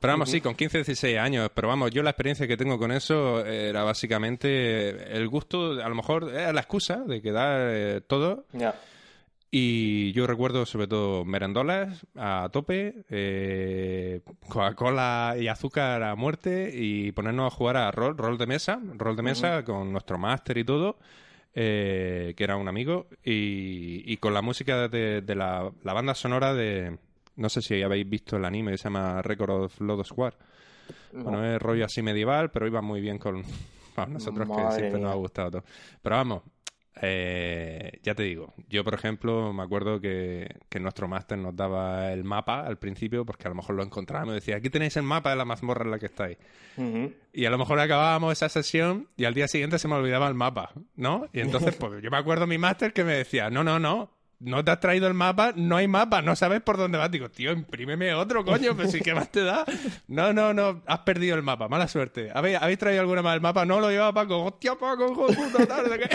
Pero 0.01 0.12
vamos, 0.12 0.30
sí, 0.30 0.41
con 0.41 0.55
15, 0.55 0.78
16 0.78 1.18
años. 1.18 1.51
Pero 1.53 1.68
vamos, 1.68 1.91
yo 1.91 2.03
la 2.03 2.11
experiencia 2.11 2.47
que 2.47 2.57
tengo 2.57 2.78
con 2.78 2.93
eso 2.93 3.45
era 3.45 3.82
básicamente 3.82 5.16
el 5.16 5.26
gusto, 5.28 5.72
a 5.82 5.89
lo 5.89 5.95
mejor 5.95 6.30
era 6.32 6.53
la 6.53 6.61
excusa 6.61 6.99
de 7.05 7.20
quedar 7.20 7.68
eh, 7.72 8.01
todo. 8.07 8.47
Y 9.51 10.12
yo 10.12 10.26
recuerdo 10.26 10.66
sobre 10.66 10.86
todo 10.89 11.24
merendolas 11.24 12.07
a 12.16 12.51
tope, 12.53 13.05
eh, 13.09 14.20
Coca-Cola 14.47 15.36
y 15.41 15.49
azúcar 15.49 16.03
a 16.03 16.14
muerte 16.16 16.70
y 16.74 17.12
ponernos 17.12 17.53
a 17.53 17.57
jugar 17.57 17.78
a 17.78 17.91
rol, 17.91 18.16
rol 18.18 18.36
de 18.36 18.47
mesa, 18.47 18.78
rol 18.97 19.16
de 19.16 19.22
mesa 19.22 19.64
con 19.64 19.91
nuestro 19.91 20.18
máster 20.18 20.59
y 20.59 20.64
todo, 20.64 20.99
eh, 21.55 22.34
que 22.36 22.44
era 22.44 22.57
un 22.57 22.68
amigo, 22.68 23.07
y, 23.24 24.03
y 24.11 24.16
con 24.18 24.34
la 24.34 24.42
música 24.42 24.88
de, 24.88 25.22
de 25.22 25.34
la, 25.34 25.70
la 25.82 25.92
banda 25.92 26.14
sonora 26.14 26.55
de... 26.55 26.99
No 27.36 27.49
sé 27.49 27.62
si 27.62 27.82
habéis 27.82 28.09
visto 28.09 28.36
el 28.36 28.44
anime 28.44 28.72
que 28.72 28.78
se 28.78 28.84
llama 28.84 29.22
Record 29.22 29.51
of 29.51 29.78
Blood 29.78 30.05
Squad. 30.05 30.34
Bueno, 31.12 31.44
es 31.44 31.61
rollo 31.61 31.84
así 31.84 32.03
medieval, 32.03 32.51
pero 32.51 32.66
iba 32.66 32.82
muy 32.82 33.01
bien 33.01 33.18
con 33.18 33.42
nosotros 34.09 34.49
que 34.49 34.72
siempre 34.72 35.01
nos 35.01 35.12
ha 35.12 35.16
gustado 35.16 35.51
todo. 35.51 35.64
Pero 36.03 36.16
vamos, 36.16 36.42
eh, 37.03 38.01
ya 38.03 38.14
te 38.14 38.22
digo, 38.22 38.55
yo 38.68 38.84
por 38.84 38.94
ejemplo 38.94 39.53
me 39.53 39.62
acuerdo 39.62 40.01
que, 40.01 40.57
que 40.68 40.80
nuestro 40.80 41.09
máster 41.09 41.38
nos 41.38 41.55
daba 41.55 42.12
el 42.12 42.24
mapa 42.24 42.61
al 42.61 42.78
principio 42.78 43.24
porque 43.24 43.46
a 43.46 43.51
lo 43.51 43.55
mejor 43.55 43.76
lo 43.76 43.82
encontrábamos 43.82 44.32
y 44.32 44.34
decía, 44.36 44.57
aquí 44.57 44.70
tenéis 44.70 44.96
el 44.96 45.05
mapa 45.05 45.30
de 45.30 45.36
la 45.36 45.44
mazmorra 45.44 45.84
en 45.84 45.90
la 45.90 45.99
que 45.99 46.07
estáis. 46.07 46.38
Y 47.32 47.44
a 47.44 47.51
lo 47.51 47.59
mejor 47.59 47.80
acabábamos 47.80 48.32
esa 48.32 48.49
sesión 48.49 49.09
y 49.16 49.24
al 49.24 49.34
día 49.34 49.49
siguiente 49.49 49.78
se 49.78 49.88
me 49.88 49.94
olvidaba 49.94 50.28
el 50.28 50.34
mapa, 50.34 50.72
¿no? 50.94 51.28
Y 51.32 51.40
entonces, 51.40 51.74
pues 51.80 52.03
yo 52.03 52.11
me 52.11 52.16
acuerdo 52.16 52.46
mi 52.46 52.59
máster 52.59 52.92
que 52.92 53.05
me 53.05 53.14
decía, 53.14 53.51
no, 53.51 53.64
no, 53.64 53.78
no, 53.78 54.11
no 54.41 54.64
te 54.64 54.70
has 54.70 54.80
traído 54.80 55.09
el 55.09 55.14
mapa, 55.14 55.53
no 55.57 55.76
hay 55.76 55.89
mapa, 55.89 56.22
no 56.22 56.36
sabes 56.36 56.61
por 56.61 56.76
dónde 56.76 56.99
vas. 56.99 57.11
Digo, 57.11 57.28
tío, 57.30 57.53
imprímeme 57.53 58.14
otro, 58.14 58.45
coño, 58.45 58.76
pero 58.76 58.89
si 58.89 59.01
qué 59.01 59.14
más 59.14 59.30
te 59.30 59.43
da. 59.43 59.64
No, 60.07 60.32
no, 60.32 60.55
no, 60.55 60.82
has 60.86 61.01
perdido 61.01 61.36
el 61.36 61.43
mapa, 61.43 61.68
mala 61.68 61.89
suerte. 61.89 62.30
¿Habéis, 62.32 62.59
¿habéis 62.61 62.78
traído 62.78 63.01
alguna 63.01 63.22
más 63.22 63.34
el 63.34 63.41
mapa? 63.41 63.64
No, 63.64 63.80
lo 63.80 63.91
llevaba 63.91 64.12
Paco. 64.12 64.45
Hostia, 64.45 64.76
Paco, 64.76 65.11
hijo 65.11 65.26
de 65.28 65.36
puta, 65.36 65.66
tal, 65.66 65.91
de 65.91 65.99
qué. 65.99 66.09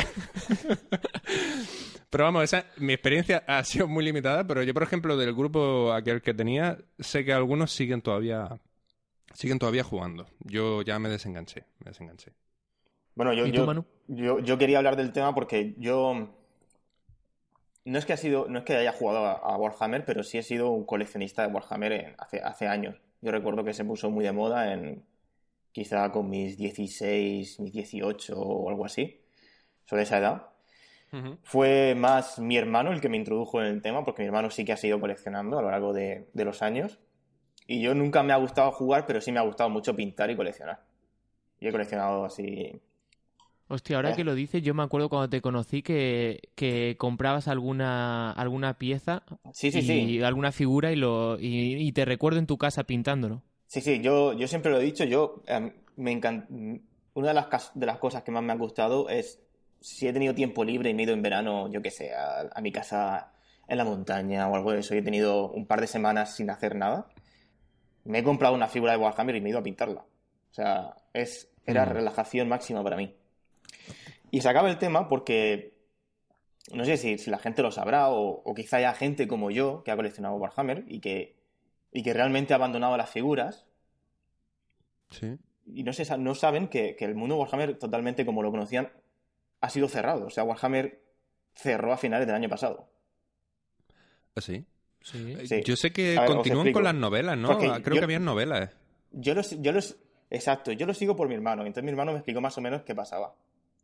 Pero 2.09 2.26
vamos, 2.26 2.43
esa, 2.43 2.65
mi 2.78 2.93
experiencia 2.93 3.43
ha 3.47 3.63
sido 3.63 3.88
muy 3.88 4.05
limitada, 4.05 4.45
pero 4.45 4.61
yo, 4.61 4.74
por 4.74 4.84
ejemplo, 4.84 5.17
del 5.17 5.34
grupo 5.34 5.91
aquel 5.91 6.21
que 6.21 6.34
tenía, 6.34 6.78
sé 6.99 7.26
que 7.26 7.34
algunos 7.34 7.71
siguen 7.71 8.01
todavía 8.03 8.59
siguen 9.34 9.57
todavía 9.59 9.84
jugando. 9.84 10.28
Yo 10.39 10.84
ya 10.84 10.99
me 10.99 11.09
desenganché, 11.09 11.65
me 11.80 11.89
desenganché. 11.89 12.34
Bueno, 13.15 13.34
yo, 13.34 13.47
¿Y 13.47 13.51
tú, 13.51 13.65
yo, 13.65 13.86
yo, 14.07 14.39
yo 14.39 14.57
quería 14.57 14.78
hablar 14.78 14.95
del 14.95 15.11
tema 15.11 15.34
porque 15.34 15.76
yo 15.78 16.42
no 17.86 17.99
es 17.99 18.05
que 18.05 18.13
ha 18.13 18.17
sido, 18.17 18.47
no 18.49 18.59
es 18.59 18.65
que 18.65 18.75
haya 18.75 18.93
jugado 18.93 19.25
a, 19.25 19.34
a 19.34 19.57
Warhammer, 19.57 20.05
pero 20.05 20.23
sí 20.23 20.38
he 20.38 20.43
sido 20.43 20.71
un 20.71 20.86
coleccionista 20.86 21.45
de 21.47 21.53
Warhammer 21.53 21.91
en- 21.93 22.15
hace, 22.17 22.39
hace 22.41 22.67
años. 22.67 23.01
Yo 23.21 23.31
recuerdo 23.31 23.63
que 23.63 23.73
se 23.73 23.86
puso 23.86 24.09
muy 24.09 24.23
de 24.25 24.31
moda 24.31 24.73
en 24.73 25.05
quizá 25.71 26.11
con 26.11 26.29
mis 26.29 26.57
16, 26.57 27.59
mis 27.59 27.73
18 27.73 28.39
o 28.39 28.69
algo 28.69 28.86
así, 28.86 29.21
sobre 29.86 30.03
esa 30.03 30.19
edad. 30.19 30.47
Fue 31.43 31.95
más 31.95 32.39
mi 32.39 32.57
hermano 32.57 32.91
el 32.91 33.01
que 33.01 33.09
me 33.09 33.17
introdujo 33.17 33.61
en 33.61 33.67
el 33.67 33.81
tema, 33.81 34.03
porque 34.05 34.21
mi 34.23 34.27
hermano 34.27 34.49
sí 34.49 34.65
que 34.65 34.73
ha 34.73 34.77
seguido 34.77 34.99
coleccionando 34.99 35.59
a 35.59 35.61
lo 35.61 35.71
largo 35.71 35.93
de, 35.93 36.29
de 36.34 36.45
los 36.45 36.61
años. 36.61 36.99
Y 37.67 37.81
yo 37.81 37.95
nunca 37.95 38.23
me 38.23 38.34
ha 38.34 38.38
gustado 38.38 38.71
jugar, 38.71 39.05
pero 39.07 39.21
sí 39.21 39.31
me 39.31 39.39
ha 39.39 39.43
gustado 39.43 39.69
mucho 39.69 39.95
pintar 39.95 40.29
y 40.31 40.36
coleccionar. 40.36 40.81
Y 41.59 41.67
he 41.67 41.71
coleccionado 41.71 42.25
así. 42.25 42.81
Hostia, 43.70 43.95
ahora 43.95 44.14
que 44.14 44.24
lo 44.24 44.36
dices, 44.36 44.61
yo 44.61 44.74
me 44.74 44.84
acuerdo 44.84 45.09
cuando 45.09 45.30
te 45.30 45.41
conocí 45.41 45.82
que, 45.82 46.49
que 46.55 46.95
comprabas 46.97 47.47
alguna, 47.47 48.32
alguna 48.32 48.78
pieza 48.78 49.24
Sí, 49.53 49.72
sí, 49.72 49.82
y 49.82 49.84
sí. 49.84 50.24
alguna 50.24 50.51
figura 50.51 50.91
y, 50.91 50.95
lo, 50.95 51.39
y, 51.39 51.76
y 51.88 51.91
te 51.93 52.05
recuerdo 52.05 52.39
en 52.39 52.47
tu 52.47 52.57
casa 52.57 52.84
pintándolo. 52.84 53.41
Sí, 53.68 53.82
sí, 53.82 54.01
yo, 54.01 54.34
yo 54.34 54.47
siempre 54.47 54.72
lo 54.72 54.80
he 54.80 54.84
dicho, 54.84 55.03
yo 55.03 55.43
em, 55.47 55.74
me 55.95 56.11
encanta. 56.11 56.47
Una 57.16 57.28
de 57.30 57.34
las, 57.34 57.72
de 57.74 57.86
las 57.86 57.97
cosas 57.97 58.24
que 58.24 58.32
más 58.32 58.43
me 58.43 58.51
han 58.51 58.59
gustado 58.59 59.09
es 59.09 59.39
si 59.80 60.07
he 60.07 60.14
tenido 60.14 60.34
tiempo 60.36 60.64
libre 60.64 60.89
y 60.89 60.93
me 60.93 61.03
he 61.03 61.05
ido 61.05 61.14
en 61.14 61.22
verano, 61.22 61.72
yo 61.72 61.82
qué 61.82 61.91
sé, 61.91 62.14
a, 62.14 62.49
a 62.53 62.61
mi 62.61 62.72
casa 62.72 63.32
en 63.68 63.78
la 63.78 63.86
montaña 63.86 64.47
o 64.47 64.55
algo 64.55 64.72
de 64.72 64.80
eso, 64.80 64.93
y 64.95 64.99
he 64.99 65.01
tenido 65.01 65.49
un 65.49 65.66
par 65.66 65.82
de 65.82 65.88
semanas 65.88 66.36
sin 66.36 66.49
hacer 66.49 66.76
nada, 66.76 67.07
me 68.05 68.20
he 68.20 68.24
comprado 68.24 68.55
una 68.55 68.68
figura 68.68 68.93
de 68.93 68.99
Warhammer 68.99 69.36
y 69.36 69.41
me 69.41 69.49
he 69.49 69.51
ido 69.51 69.59
a 69.59 69.64
pintarla. 69.64 70.01
O 70.01 70.53
sea, 70.53 70.95
es, 71.14 71.49
era 71.66 71.86
Mm. 71.86 71.89
relajación 71.93 72.49
máxima 72.49 72.84
para 72.84 72.97
mí. 72.97 73.16
Y 74.34 74.41
se 74.41 74.49
acaba 74.49 74.67
el 74.67 74.79
tema 74.79 75.07
porque 75.07 75.77
no 76.71 76.84
sé 76.86 76.97
si, 76.97 77.19
si 77.19 77.29
la 77.29 77.38
gente 77.38 77.61
lo 77.61 77.69
sabrá 77.71 78.09
o, 78.09 78.41
o 78.43 78.53
quizá 78.55 78.77
haya 78.77 78.91
gente 78.95 79.27
como 79.27 79.51
yo 79.51 79.84
que 79.84 79.91
ha 79.91 79.95
coleccionado 79.95 80.36
Warhammer 80.38 80.86
y 80.88 81.01
que, 81.01 81.36
y 81.91 82.01
que 82.01 82.13
realmente 82.13 82.53
ha 82.53 82.55
abandonado 82.55 82.97
las 82.97 83.11
figuras 83.11 83.67
Sí. 85.11 85.38
y 85.67 85.84
no, 85.84 85.93
se, 85.93 86.17
no 86.17 86.34
saben 86.34 86.67
que, 86.67 86.95
que 86.95 87.05
el 87.05 87.13
mundo 87.13 87.36
Warhammer, 87.38 87.77
totalmente 87.77 88.25
como 88.25 88.41
lo 88.41 88.49
conocían, 88.49 88.89
ha 89.61 89.69
sido 89.69 89.88
cerrado. 89.88 90.25
O 90.25 90.29
sea, 90.31 90.43
Warhammer 90.43 90.99
cerró 91.53 91.93
a 91.93 91.97
finales 91.97 92.25
del 92.25 92.36
año 92.36 92.49
pasado. 92.49 92.89
¿Ah, 94.36 94.41
sí? 94.41 94.65
Sí. 95.01 95.38
Sí. 95.45 95.61
Yo 95.63 95.75
sé 95.75 95.91
que 95.93 96.15
ver, 96.17 96.25
continúan 96.25 96.71
con 96.73 96.84
las 96.86 96.95
novelas, 96.95 97.38
¿no? 97.38 97.49
Porque 97.49 97.67
Ah, 97.67 97.81
Creo 97.84 97.95
yo- 97.97 98.01
que 98.01 98.05
habían 98.05 98.25
novelas. 98.25 98.75
Yo 99.11 99.36
los, 99.36 99.61
yo 99.61 99.71
los, 99.71 99.95
exacto, 100.31 100.71
yo 100.71 100.88
lo 100.88 100.95
sigo 100.95 101.15
por 101.15 101.27
mi 101.27 101.36
hermano. 101.36 101.61
Entonces 101.61 101.84
mi 101.84 101.91
hermano 101.91 102.13
me 102.13 102.17
explicó 102.17 102.41
más 102.41 102.57
o 102.57 102.61
menos 102.61 102.81
qué 102.81 102.95
pasaba. 102.95 103.36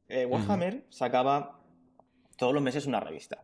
Eh, 0.09 0.25
Warhammer 0.25 0.83
sacaba 0.89 1.59
todos 2.37 2.53
los 2.53 2.63
meses 2.63 2.85
una 2.87 2.99
revista 2.99 3.43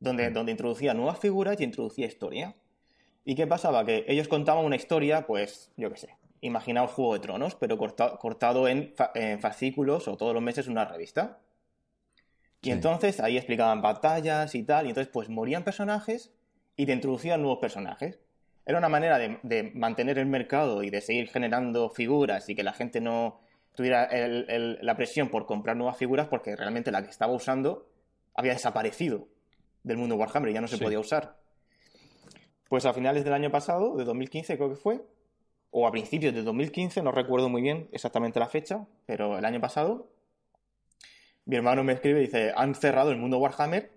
donde, 0.00 0.30
donde 0.30 0.50
introducía 0.52 0.92
nuevas 0.94 1.18
figuras 1.20 1.60
y 1.60 1.64
introducía 1.64 2.06
historia. 2.06 2.56
¿Y 3.24 3.36
qué 3.36 3.46
pasaba? 3.46 3.84
Que 3.84 4.04
ellos 4.08 4.26
contaban 4.26 4.64
una 4.64 4.74
historia, 4.74 5.26
pues, 5.26 5.70
yo 5.76 5.88
qué 5.90 5.96
sé, 5.96 6.16
imaginaos 6.40 6.90
Juego 6.90 7.14
de 7.14 7.20
Tronos, 7.20 7.54
pero 7.54 7.78
corta- 7.78 8.16
cortado 8.18 8.66
en, 8.66 8.92
fa- 8.96 9.12
en 9.14 9.38
fascículos 9.40 10.08
o 10.08 10.16
todos 10.16 10.34
los 10.34 10.42
meses 10.42 10.66
una 10.66 10.84
revista. 10.84 11.38
Y 12.60 12.66
Sí. 12.66 12.70
entonces 12.72 13.20
ahí 13.20 13.36
explicaban 13.36 13.80
batallas 13.80 14.56
y 14.56 14.64
tal, 14.64 14.86
y 14.86 14.88
entonces 14.88 15.12
pues 15.12 15.28
morían 15.28 15.62
personajes 15.62 16.32
y 16.76 16.86
te 16.86 16.92
introducían 16.92 17.40
nuevos 17.40 17.60
personajes. 17.60 18.18
Era 18.66 18.78
una 18.78 18.88
manera 18.88 19.18
de, 19.18 19.38
de 19.44 19.70
mantener 19.74 20.18
el 20.18 20.26
mercado 20.26 20.82
y 20.82 20.90
de 20.90 21.00
seguir 21.00 21.28
generando 21.28 21.90
figuras 21.90 22.48
y 22.48 22.56
que 22.56 22.62
la 22.64 22.72
gente 22.72 23.00
no 23.00 23.40
tuviera 23.74 24.04
el- 24.04 24.46
el- 24.48 24.78
la 24.82 24.96
presión 24.96 25.28
por 25.28 25.46
comprar 25.46 25.76
nuevas 25.76 25.96
figuras 25.96 26.28
porque 26.28 26.54
realmente 26.56 26.90
la 26.90 27.02
que 27.02 27.10
estaba 27.10 27.32
usando 27.32 27.88
había 28.34 28.52
desaparecido 28.52 29.28
del 29.82 29.96
mundo 29.96 30.16
Warhammer 30.16 30.50
y 30.50 30.54
ya 30.54 30.60
no 30.60 30.68
se 30.68 30.76
Sí. 30.76 30.84
podía 30.84 31.00
usar. 31.00 31.36
Pues 32.68 32.86
a 32.86 32.92
finales 32.92 33.24
del 33.24 33.32
año 33.34 33.50
pasado, 33.50 33.96
de 33.96 34.04
2015 34.04 34.56
creo 34.56 34.70
que 34.70 34.76
fue, 34.76 35.02
o 35.70 35.86
a 35.86 35.90
principios 35.90 36.34
de 36.34 36.42
2015, 36.42 37.02
no 37.02 37.12
recuerdo 37.12 37.48
muy 37.48 37.62
bien 37.62 37.88
exactamente 37.92 38.38
la 38.40 38.48
fecha, 38.48 38.86
pero 39.06 39.38
el 39.38 39.44
año 39.44 39.60
pasado, 39.60 40.10
mi 41.44 41.56
hermano 41.56 41.82
me 41.84 41.94
escribe 41.94 42.20
y 42.20 42.26
dice, 42.26 42.52
han 42.54 42.74
cerrado 42.74 43.10
el 43.10 43.16
mundo 43.18 43.38
Warhammer 43.38 43.90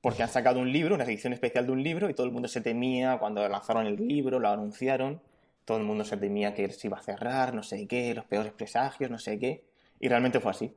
porque 0.00 0.22
han 0.22 0.28
sacado 0.28 0.60
un 0.60 0.70
libro, 0.70 0.94
una 0.94 1.04
edición 1.04 1.32
especial 1.32 1.66
de 1.66 1.72
un 1.72 1.82
libro, 1.82 2.10
y 2.10 2.14
todo 2.14 2.26
el 2.26 2.32
mundo 2.32 2.46
se 2.48 2.60
temía 2.60 3.18
cuando 3.18 3.48
lanzaron 3.48 3.86
el 3.86 3.96
libro, 3.96 4.38
lo 4.38 4.48
anunciaron, 4.48 5.20
todo 5.64 5.78
el 5.78 5.84
mundo 5.84 6.04
se 6.04 6.16
temía 6.16 6.54
que 6.54 6.68
se 6.70 6.86
iba 6.88 6.98
a 6.98 7.02
cerrar, 7.02 7.54
no 7.54 7.62
sé 7.62 7.86
qué, 7.86 8.14
los 8.14 8.24
peores 8.24 8.52
presagios, 8.52 9.10
no 9.10 9.18
sé 9.18 9.38
qué, 9.38 9.64
y 10.00 10.08
realmente 10.08 10.40
fue 10.40 10.50
así. 10.50 10.74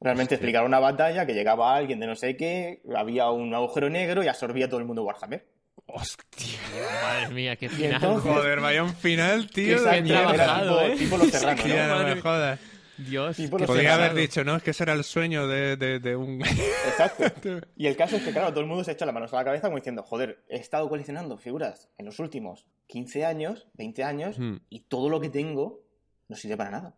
Realmente 0.00 0.34
Hostia. 0.34 0.36
explicaron 0.36 0.68
una 0.68 0.80
batalla 0.80 1.24
que 1.24 1.32
llegaba 1.34 1.74
alguien 1.74 2.00
de 2.00 2.06
no 2.06 2.16
sé 2.16 2.36
qué, 2.36 2.82
había 2.94 3.30
un 3.30 3.54
agujero 3.54 3.88
negro 3.88 4.22
y 4.22 4.28
absorbía 4.28 4.68
todo 4.68 4.80
el 4.80 4.86
mundo 4.86 5.04
Warhammer. 5.04 5.46
Hostia. 5.86 6.58
Madre 7.02 7.34
mía, 7.34 7.56
qué 7.56 7.68
final. 7.68 7.94
entonces- 7.94 8.32
Joder, 8.32 8.60
vaya 8.60 8.82
un 8.82 8.94
final, 8.94 9.48
tío. 9.50 9.76
Exacto, 9.76 10.02
de 10.02 10.08
trabajado, 10.08 10.78
tipo, 10.80 10.92
¿eh? 10.92 10.96
tipo 10.96 11.16
los 11.18 11.28
serranos, 11.30 11.66
¿no? 11.66 12.02
No 12.08 12.14
me 12.14 12.20
jodas. 12.20 12.60
Dios, 12.98 13.36
qué 13.36 13.48
los 13.48 13.62
Podría 13.62 13.94
haber 13.94 14.14
dicho, 14.14 14.44
no, 14.44 14.54
es 14.56 14.62
que 14.62 14.70
ese 14.70 14.84
era 14.84 14.92
el 14.92 15.02
sueño 15.04 15.46
de, 15.48 15.76
de- 15.76 15.98
de 15.98 16.16
un... 16.16 16.40
Exacto. 16.42 17.24
Y 17.76 17.86
el 17.86 17.96
caso 17.96 18.16
es 18.16 18.22
que, 18.22 18.30
claro, 18.32 18.50
todo 18.50 18.60
el 18.60 18.66
mundo 18.66 18.84
se 18.84 18.92
echa 18.92 19.04
las 19.04 19.14
manos 19.14 19.32
a 19.32 19.36
la 19.36 19.44
cabeza 19.44 19.66
como 19.68 19.76
diciendo, 19.78 20.02
joder, 20.02 20.44
he 20.48 20.56
estado 20.58 20.88
coleccionando 20.88 21.36
figuras 21.36 21.88
en 21.98 22.06
los 22.06 22.18
últimos 22.20 22.66
15 22.86 23.24
años, 23.24 23.66
20 23.74 24.04
años, 24.04 24.38
Hmm. 24.38 24.56
y 24.70 24.80
todo 24.80 25.08
lo 25.08 25.20
que 25.20 25.28
tengo 25.30 25.80
no 26.28 26.36
sirve 26.36 26.56
para 26.56 26.70
nada. 26.70 26.94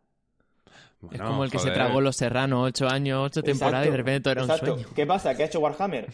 Es 0.66 0.72
Bueno, 1.00 1.26
como 1.26 1.44
el 1.44 1.50
que 1.50 1.58
se 1.58 1.70
tragó 1.70 2.00
Los 2.00 2.16
Serranos, 2.16 2.66
ocho 2.68 2.88
años, 2.88 3.20
ocho 3.24 3.42
temporadas 3.42 3.86
y 3.86 3.90
de 3.90 3.96
repente 3.96 4.20
todo 4.20 4.32
era 4.32 4.44
un 4.44 4.50
exacto. 4.50 4.74
sueño. 4.74 4.88
¿Qué 4.94 5.06
pasa? 5.06 5.34
Que 5.36 5.42
ha 5.44 5.46
hecho 5.46 5.60
Warhammer. 5.60 6.08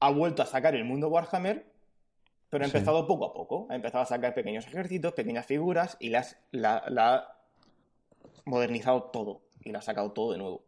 Ha 0.00 0.10
vuelto 0.10 0.42
a 0.42 0.46
sacar 0.46 0.74
el 0.74 0.84
mundo 0.84 1.08
Warhammer, 1.08 1.64
pero 2.50 2.64
ha 2.64 2.68
Sí. 2.68 2.76
empezado 2.76 3.06
poco 3.06 3.26
a 3.26 3.32
poco. 3.32 3.66
Ha 3.70 3.74
empezado 3.76 4.02
a 4.02 4.06
sacar 4.06 4.34
pequeños 4.34 4.66
ejércitos, 4.66 5.12
pequeñas 5.12 5.46
figuras, 5.46 5.96
y 6.00 6.08
las, 6.10 6.36
la, 6.50 6.84
la 6.88 7.14
ha 7.14 7.33
modernizado 8.44 9.04
todo. 9.04 9.42
Y 9.64 9.70
la 9.72 9.78
ha 9.78 9.82
sacado 9.82 10.12
todo 10.12 10.32
de 10.32 10.38
nuevo. 10.38 10.64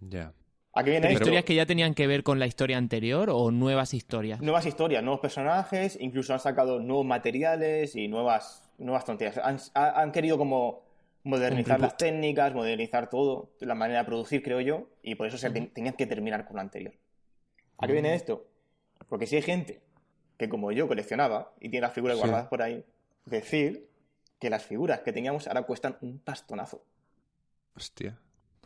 Ya. 0.00 0.32
¿A 0.76 0.82
qué 0.82 0.90
viene 0.90 1.02
¿Pero 1.06 1.12
esto? 1.14 1.22
historias 1.24 1.44
que 1.44 1.54
ya 1.54 1.66
tenían 1.66 1.94
que 1.94 2.06
ver 2.06 2.22
con 2.24 2.38
la 2.38 2.46
historia 2.46 2.78
anterior 2.78 3.30
o 3.30 3.50
nuevas 3.50 3.94
historias? 3.94 4.40
Nuevas 4.40 4.66
historias, 4.66 5.02
nuevos 5.02 5.20
personajes, 5.20 5.96
incluso 6.00 6.32
han 6.32 6.40
sacado 6.40 6.80
nuevos 6.80 7.06
materiales 7.06 7.94
y 7.94 8.08
nuevas, 8.08 8.68
nuevas 8.78 9.04
tonterías. 9.04 9.38
Han, 9.38 9.58
ha- 9.74 10.00
han 10.00 10.10
querido 10.10 10.36
como 10.36 10.82
modernizar 11.22 11.80
las 11.80 11.96
técnicas, 11.96 12.54
modernizar 12.54 13.08
todo, 13.08 13.50
la 13.60 13.74
manera 13.74 14.00
de 14.00 14.04
producir, 14.06 14.42
creo 14.42 14.60
yo, 14.60 14.88
y 15.02 15.14
por 15.14 15.26
eso 15.26 15.38
se 15.38 15.48
ten- 15.50 15.72
tenían 15.72 15.94
que 15.94 16.06
terminar 16.06 16.44
con 16.44 16.56
lo 16.56 16.62
anterior. 16.62 16.94
¿A 17.78 17.86
qué 17.86 17.92
viene 17.92 18.14
esto? 18.14 18.46
Porque 19.08 19.26
si 19.26 19.36
hay 19.36 19.42
gente 19.42 19.80
que, 20.38 20.48
como 20.48 20.72
yo, 20.72 20.88
coleccionaba 20.88 21.52
y 21.60 21.68
tiene 21.68 21.82
las 21.86 21.92
figuras 21.94 22.16
Sí. 22.16 22.20
guardadas 22.22 22.48
por 22.48 22.62
ahí, 22.62 22.84
decir 23.26 23.88
que 24.40 24.50
las 24.50 24.64
figuras 24.64 25.00
que 25.00 25.12
teníamos 25.12 25.46
ahora 25.46 25.62
cuestan 25.62 25.96
un 26.02 26.18
pastonazo. 26.18 26.82
Hostia. 27.76 28.18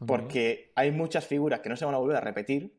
Porque 0.07 0.73
hay 0.75 0.91
muchas 0.91 1.27
figuras 1.27 1.61
que 1.61 1.69
no 1.69 1.77
se 1.77 1.85
van 1.85 1.95
a 1.95 1.99
volver 1.99 2.17
a 2.17 2.21
repetir 2.21 2.73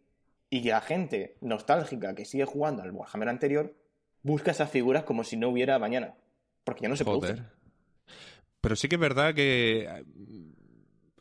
y 0.50 0.64
que 0.64 0.70
la 0.70 0.82
gente 0.82 1.38
nostálgica 1.42 2.16
que 2.16 2.26
sigue 2.26 2.46
jugando 2.46 2.82
al 2.82 2.92
Warhammer 2.92 3.30
anterior 3.30 3.76
busca 4.24 4.52
esas 4.52 4.70
figuras 4.72 5.04
como 5.04 5.24
si 5.24 5.38
no 5.38 5.50
hubiera 5.50 5.78
mañana. 5.80 6.16
Porque 6.64 6.84
ya 6.84 6.90
no 6.90 6.96
se 6.96 7.04
Joder. 7.04 7.20
producen. 7.36 7.48
Pero 8.62 8.76
sí 8.76 8.88
que 8.90 8.96
es 8.96 9.02
verdad 9.02 9.34
que 9.34 9.88
eh, 9.90 10.04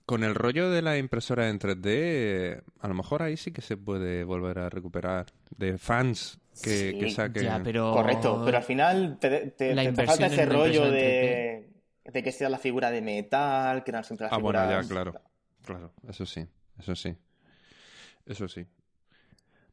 con 0.05 0.25
el 0.25 0.35
rollo 0.35 0.71
de 0.71 0.83
la 0.83 0.97
impresora 0.99 1.49
en 1.51 1.59
3D, 1.59 1.91
eh, 1.93 2.63
a 2.81 2.89
lo 2.89 2.95
mejor 2.95 3.23
ahí 3.23 3.37
sí 3.37 3.53
que 3.53 3.61
se 3.63 3.77
puede 3.77 4.25
volver 4.25 4.59
a 4.59 4.71
recuperar 4.71 5.27
de 5.57 5.77
fans 5.79 6.39
que, 6.63 6.91
Sí, 6.93 6.99
que 6.99 7.11
saquen. 7.11 7.43
Ya, 7.45 7.61
pero... 7.63 7.93
Correcto, 7.93 8.43
pero 8.45 8.57
al 8.57 8.63
final 8.65 9.19
te, 9.21 9.51
te- 9.53 9.75
La 9.75 9.83
te- 9.93 10.05
falta 10.07 10.27
ese 10.27 10.47
rollo 10.47 10.91
de, 10.91 11.58
de 12.13 12.23
que 12.23 12.33
sea 12.33 12.49
la 12.49 12.59
figura 12.59 12.91
de 12.91 13.01
metal, 13.03 13.85
que 13.85 13.91
eran 13.91 14.05
siempre 14.05 14.25
las 14.25 14.33
Ah, 14.33 14.39
bueno, 14.39 14.69
ya, 14.71 14.83
claro. 14.89 15.15
Claro, 15.65 15.93
eso 16.09 16.25
sí, 16.25 16.47
eso 16.79 16.95
sí. 16.97 17.15
Eso 18.25 18.49
sí. 18.49 18.65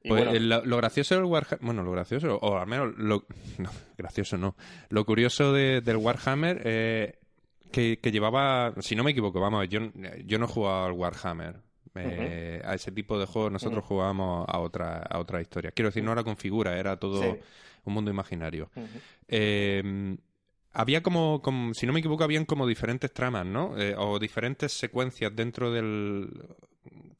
Pues, 0.07 0.23
bueno, 0.23 0.31
eh, 0.33 0.39
lo, 0.39 0.65
lo 0.65 0.77
gracioso 0.77 1.15
del 1.15 1.23
Warhammer, 1.23 1.65
bueno, 1.65 1.83
lo 1.83 1.91
gracioso, 1.91 2.35
o 2.37 2.57
al 2.57 2.67
menos 2.67 2.93
lo, 2.97 3.25
no, 3.57 3.69
gracioso 3.97 4.37
no, 4.37 4.55
lo 4.89 5.05
curioso 5.05 5.53
de- 5.53 5.81
del 5.81 5.97
Warhammer, 5.97 6.61
eh, 6.65 7.19
que, 7.71 7.99
que 7.99 8.11
llevaba, 8.11 8.73
si 8.81 8.95
no 8.95 9.03
me 9.03 9.11
equivoco, 9.11 9.39
vamos, 9.39 9.67
yo, 9.69 9.79
yo 10.25 10.37
no 10.37 10.45
he 10.45 10.47
jugado 10.49 10.85
al 10.85 10.91
Warhammer, 10.91 11.55
eh, 11.95 12.61
a 12.65 12.73
ese 12.75 12.91
tipo 12.91 13.17
de 13.17 13.25
juegos 13.25 13.51
nosotros 13.53 13.83
jugábamos 13.85 14.45
a 14.49 14.59
otra, 14.59 14.97
a 14.99 15.17
otra 15.17 15.39
historia. 15.41 15.71
Quiero 15.71 15.89
decir, 15.89 16.03
no 16.03 16.11
era 16.11 16.23
con 16.25 16.35
figura, 16.35 16.77
era 16.77 16.97
todo 16.99 17.21
Sí. 17.21 17.39
un 17.85 17.93
mundo 17.93 18.11
imaginario. 18.11 18.69
Eh, 19.29 20.17
había 20.75 21.01
como, 21.01 21.41
como- 21.41 21.73
si 21.73 21.87
no 21.87 21.93
me 21.93 21.99
equivoco, 21.99 22.23
habían 22.23 22.45
como 22.45 22.67
diferentes 22.67 23.11
tramas, 23.13 23.45
¿no? 23.45 23.77
Eh, 23.79 23.95
o 23.97 24.19
diferentes 24.19 24.71
secuencias 24.73 25.35
dentro 25.35 25.71
del... 25.71 26.29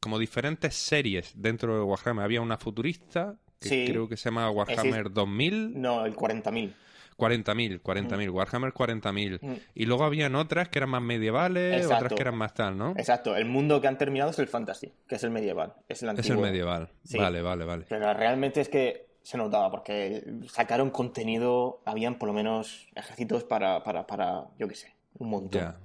Como 0.00 0.18
diferentes 0.18 0.74
series 0.76 1.32
dentro 1.34 1.74
de 1.76 1.82
Warhammer. 1.82 2.24
Había 2.24 2.40
una 2.40 2.58
futurista, 2.58 3.34
que 3.60 3.68
Sí. 3.68 3.84
creo 3.88 4.08
que 4.08 4.16
se 4.16 4.24
llama 4.30 4.48
Warhammer 4.50 5.10
2000, 5.10 5.80
No, 5.80 6.04
el 6.06 6.14
40.000. 6.14 6.72
40.000, 7.16 7.80
40.000, 7.82 8.28
Warhammer 8.30 8.72
40.000. 8.74 9.38
Mm. 9.40 9.54
Y 9.74 9.86
luego 9.86 10.04
habían 10.04 10.34
otras 10.34 10.68
que 10.68 10.78
eran 10.78 10.90
más 10.90 11.00
medievales, 11.02 11.76
Exacto. 11.82 11.94
otras 11.96 12.12
que 12.12 12.20
eran 12.22 12.36
más 12.36 12.52
tal, 12.52 12.76
¿no? 12.76 12.90
Exacto, 12.98 13.34
el 13.36 13.46
mundo 13.46 13.80
que 13.80 13.88
han 13.88 13.96
terminado 13.96 14.30
es 14.32 14.38
el 14.38 14.48
fantasy, 14.48 14.92
que 15.08 15.14
es 15.14 15.24
el 15.24 15.30
medieval, 15.30 15.72
es 15.88 16.02
el 16.02 16.10
Es 16.10 16.18
antiguo. 16.18 16.44
el 16.44 16.50
medieval. 16.50 16.90
Sí. 17.04 17.16
Vale, 17.18 17.40
vale, 17.40 17.64
vale. 17.64 17.86
Pero 17.88 18.12
realmente 18.12 18.60
es 18.60 18.68
que 18.68 19.05
se 19.26 19.36
notaba, 19.36 19.70
porque 19.72 20.24
sacaron 20.48 20.90
contenido, 20.90 21.80
habían 21.84 22.14
por 22.16 22.28
lo 22.28 22.32
menos 22.32 22.86
ejércitos 22.94 23.42
para, 23.42 23.82
para, 23.82 24.06
para 24.06 24.44
yo 24.56 24.68
qué 24.68 24.76
sé, 24.76 24.94
un 25.18 25.30
montón. 25.30 25.60
Ya. 25.62 25.76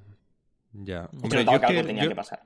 Ya. 0.74 1.10
Hombre, 1.24 1.44
yo 1.44 1.52
que 1.52 1.56
es 1.56 1.64
algo 1.64 1.82
que- 1.82 1.88
tenía 1.88 2.04
yo- 2.04 2.10
que 2.10 2.16
pasar. 2.16 2.44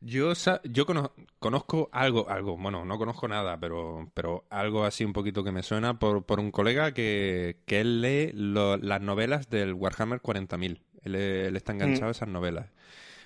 Yo, 0.00 0.32
yo 0.64 0.86
cono- 0.86 1.12
conozco 1.38 1.88
algo, 1.92 2.28
algo, 2.28 2.56
bueno, 2.56 2.84
no 2.84 2.98
conozco 2.98 3.26
nada, 3.28 3.58
pero, 3.58 4.10
pero 4.14 4.44
algo 4.50 4.84
así 4.84 5.04
un 5.04 5.12
poquito 5.12 5.42
que 5.44 5.50
me 5.52 5.62
suena 5.62 5.98
por, 6.00 6.24
por 6.24 6.38
un 6.40 6.50
colega 6.50 6.92
que, 6.94 7.58
que 7.66 7.80
él 7.80 8.00
lee 8.00 8.30
lo- 8.34 8.76
las 8.76 9.00
novelas 9.00 9.48
del 9.50 9.72
Warhammer 9.74 10.20
40.000. 10.20 10.82
Él, 11.02 11.14
él 11.14 11.56
está 11.56 11.72
enganchado 11.72 12.08
a 12.08 12.10
esas 12.12 12.28
novelas. 12.28 12.66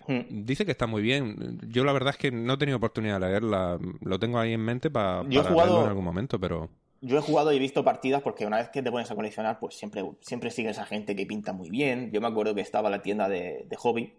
Mm. 0.08 0.44
Dice 0.44 0.64
que 0.66 0.72
está 0.72 0.86
muy 0.86 1.00
bien. 1.02 1.58
Yo 1.68 1.84
la 1.84 1.92
verdad 1.92 2.10
es 2.10 2.16
que 2.16 2.30
no 2.30 2.54
he 2.54 2.58
tenido 2.58 2.78
oportunidad 2.78 3.20
de 3.20 3.28
leerla. 3.28 3.78
Lo 4.00 4.18
tengo 4.18 4.38
ahí 4.38 4.52
en 4.54 4.60
mente 4.64 4.90
pa- 4.90 5.22
Yo 5.28 5.40
he 5.40 5.42
para 5.42 5.52
jugado- 5.54 5.68
leerlo 5.70 5.82
en 5.84 5.88
algún 5.90 6.04
momento, 6.04 6.38
pero... 6.40 6.70
Yo 7.04 7.18
he 7.18 7.20
jugado 7.20 7.52
y 7.52 7.56
he 7.56 7.58
visto 7.58 7.82
partidas 7.84 8.22
porque 8.22 8.46
una 8.46 8.58
vez 8.58 8.68
que 8.70 8.80
te 8.82 8.90
pones 8.90 9.10
a 9.10 9.14
coleccionar, 9.16 9.58
pues 9.58 9.74
siempre, 9.74 10.04
siempre 10.20 10.50
sigues 10.52 10.78
a 10.78 10.86
gente 10.86 11.16
que 11.16 11.26
pinta 11.26 11.52
muy 11.52 11.68
bien. 11.68 12.10
Yo 12.12 12.20
me 12.20 12.28
acuerdo 12.28 12.54
que 12.54 12.60
estaba 12.60 12.88
la 12.90 13.02
tienda 13.02 13.28
de, 13.28 13.66
de 13.68 13.76
hobby, 13.76 14.14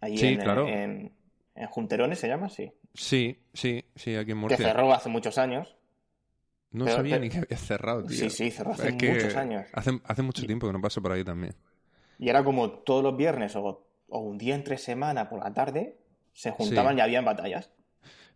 allí 0.00 0.18
Sí, 0.18 0.26
en, 0.28 0.40
claro. 0.40 0.68
en, 0.68 1.12
en 1.54 1.66
Junterones 1.68 2.18
se 2.18 2.28
llama, 2.28 2.50
sí. 2.50 2.70
Sí, 2.94 3.38
sí, 3.54 3.84
sí, 3.96 4.10
aquí 4.14 4.20
en 4.32 4.36
Que 4.36 4.40
Murcia. 4.40 4.58
cerró 4.58 4.92
hace 4.92 5.08
muchos 5.08 5.38
años. 5.38 5.74
No 6.70 6.84
pero- 6.84 6.98
sabía 6.98 7.14
pero- 7.14 7.24
ni 7.24 7.30
que 7.30 7.38
había 7.38 7.56
cerrado, 7.56 8.04
tío. 8.04 8.18
Sí, 8.18 8.28
sí, 8.30 8.50
cerró 8.50 8.72
hace 8.72 8.90
Es 8.90 8.94
que 8.96 9.10
muchos 9.12 9.34
años. 9.36 9.66
Hace, 9.72 9.98
hace 10.04 10.22
mucho 10.22 10.44
tiempo 10.46 10.66
que 10.66 10.72
no 10.74 10.80
paso 10.82 11.00
por 11.00 11.12
ahí 11.12 11.24
también. 11.24 11.54
Y 12.18 12.28
era 12.28 12.44
como 12.44 12.70
todos 12.70 13.02
los 13.02 13.16
viernes 13.16 13.56
o, 13.56 13.86
o 14.08 14.18
un 14.18 14.36
día 14.36 14.54
entre 14.54 14.76
semana 14.76 15.30
por 15.30 15.42
la 15.42 15.52
tarde, 15.54 15.96
se 16.34 16.50
juntaban 16.50 16.92
Sí. 16.94 16.98
y 16.98 17.00
habían 17.00 17.24
batallas. 17.24 17.70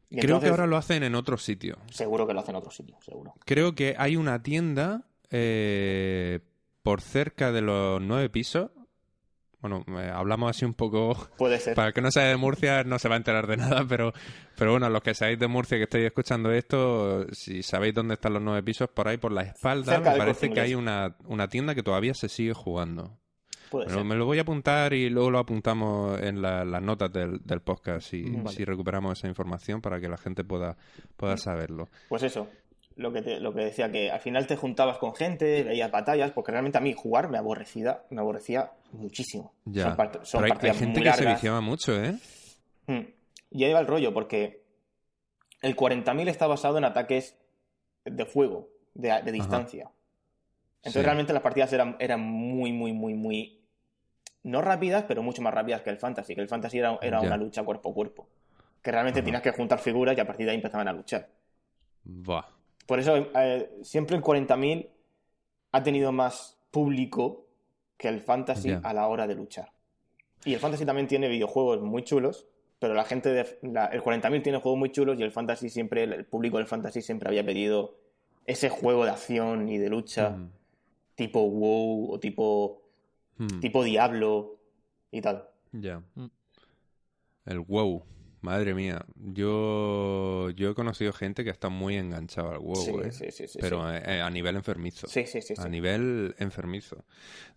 Y 0.09 0.20
Creo 0.20 0.40
que 0.40 0.48
ahora 0.48 0.66
lo 0.66 0.76
hacen 0.76 1.02
en 1.02 1.14
otro 1.14 1.36
sitio. 1.36 1.78
Seguro 1.90 2.26
que 2.26 2.34
lo 2.34 2.40
hacen 2.40 2.54
en 2.54 2.59
otro 2.59 2.70
sitio, 2.70 2.96
seguro. 3.00 3.34
Creo 3.44 3.74
que 3.74 3.96
hay 3.98 4.16
una 4.16 4.42
tienda 4.42 5.04
eh, 5.30 6.40
por 6.82 7.00
cerca 7.00 7.50
de 7.50 7.62
los 7.62 8.00
nueve 8.00 8.30
pisos. 8.30 8.70
Bueno, 9.61 9.84
eh, 10.00 10.11
hablamos 10.14 10.50
así 10.50 10.64
un 10.64 10.74
poco. 10.74 11.16
Puede 11.38 11.59
ser. 11.59 11.74
Para 11.74 11.88
el 11.88 11.94
que 11.94 12.00
no 12.02 12.12
sea 12.12 12.24
de 12.24 12.36
Murcia 12.36 12.84
no 12.84 13.00
se 13.00 13.09
va 13.09 13.16
a 13.16 13.18
enterar 13.18 13.48
de 13.48 13.57
nada, 13.57 13.84
pero, 13.88 14.12
pero 14.57 14.70
bueno, 14.72 14.88
los 14.88 15.02
que 15.02 15.14
seáis 15.14 15.38
de 15.38 15.48
Murcia 15.48 15.76
que 15.78 15.84
estáis 15.84 16.04
escuchando 16.04 16.52
esto, 16.52 17.26
si 17.32 17.64
sabéis 17.64 17.94
dónde 17.94 18.14
están 18.14 18.34
los 18.34 18.42
nueve 18.42 18.62
pisos, 18.62 18.88
por 18.88 19.09
ahí 19.09 19.16
por 19.16 19.32
la 19.32 19.42
espalda, 19.42 19.96
Cerca 19.96 20.12
me 20.12 20.18
parece 20.18 20.50
que 20.50 20.61
hay 20.61 20.76
una, 20.76 21.16
una 21.24 21.48
tienda 21.48 21.74
que 21.74 21.82
todavía 21.82 22.14
se 22.14 22.28
sigue 22.28 22.52
jugando. 22.52 23.18
Puede 23.70 23.86
Bueno, 23.86 23.98
ser. 24.00 24.06
me 24.06 24.14
lo 24.16 24.24
voy 24.26 24.38
a 24.38 24.42
apuntar 24.42 24.92
y 24.92 25.08
luego 25.10 25.30
lo 25.30 25.38
apuntamos 25.38 26.20
en 26.20 26.40
la- 26.42 26.64
las 26.64 26.82
notas 26.82 27.12
del, 27.12 27.40
del 27.44 27.60
podcast 27.60 28.08
si, 28.08 28.22
Vale. 28.22 28.48
si 28.56 28.64
recuperamos 28.64 29.18
esa 29.18 29.28
información 29.28 29.80
para 29.80 30.00
que 30.00 30.08
la 30.08 30.16
gente 30.16 30.44
pueda, 30.44 30.76
pueda 31.16 31.36
saberlo. 31.36 31.88
Pues 32.08 32.22
eso, 32.22 32.48
lo 32.96 33.12
que, 33.12 33.22
te- 33.22 33.40
lo 33.40 33.52
que 33.52 33.60
decía, 33.64 33.90
que 33.90 34.10
al 34.10 34.20
final 34.20 34.46
te 34.46 34.56
juntabas 34.56 34.98
con 34.98 35.14
gente, 35.14 35.64
veías 35.64 35.90
batallas, 35.90 36.30
porque 36.32 36.52
realmente 36.52 36.78
a 36.78 36.80
mí 36.80 36.92
jugar 36.96 37.28
me 37.28 37.38
aborrecía, 37.38 38.02
me 38.10 38.20
aborrecía 38.20 38.70
muchísimo. 38.92 39.52
Ya. 39.64 39.82
Son, 39.84 39.96
part- 39.96 40.24
son 40.24 40.42
Pero 40.42 40.54
hay, 40.54 40.74
gente 40.74 41.00
muy 41.00 41.08
que 41.10 41.12
se 41.16 41.26
viciaba 41.26 41.60
mucho, 41.60 42.02
¿eh? 42.02 42.16
Mm. 42.86 43.00
Y 43.50 43.64
ahí 43.64 43.72
va 43.72 43.80
el 43.80 43.86
rollo, 43.86 44.14
porque 44.14 44.62
el 45.62 45.74
40.000 45.76 46.28
está 46.28 46.46
basado 46.46 46.78
en 46.78 46.84
ataques 46.84 47.36
de 48.04 48.24
fuego, 48.26 48.68
de, 48.94 49.20
de 49.24 49.32
distancia. 49.32 49.90
Entonces 50.87 51.03
Sí. 51.03 51.05
realmente 51.05 51.32
las 51.32 51.43
partidas 51.43 51.72
eran, 51.72 51.97
eran 51.99 52.20
muy, 52.20 52.72
muy, 52.72 52.93
muy, 52.93 53.14
muy... 53.14 53.61
No 54.45 54.62
rápidas, 54.62 55.05
pero 55.09 55.22
mucho 55.22 55.43
más 55.43 55.53
rápidas 55.53 55.82
que 55.82 55.91
el 55.91 55.99
Fantasy, 55.99 56.34
que 56.37 56.41
el 56.41 56.49
Fantasy 56.49 56.78
era, 56.78 56.97
era 57.03 57.20
Ya. 57.20 57.26
una 57.26 57.37
lucha 57.37 57.64
cuerpo 57.64 57.91
a 57.91 57.95
cuerpo. 57.95 58.28
Que 58.82 58.93
realmente 58.93 59.18
Ajá. 59.20 59.24
tenías 59.24 59.43
que 59.43 59.51
juntar 59.51 59.80
figuras 59.80 60.16
y 60.16 60.20
a 60.20 60.26
partir 60.26 60.47
de 60.47 60.53
ahí 60.53 60.57
empezaban 60.57 60.87
a 60.87 60.93
luchar. 60.93 61.28
Buah. 62.05 62.45
Por 62.87 63.01
eso 63.01 63.16
eh, 63.16 63.68
siempre 63.82 64.14
el 64.16 64.22
40.000 64.22 64.89
ha 65.72 65.82
tenido 65.82 66.12
más 66.12 66.57
público 66.70 67.47
que 67.97 68.07
el 68.09 68.20
Fantasy 68.20 68.68
Ya. 68.68 68.80
a 68.84 68.93
la 68.95 69.09
hora 69.09 69.26
de 69.26 69.34
luchar. 69.34 69.72
Y 70.45 70.55
el 70.55 70.61
Fantasy 70.61 70.87
también 70.87 71.09
tiene 71.09 71.26
videojuegos 71.28 71.82
muy 71.82 72.05
chulos, 72.05 72.47
pero 72.78 72.95
la 72.95 73.03
gente 73.05 73.30
de 73.30 73.59
la- 73.62 73.87
el 73.87 74.03
40.000 74.03 74.43
tiene 74.43 74.59
juegos 74.61 74.78
muy 74.78 74.93
chulos 74.93 75.18
y 75.18 75.24
el 75.24 75.32
Fantasy 75.32 75.68
siempre, 75.68 76.05
el, 76.05 76.24
público 76.26 76.59
del 76.59 76.66
Fantasy 76.68 77.03
siempre 77.03 77.28
había 77.28 77.45
pedido 77.45 77.97
ese 78.45 78.68
juego 78.68 79.05
de 79.05 79.11
acción 79.11 79.68
y 79.68 79.78
de 79.78 79.89
lucha 79.89 80.30
Mm. 80.30 80.53
Tipo 81.16 81.42
WoW 81.50 82.12
o 82.12 82.20
tipo, 82.20 82.82
Mm. 83.38 83.60
tipo 83.60 83.82
Diablo 83.84 84.58
y 85.10 85.20
tal. 85.20 85.44
Ya. 85.72 86.00
Mm. 86.14 86.26
El 87.46 87.60
WoW. 87.60 88.04
Madre 88.42 88.74
mía. 88.74 89.04
Yo, 89.16 90.50
yo 90.50 90.70
he 90.70 90.74
conocido 90.74 91.12
gente 91.12 91.42
que 91.42 91.50
está 91.50 91.68
muy 91.68 91.96
enganchada 91.96 92.52
al 92.52 92.58
WoW, 92.60 92.76
sí, 92.76 92.92
¿eh? 93.02 93.10
sí, 93.10 93.24
sí, 93.32 93.48
sí, 93.48 93.58
Pero 93.60 93.92
eh, 93.92 94.00
eh, 94.06 94.20
a 94.20 94.30
nivel 94.30 94.54
enfermizo. 94.56 95.06
sí. 95.08 95.24
Sí, 95.26 95.40
sí, 95.40 95.54
sí, 95.54 95.54
A 95.58 95.64
sí. 95.64 95.68
nivel 95.68 96.34
enfermizo. 96.38 97.04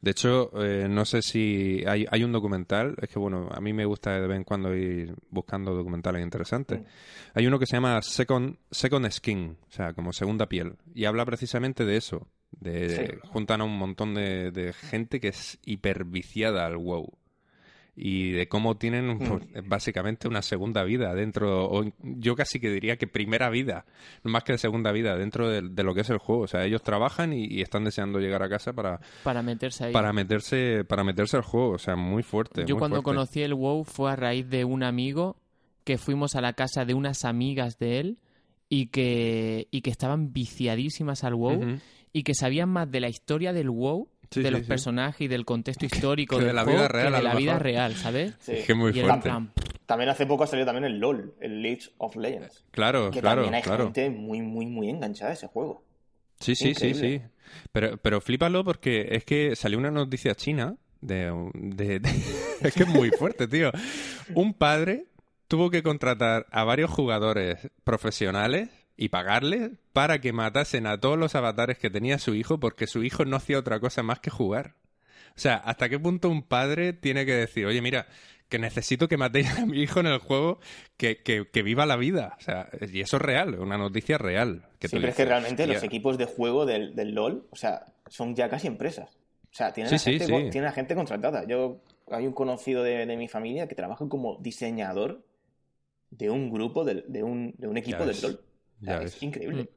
De 0.01 0.11
hecho, 0.11 0.49
eh, 0.63 0.87
no 0.89 1.05
sé 1.05 1.21
si 1.21 1.83
hay, 1.85 2.05
hay 2.09 2.23
un 2.23 2.31
documental, 2.31 2.95
es 3.01 3.09
que 3.09 3.19
bueno, 3.19 3.49
a 3.51 3.61
mí 3.61 3.71
me 3.71 3.85
gusta 3.85 4.19
de 4.19 4.27
vez 4.27 4.37
en 4.37 4.43
cuando 4.45 4.73
ir 4.75 5.13
buscando 5.29 5.75
documentales 5.75 6.23
interesantes. 6.23 6.79
Mm. 6.81 6.85
Hay 7.35 7.45
uno 7.47 7.59
que 7.59 7.67
se 7.67 7.75
llama 7.75 8.01
Second, 8.01 8.57
Second 8.71 9.09
Skin, 9.11 9.57
o 9.67 9.71
sea, 9.71 9.93
como 9.93 10.11
segunda 10.11 10.47
piel, 10.49 10.75
y 10.95 11.05
habla 11.05 11.23
precisamente 11.25 11.85
de 11.85 11.97
eso. 11.97 12.27
De, 12.51 12.89
Sí. 12.89 13.03
Juntan 13.29 13.61
a 13.61 13.63
un 13.63 13.77
montón 13.77 14.13
de, 14.15 14.51
de 14.51 14.73
gente 14.73 15.19
que 15.19 15.29
es 15.29 15.59
hiperviciada 15.65 16.65
al 16.65 16.77
WoW. 16.77 17.11
Y 18.01 18.31
de 18.31 18.47
cómo 18.47 18.77
tienen 18.77 19.09
Mm. 19.15 19.27
pues, 19.27 19.43
básicamente 19.67 20.29
una 20.29 20.41
segunda 20.41 20.83
vida 20.85 21.13
dentro, 21.13 21.65
o 21.69 21.83
yo 22.01 22.33
casi 22.35 22.59
que 22.61 22.69
diría 22.69 22.95
que 22.95 23.07
primera 23.07 23.49
vida, 23.49 23.85
más 24.23 24.45
que 24.45 24.57
segunda 24.57 24.93
vida 24.93 25.17
dentro 25.17 25.49
de, 25.49 25.61
de 25.69 25.83
lo 25.83 25.93
que 25.93 26.01
es 26.01 26.09
el 26.09 26.17
juego. 26.17 26.43
O 26.43 26.47
sea, 26.47 26.63
ellos 26.63 26.81
trabajan 26.81 27.33
y, 27.33 27.45
y 27.45 27.61
están 27.61 27.83
deseando 27.83 28.19
llegar 28.19 28.41
a 28.41 28.47
casa 28.47 28.71
para, 28.71 29.01
Para 29.23 29.41
meterse 29.41 29.85
ahí. 29.85 29.93
para 29.93 30.13
meterse 30.13 30.85
para 30.85 31.03
meterse 31.03 31.35
al 31.35 31.43
juego. 31.43 31.71
O 31.71 31.77
sea, 31.77 31.97
muy 31.97 32.23
fuerte. 32.23 32.61
Yo 32.65 32.75
muy 32.75 32.79
cuando 32.79 33.01
fuerte. 33.01 33.03
conocí 33.17 33.41
el 33.41 33.53
WoW 33.53 33.83
fue 33.83 34.11
a 34.11 34.15
raíz 34.15 34.47
de 34.49 34.63
un 34.63 34.83
amigo 34.83 35.35
que 35.83 35.97
fuimos 35.97 36.35
a 36.35 36.41
la 36.41 36.53
casa 36.53 36.85
de 36.85 36.93
unas 36.93 37.25
amigas 37.25 37.79
de 37.79 37.99
él 37.99 38.19
y 38.69 38.87
que, 38.87 39.67
y 39.71 39.81
que 39.81 39.89
estaban 39.89 40.31
viciadísimas 40.31 41.25
al 41.25 41.33
WoW. 41.35 41.79
Y 42.13 42.23
que 42.23 42.33
sabían 42.33 42.69
más 42.69 42.89
de 42.91 42.99
la 42.99 43.09
historia 43.09 43.53
del 43.53 43.69
WoW 43.69 44.09
Sí, 44.31 44.41
de 44.41 44.49
sí, 44.49 44.51
los 44.51 44.61
sí. 44.61 44.67
personajes 44.67 45.21
y 45.21 45.27
del 45.27 45.43
contexto 45.43 45.85
histórico 45.87 46.35
que 46.37 46.41
de 46.43 46.47
del 46.47 46.55
la 46.55 46.63
vida 46.63 46.87
real, 46.87 47.07
que 47.11 47.17
de 47.17 47.23
la 47.23 47.33
vida 47.35 47.51
mejor. 47.53 47.63
real, 47.63 47.95
¿sabes? 47.95 48.33
Sí. 48.41 48.51
Es 48.57 48.65
que 48.67 48.73
es 48.73 48.77
muy 48.77 48.91
y 48.91 49.01
fuerte. 49.01 49.21
plan, 49.23 49.51
También 49.87 50.09
hace 50.11 50.27
poco 50.27 50.43
ha 50.43 50.47
salido 50.47 50.67
también 50.67 50.83
el 50.85 50.99
LOL, 50.99 51.33
el 51.39 51.63
League 51.63 51.81
of 51.97 52.15
Legends. 52.15 52.63
Claro, 52.69 53.09
Que 53.09 53.21
claro, 53.21 53.41
también 53.41 53.55
hay 53.55 53.61
claro. 53.63 53.85
gente 53.85 54.09
muy, 54.11 54.41
muy, 54.43 54.67
muy 54.67 54.89
enganchada 54.89 55.31
a 55.31 55.33
ese 55.33 55.47
juego. 55.47 55.83
Sí, 56.39 56.53
sí, 56.55 56.75
sí, 56.75 56.93
sí. 56.93 57.21
Pero, 57.71 57.97
pero 57.97 58.21
flípalo 58.21 58.63
porque 58.63 59.07
es 59.11 59.25
que 59.25 59.55
salió 59.55 59.79
una 59.79 59.89
noticia 59.89 60.35
china 60.35 60.75
de, 61.01 61.31
de- 61.55 61.99
de- 61.99 62.09
es 62.61 62.73
que 62.75 62.83
es 62.83 62.87
muy 62.89 63.09
fuerte, 63.09 63.47
tío. 63.47 63.71
Un 64.35 64.53
padre 64.53 65.07
tuvo 65.47 65.71
que 65.71 65.81
contratar 65.81 66.45
a 66.51 66.63
varios 66.65 66.91
jugadores 66.91 67.67
profesionales 67.83 68.69
y 69.01 69.07
pagarles 69.07 69.71
para 69.93 70.19
que 70.19 70.33
matasen 70.33 70.85
a 70.85 70.99
todos 70.99 71.17
los 71.17 71.33
avatares 71.33 71.77
que 71.77 71.89
tenía 71.89 72.19
su 72.19 72.35
hijo 72.35 72.59
porque 72.59 72.85
su 72.85 73.01
hijo 73.01 73.23
no 73.23 73.37
hacía 73.37 73.57
otra 73.57 73.79
cosa 73.79 74.03
más 74.03 74.19
que 74.19 74.29
jugar. 74.29 74.75
O 75.37 75.39
sea, 75.39 75.55
¿hasta 75.55 75.87
qué 75.87 75.97
punto 75.97 76.27
un 76.27 76.43
padre 76.43 76.91
tiene 76.91 77.25
que 77.25 77.33
decir, 77.33 77.65
oye, 77.65 77.81
mira, 77.81 78.07
que 78.49 78.59
necesito 78.59 79.07
que 79.07 79.15
matéis 79.15 79.57
a 79.57 79.65
mi 79.65 79.79
hijo 79.81 80.01
en 80.01 80.07
el 80.07 80.17
juego, 80.17 80.59
que, 80.97 81.23
que, 81.23 81.47
que 81.49 81.63
viva 81.63 81.85
la 81.85 81.95
vida? 81.95 82.35
O 82.39 82.41
sea, 82.41 82.67
y 82.91 82.99
eso 82.99 83.15
es 83.15 83.21
real, 83.21 83.55
una 83.57 83.77
noticia 83.77 84.17
real. 84.17 84.67
Que 84.79 84.89
sí, 84.89 84.97
pero 84.97 85.07
es 85.07 85.15
que 85.15 85.23
realmente 85.23 85.65
los 85.65 85.81
equipos 85.81 86.17
de 86.17 86.25
juego 86.25 86.65
del, 86.65 86.93
del 86.93 87.13
LOL, 87.13 87.47
o 87.51 87.55
sea, 87.55 87.85
son 88.07 88.35
ya 88.35 88.49
casi 88.49 88.67
empresas. 88.67 89.17
O 89.45 89.55
sea, 89.55 89.71
tienen, 89.71 89.91
Sí, 89.91 89.95
a, 89.95 89.99
sí, 89.99 90.19
gente, 90.19 90.25
sí. 90.25 90.49
tienen 90.51 90.69
a 90.69 90.73
gente 90.73 90.93
contratada. 90.93 91.47
Yo 91.47 91.79
hay 92.11 92.27
un 92.27 92.33
conocido 92.33 92.83
de, 92.83 93.05
de 93.05 93.15
mi 93.15 93.29
familia 93.29 93.65
que 93.69 93.75
trabaja 93.75 94.05
como 94.09 94.35
diseñador 94.41 95.23
de 96.11 96.29
un 96.29 96.51
grupo, 96.51 96.83
de, 96.83 97.23
un, 97.23 97.53
de 97.57 97.67
un 97.69 97.77
equipo 97.77 98.05
del 98.05 98.17
LOL. 98.21 98.41
Ya 98.81 98.97
es 98.97 99.13
ves. 99.13 99.23
increíble. 99.23 99.69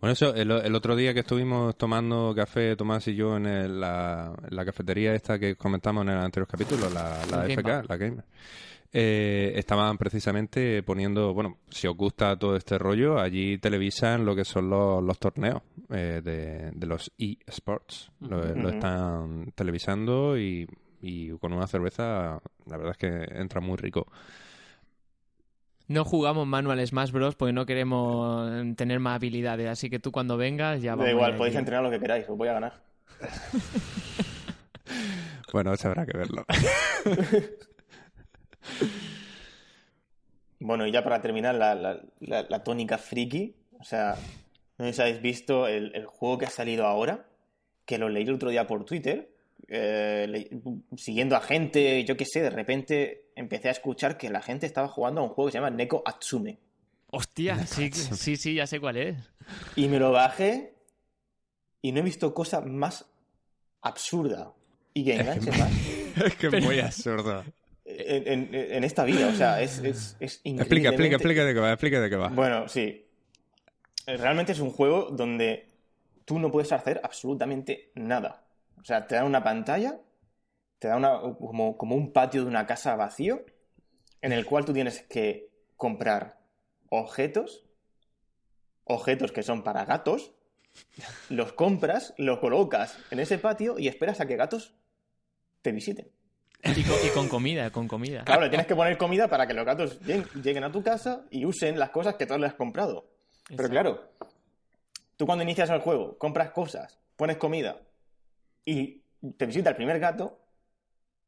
Bueno, 0.00 0.12
eso, 0.12 0.34
el, 0.34 0.50
el 0.50 0.74
otro 0.74 0.94
día 0.94 1.14
que 1.14 1.20
estuvimos 1.20 1.76
tomando 1.78 2.34
café, 2.36 2.76
Tomás 2.76 3.08
y 3.08 3.14
yo, 3.14 3.36
en, 3.36 3.46
el- 3.46 3.80
la, 3.80 4.34
en 4.48 4.54
la 4.54 4.64
cafetería 4.64 5.14
esta 5.14 5.38
que 5.38 5.56
comentamos 5.56 6.02
en 6.02 6.10
el 6.10 6.18
anterior 6.18 6.46
capítulo, 6.46 6.90
la, 6.90 7.24
la 7.30 7.38
Game 7.42 7.54
FK, 7.54 7.62
Bar. 7.66 7.86
la 7.88 7.96
Gamer, 7.96 8.24
eh, 8.92 9.52
estaban 9.56 9.96
precisamente 9.96 10.82
poniendo, 10.82 11.32
bueno, 11.32 11.58
si 11.70 11.86
os 11.86 11.96
gusta 11.96 12.38
todo 12.38 12.56
este 12.56 12.76
rollo, 12.78 13.18
allí 13.18 13.56
televisan 13.58 14.24
lo 14.26 14.36
que 14.36 14.44
son 14.44 14.68
los, 14.68 15.02
los 15.02 15.18
torneos 15.18 15.62
eh, 15.88 16.20
de, 16.22 16.70
de 16.72 16.86
los 16.86 17.10
eSports. 17.16 18.10
Lo, 18.20 18.44
lo 18.54 18.68
Ujú. 18.68 18.68
están 18.68 19.52
televisando 19.54 20.38
y, 20.38 20.66
y 21.00 21.30
con 21.38 21.54
una 21.54 21.66
cerveza, 21.66 22.38
la 22.66 22.76
verdad 22.76 22.92
es 22.92 22.98
que 22.98 23.40
entra 23.40 23.62
muy 23.62 23.76
rico. 23.78 24.06
No 25.88 26.04
jugamos 26.04 26.46
manual 26.46 26.84
Smash 26.86 27.12
Bros. 27.12 27.36
porque 27.36 27.52
no 27.52 27.64
queremos 27.66 28.50
eh, 28.52 28.74
tener 28.76 28.98
más 29.00 29.16
habilidades. 29.16 29.68
Así 29.68 29.88
que 29.90 29.98
tú 30.00 30.10
cuando 30.12 30.36
vengas 30.36 30.82
ya 30.82 30.92
vamos. 30.92 31.06
Da 31.06 31.10
igual, 31.12 31.36
podéis 31.36 31.56
entrenar 31.56 31.82
lo 31.84 31.90
que 31.90 32.00
queráis, 32.00 32.28
os 32.28 32.36
voy 32.36 32.48
a 32.48 32.52
ganar. 32.54 32.72
Bueno, 35.52 35.72
eso 35.72 35.88
habrá 35.88 36.04
que 36.04 36.18
verlo. 36.18 36.44
Bueno, 40.58 40.86
y 40.86 40.92
ya 40.92 41.04
para 41.04 41.20
terminar, 41.20 41.54
la, 41.54 41.74
la- 41.74 42.00
la- 42.20 42.46
la 42.48 42.64
tónica 42.64 42.98
friki. 42.98 43.54
O 43.78 43.84
sea, 43.84 44.16
no 44.78 44.86
sé 44.86 44.92
si 44.94 45.02
habéis 45.02 45.20
visto 45.22 45.68
el, 45.68 45.94
el 45.94 46.06
juego 46.06 46.38
que 46.38 46.46
ha 46.46 46.50
salido 46.50 46.86
ahora, 46.86 47.26
que 47.84 47.98
lo 47.98 48.08
leí 48.08 48.24
el 48.24 48.34
otro 48.34 48.50
día 48.50 48.66
por 48.66 48.84
Twitter. 48.84 49.30
Eh, 49.68 50.26
le- 50.28 50.50
siguiendo 50.96 51.36
a 51.36 51.40
gente, 51.40 52.04
yo 52.04 52.16
qué 52.16 52.24
sé, 52.24 52.40
de 52.42 52.50
repente 52.50 53.30
empecé 53.34 53.68
a 53.68 53.72
escuchar 53.72 54.16
que 54.16 54.30
la 54.30 54.40
gente 54.42 54.66
estaba 54.66 54.88
jugando 54.88 55.20
a 55.20 55.24
un 55.24 55.30
juego 55.30 55.48
que 55.48 55.52
se 55.52 55.58
llama 55.58 55.70
Neko 55.70 56.02
Atsume. 56.04 56.58
Hostia, 57.10 57.66
sí, 57.66 57.90
sí, 57.92 58.36
sí, 58.36 58.54
ya 58.54 58.66
sé 58.66 58.80
cuál 58.80 58.96
es. 58.96 59.16
Y 59.76 59.88
me 59.88 59.98
lo 59.98 60.10
bajé 60.12 60.74
y 61.82 61.92
no 61.92 62.00
he 62.00 62.02
visto 62.02 62.34
cosa 62.34 62.60
más 62.60 63.06
absurda 63.82 64.52
y 64.94 65.04
que 65.04 65.14
enganche 65.16 65.50
más 65.50 65.70
es 66.26 66.34
que 66.36 66.46
es 66.48 66.62
muy 66.64 66.80
absurdo. 66.80 67.44
en, 67.84 68.26
en- 68.52 68.54
en 68.54 68.84
esta 68.84 69.04
vida. 69.04 69.28
O 69.28 69.34
sea, 69.34 69.60
es, 69.62 69.78
es, 69.78 70.16
es 70.20 70.40
Explica, 70.44 70.88
explica, 70.88 71.16
explica 71.16 71.44
de 71.44 71.54
qué 71.54 71.60
va, 71.60 71.72
explica 71.72 72.00
de 72.00 72.10
qué 72.10 72.16
va. 72.16 72.28
Bueno, 72.28 72.68
sí. 72.68 73.04
Realmente 74.06 74.52
es 74.52 74.60
un 74.60 74.70
juego 74.70 75.10
donde 75.10 75.68
tú 76.24 76.38
no 76.38 76.50
puedes 76.50 76.72
hacer 76.72 77.00
absolutamente 77.02 77.90
nada. 77.94 78.42
O 78.86 78.88
sea, 78.88 79.08
te 79.08 79.16
dan 79.16 79.24
una 79.24 79.42
pantalla, 79.42 79.98
te 80.78 80.86
da 80.86 80.96
una, 80.96 81.18
como, 81.20 81.76
como 81.76 81.96
un 81.96 82.12
patio 82.12 82.42
de 82.42 82.46
una 82.46 82.68
casa 82.68 82.94
vacío, 82.94 83.44
en 84.22 84.30
el 84.30 84.46
cual 84.46 84.64
tú 84.64 84.72
tienes 84.72 85.02
que 85.02 85.50
comprar 85.76 86.38
objetos, 86.88 87.64
objetos 88.84 89.32
que 89.32 89.42
son 89.42 89.64
para 89.64 89.84
gatos, 89.86 90.36
los 91.30 91.52
compras, 91.52 92.14
los 92.16 92.38
colocas 92.38 92.96
en 93.10 93.18
ese 93.18 93.38
patio 93.38 93.76
y 93.76 93.88
esperas 93.88 94.20
a 94.20 94.26
que 94.26 94.36
gatos 94.36 94.76
te 95.62 95.72
visiten. 95.72 96.08
Y 96.62 96.84
con, 96.84 96.96
y 97.04 97.08
con 97.08 97.28
comida, 97.28 97.72
con 97.72 97.88
comida. 97.88 98.22
Claro, 98.22 98.42
le 98.42 98.50
tienes 98.50 98.68
que 98.68 98.76
poner 98.76 98.96
comida 98.96 99.26
para 99.26 99.48
que 99.48 99.54
los 99.54 99.66
gatos 99.66 100.00
lleguen, 100.02 100.28
lleguen 100.44 100.62
a 100.62 100.70
tu 100.70 100.84
casa 100.84 101.24
y 101.30 101.44
usen 101.44 101.76
las 101.76 101.90
cosas 101.90 102.14
que 102.14 102.26
tú 102.26 102.38
les 102.38 102.50
has 102.50 102.56
comprado. 102.56 103.10
Pero 103.48 103.68
claro, 103.68 104.12
tú 105.16 105.26
cuando 105.26 105.42
inicias 105.42 105.70
el 105.70 105.80
juego, 105.80 106.16
compras 106.18 106.52
cosas, 106.52 107.00
pones 107.16 107.36
comida 107.38 107.80
y 108.66 109.02
te 109.38 109.46
visita 109.46 109.70
el 109.70 109.76
primer 109.76 109.98
gato, 109.98 110.40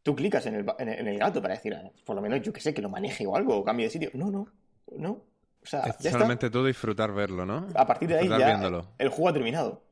tú 0.03 0.15
clicas 0.17 0.45
en 0.47 0.57
el, 0.57 0.65
ba- 0.65 0.77
en 0.79 0.89
el- 0.91 0.99
en 1.01 1.09
el 1.09 1.19
gato 1.19 1.41
para 1.43 1.55
decir, 1.55 1.75
"Ah, 1.75 1.91
por 2.05 2.17
lo 2.17 2.23
menos 2.23 2.43
yo 2.43 2.53
que 2.53 2.61
sé, 2.61 2.75
que 2.75 2.83
lo 2.83 2.91
maneje 2.91 3.27
o 3.27 3.37
algo, 3.37 3.57
o 3.59 3.65
cambie 3.65 3.87
de 3.87 3.91
sitio. 3.91 4.11
No, 4.15 4.31
no, 4.31 4.47
no. 4.97 5.13
O 5.63 5.67
sea, 5.67 5.83
Es 5.87 5.99
ya 6.01 6.11
solamente 6.13 6.51
tú 6.51 6.65
disfrutar 6.65 7.13
verlo, 7.13 7.47
¿no? 7.47 7.67
está. 7.69 7.83
A 7.83 7.87
partir 7.87 8.09
de 8.09 8.19
ahí 8.19 8.29
ya 8.29 8.47
viéndolo. 8.47 8.89
el 8.99 9.09
juego 9.09 9.29
ha 9.29 9.33
terminado. 9.33 9.83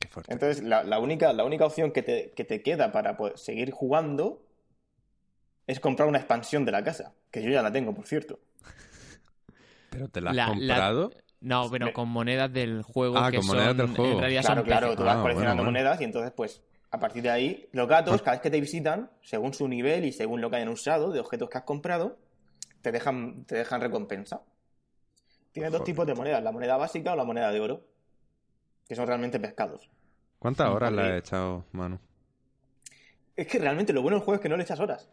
Qué 0.00 0.08
fuerte. 0.08 0.32
Entonces, 0.32 0.62
la, 0.62 0.84
la 0.84 0.98
única, 1.00 1.32
la 1.32 1.44
única 1.44 1.66
opción 1.66 1.92
que 1.92 2.02
te, 2.02 2.32
que 2.32 2.44
te 2.44 2.62
queda 2.62 2.92
para 2.92 3.16
poder 3.16 3.38
seguir 3.38 3.70
jugando 3.72 4.42
es 5.66 5.80
comprar 5.80 6.08
una 6.08 6.18
expansión 6.18 6.64
de 6.64 6.72
la 6.72 6.82
casa, 6.82 7.14
que 7.30 7.42
yo 7.42 7.50
ya 7.50 7.62
la 7.62 7.72
tengo, 7.72 7.94
por 7.94 8.06
cierto. 8.06 8.40
¿Pero 9.90 10.08
te 10.08 10.20
la 10.20 10.30
has 10.30 10.36
La- 10.36 10.46
la- 10.46 10.54
comprado? 10.54 11.12
No, 11.40 11.68
pero 11.70 11.86
Me- 11.86 11.92
con 11.92 12.08
monedas 12.08 12.52
del 12.52 12.82
juego 12.82 13.16
Ah, 13.16 13.30
que 13.30 13.36
con 13.36 13.46
son, 13.46 13.56
monedas 13.56 13.76
del 13.76 13.86
juego. 13.94 14.12
en 14.12 14.18
realidad 14.20 14.40
Claro, 14.42 14.60
son 14.60 14.64
claro, 14.66 14.96
tú 14.96 15.04
vas 15.04 15.16
Ah, 15.16 15.22
coleccionando 15.22 15.62
bueno, 15.62 15.70
bueno. 15.70 15.70
monedas 15.70 16.00
y 16.00 16.04
entonces, 16.04 16.32
pues, 16.36 16.62
a 16.90 16.98
partir 16.98 17.22
de 17.22 17.30
ahí, 17.30 17.68
los 17.72 17.86
gatos, 17.86 18.22
cada 18.22 18.32
vez 18.36 18.40
que 18.40 18.50
te 18.50 18.60
visitan, 18.60 19.10
según 19.22 19.52
su 19.54 19.68
nivel 19.68 20.04
y 20.04 20.12
según 20.12 20.40
lo 20.40 20.50
que 20.50 20.56
hayan 20.56 20.68
usado 20.68 21.12
de 21.12 21.20
objetos 21.20 21.48
que 21.48 21.58
has 21.58 21.64
comprado, 21.64 22.18
te 22.82 22.90
dejan, 22.90 23.44
te 23.44 23.56
dejan 23.56 23.80
recompensa. 23.80 24.40
Tienes 25.52 25.70
dos 25.72 25.84
tipos 25.84 26.06
de 26.06 26.14
monedas, 26.14 26.42
la 26.42 26.52
moneda 26.52 26.76
básica 26.76 27.12
o 27.12 27.16
la 27.16 27.24
moneda 27.24 27.50
de 27.52 27.60
oro, 27.60 27.84
que 28.88 28.94
son 28.96 29.06
realmente 29.06 29.38
pescados. 29.38 29.90
¿Cuántas 30.38 30.68
horas 30.68 30.92
le 30.92 31.02
has 31.02 31.18
echado, 31.18 31.64
Manu? 31.72 31.98
Es 33.36 33.46
que 33.46 33.58
realmente 33.58 33.92
lo 33.92 34.02
bueno 34.02 34.16
del 34.16 34.24
juego 34.24 34.36
es 34.36 34.40
que 34.40 34.48
no 34.48 34.56
le 34.56 34.62
echas 34.64 34.80
horas. 34.80 35.08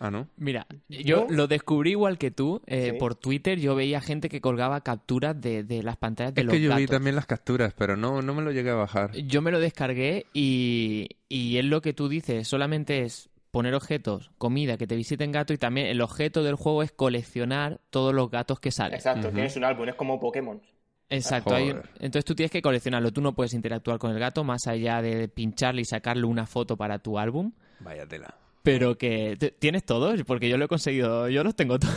Ah, 0.00 0.10
¿no? 0.10 0.28
Mira, 0.36 0.66
yo 0.88 1.26
lo 1.28 1.46
descubrí 1.46 1.90
igual 1.90 2.18
que 2.18 2.30
tú. 2.30 2.60
eh, 2.66 2.90
Sí. 2.92 2.98
Por 2.98 3.14
Twitter 3.14 3.58
yo 3.58 3.74
veía 3.74 4.00
gente 4.00 4.28
que 4.28 4.40
colgaba 4.40 4.80
capturas 4.82 5.40
de, 5.40 5.64
de 5.64 5.82
las 5.82 5.96
pantallas 5.96 6.34
de 6.34 6.40
Es 6.42 6.46
los 6.46 6.52
que 6.54 6.60
yo 6.60 6.74
vi 6.76 6.86
también 6.86 7.16
las 7.16 7.26
capturas, 7.26 7.74
pero 7.76 7.96
no, 7.96 8.22
no 8.22 8.34
me 8.34 8.42
lo 8.42 8.52
llegué 8.52 8.70
a 8.70 8.74
bajar. 8.74 9.12
Yo 9.16 9.42
me 9.42 9.50
lo 9.50 9.60
descargué 9.60 10.26
y, 10.32 11.08
y 11.28 11.58
es 11.58 11.64
lo 11.64 11.80
que 11.82 11.92
tú 11.92 12.08
dices, 12.08 12.46
solamente 12.48 13.02
es 13.02 13.30
poner 13.50 13.74
objetos, 13.74 14.32
comida, 14.36 14.76
que 14.76 14.86
te 14.86 14.96
visiten 14.96 15.30
gatos 15.30 15.54
y 15.54 15.58
también 15.58 15.86
el 15.86 16.00
objeto 16.00 16.42
del 16.42 16.56
juego 16.56 16.82
es 16.82 16.90
coleccionar 16.92 17.80
todos 17.90 18.12
los 18.12 18.30
gatos 18.30 18.58
que 18.58 18.72
salen. 18.72 18.94
Exacto, 18.94 19.30
tienes 19.30 19.56
un 19.56 19.64
álbum, 19.64 19.88
es 19.88 19.94
como 19.94 20.18
Pokémon. 20.18 20.60
Exacto. 21.08 21.54
hay 21.54 21.68
entonces 22.00 22.24
tú 22.24 22.34
tienes 22.34 22.50
que 22.50 22.62
coleccionarlo. 22.62 23.12
Tú 23.12 23.20
no 23.20 23.34
puedes 23.34 23.52
interactuar 23.52 23.98
con 23.98 24.10
el 24.10 24.18
gato 24.18 24.42
más 24.42 24.66
allá 24.66 25.02
de 25.02 25.28
pincharle 25.28 25.82
y 25.82 25.84
sacarle 25.84 26.24
una 26.24 26.46
foto 26.46 26.76
para 26.76 26.98
tu 26.98 27.18
álbum. 27.18 27.52
Vaya 27.80 28.06
tela. 28.06 28.34
Pero 28.64 28.98
que 28.98 29.36
tienes 29.60 29.84
todos, 29.84 30.20
porque 30.24 30.48
yo 30.48 30.56
lo 30.58 30.64
he 30.64 30.68
conseguido, 30.68 31.28
yo 31.28 31.44
los 31.44 31.54
tengo 31.54 31.78
todos. 31.78 31.94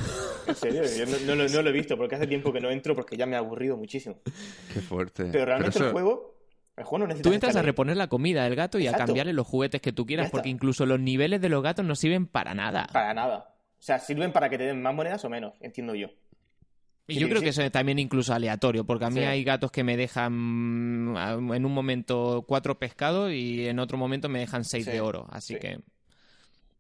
En 0.47 0.53
serio, 0.55 0.83
yo 0.83 1.05
no, 1.05 1.17
no 1.25 1.35
lo, 1.43 1.49
no 1.49 1.61
lo 1.61 1.69
he 1.69 1.73
visto 1.73 1.97
porque 1.97 2.15
hace 2.15 2.27
tiempo 2.27 2.53
que 2.53 2.59
no 2.61 2.69
entro 2.69 2.93
porque 2.93 3.17
ya 3.17 3.25
me 3.25 3.35
ha 3.35 3.39
aburrido 3.39 3.75
muchísimo. 3.77 4.17
Qué 4.73 4.81
fuerte. 4.81 5.25
Pero 5.31 5.45
realmente 5.45 5.77
eso- 5.77 5.87
el 5.87 5.91
juego, 5.93 6.37
el 6.75 6.83
juego 6.83 6.99
no 6.99 7.07
necesita 7.07 7.29
Tú 7.29 7.33
entras 7.33 7.55
a 7.55 7.61
reponer 7.61 7.97
la 7.97 8.07
comida 8.07 8.43
del 8.43 8.55
gato 8.55 8.77
y 8.79 8.87
a 8.87 8.93
cambiarle 8.93 9.33
los 9.33 9.47
juguetes 9.47 9.81
que 9.81 9.91
tú 9.93 10.05
quieras, 10.05 10.29
porque 10.29 10.49
incluso 10.49 10.85
los 10.85 10.99
niveles 10.99 11.41
de 11.41 11.49
los 11.49 11.63
gatos 11.63 11.85
no 11.85 11.95
sirven 11.95 12.27
para 12.27 12.53
nada. 12.53 12.87
Para 12.93 13.13
nada. 13.13 13.55
O 13.79 13.81
sea, 13.81 13.97
sirven 13.99 14.31
para 14.31 14.49
que 14.49 14.57
te 14.57 14.65
den 14.65 14.81
más 14.81 14.93
monedas 14.93 15.23
o 15.25 15.29
menos, 15.29 15.53
entiendo 15.61 15.95
yo. 15.95 16.09
Y 17.07 17.17
yo 17.19 17.29
creo 17.29 17.41
que 17.41 17.49
eso 17.49 17.61
es 17.61 17.71
también 17.71 17.99
incluso 17.99 18.33
aleatorio, 18.33 18.83
porque 18.83 19.05
a 19.05 19.09
mí 19.09 19.21
Sí. 19.21 19.25
hay 19.25 19.43
gatos 19.45 19.71
que 19.71 19.85
me 19.85 19.95
dejan 19.95 20.33
mm, 20.33 21.53
en 21.53 21.65
un 21.65 21.71
momento 21.73 22.43
cuatro 22.45 22.77
pescados 22.77 23.31
y 23.31 23.67
en 23.67 23.79
otro 23.79 23.97
momento 23.97 24.27
me 24.27 24.39
dejan 24.39 24.65
seis 24.65 24.83
Sí, 24.83 24.91
de 24.91 24.99
oro. 24.99 25.25
Así 25.31 25.53
sí. 25.53 25.59
que 25.61 25.79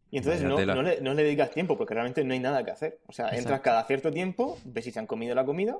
Y 0.09 0.17
entonces 0.17 0.43
no, 0.43 0.57
no 0.57 0.81
le, 0.81 1.01
no 1.01 1.13
le 1.13 1.23
dedicas 1.23 1.51
tiempo 1.51 1.77
porque 1.77 1.93
realmente 1.93 2.23
no 2.23 2.33
hay 2.33 2.39
nada 2.39 2.63
que 2.63 2.71
hacer. 2.71 2.99
O 3.07 3.11
sea, 3.11 3.29
entras 3.29 3.61
cada 3.61 3.83
cierto 3.85 4.11
tiempo, 4.11 4.57
ves 4.63 4.85
si 4.85 4.91
se 4.91 4.99
han 4.99 5.07
comido 5.07 5.35
la 5.35 5.45
comida, 5.45 5.77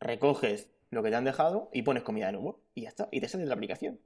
recoges 0.00 0.70
lo 0.90 1.02
que 1.02 1.10
te 1.10 1.16
han 1.16 1.24
dejado 1.24 1.68
y 1.72 1.82
pones 1.82 2.02
comida 2.02 2.26
de 2.26 2.32
nuevo. 2.32 2.60
Y 2.74 2.82
ya 2.82 2.88
está. 2.88 3.08
Y 3.10 3.20
te 3.20 3.28
sale 3.28 3.44
la 3.44 3.54
aplicación. 3.54 4.00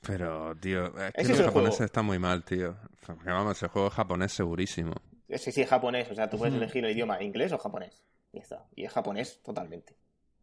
Pero, 0.00 0.56
tío, 0.56 0.86
es 0.86 1.12
que 1.12 1.22
los 1.22 1.30
es 1.30 1.40
el 1.40 1.44
japoneses 1.46 1.80
están 1.82 2.06
muy 2.06 2.18
mal, 2.18 2.44
tío. 2.44 2.76
Porque, 3.06 3.30
vamos, 3.30 3.62
el 3.62 3.68
juego 3.68 3.88
es 3.88 3.94
japonés 3.94 4.32
segurísimo. 4.32 4.94
Que 5.28 5.38
sí 5.38 5.60
es 5.60 5.68
japonés. 5.68 6.10
O 6.10 6.14
sea, 6.14 6.28
tú 6.28 6.38
puedes 6.38 6.54
elegir 6.54 6.84
el 6.84 6.92
idioma 6.92 7.22
inglés 7.22 7.52
o 7.52 7.58
japonés. 7.58 8.02
Y 8.32 8.38
ya 8.38 8.42
está. 8.42 8.66
Y 8.74 8.84
es 8.84 8.92
japonés 8.92 9.40
totalmente. 9.42 9.94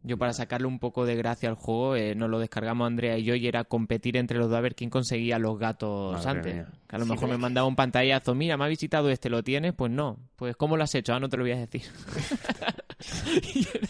Yo 0.02 0.18
para 0.18 0.32
sacarle 0.32 0.66
un 0.68 0.80
poco 0.80 1.06
de 1.06 1.16
gracia 1.18 1.50
al 1.50 1.56
juego, 1.56 1.96
eh, 1.98 2.16
nos 2.16 2.30
lo 2.30 2.40
descargamos 2.40 2.88
Andrea 2.88 3.18
y 3.18 3.24
yo 3.26 3.36
y 3.36 3.46
era 3.48 3.66
competir 3.66 4.16
entre 4.16 4.38
los 4.38 4.48
dos 4.50 4.58
a 4.58 4.62
ver 4.62 4.74
quién 4.74 4.90
conseguía 4.90 5.38
los 5.40 5.60
gatos 5.60 6.14
Madre 6.26 6.30
antes. 6.40 6.54
mía. 6.56 6.68
Que 6.88 6.96
a 6.96 7.00
lo 7.00 7.06
Sí, 7.06 7.12
mejor 7.12 7.30
me 7.30 7.38
mandaba 7.38 7.68
un 7.68 7.76
pantallazo, 7.76 8.34
mira, 8.34 8.56
me 8.56 8.64
ha 8.64 8.68
visitado 8.70 9.10
este, 9.10 9.30
¿lo 9.30 9.44
tienes? 9.44 9.74
Pues 9.74 9.92
no. 9.92 10.18
Pues 10.38 10.56
¿cómo 10.56 10.78
lo 10.78 10.84
has 10.84 10.96
hecho? 10.96 11.14
Ah, 11.14 11.20
no 11.20 11.28
te 11.28 11.36
lo 11.36 11.44
voy 11.44 11.52
a 11.52 11.58
decir. 11.58 11.82
y, 13.54 13.68
era, 13.74 13.90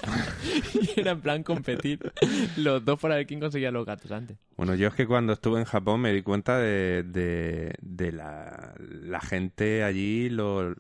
y 0.96 1.00
era 1.00 1.12
en 1.12 1.22
plan 1.22 1.44
competir 1.44 2.00
los 2.58 2.84
dos 2.84 3.00
para 3.00 3.16
ver 3.16 3.26
quién 3.28 3.40
conseguía 3.40 3.72
los 3.72 3.86
gatos 3.86 4.12
antes. 4.12 4.38
Bueno, 4.58 4.76
yo 4.76 4.88
es 4.88 4.94
que 4.96 5.08
cuando 5.08 5.34
estuve 5.34 5.60
en 5.60 5.66
Japón 5.66 6.02
me 6.02 6.12
di 6.12 6.22
cuenta 6.22 6.58
de, 6.58 7.04
de, 7.04 7.74
de 7.82 8.12
la, 8.12 8.74
la 8.80 9.22
gente 9.22 9.84
allí, 9.84 10.30
lo, 10.30 10.72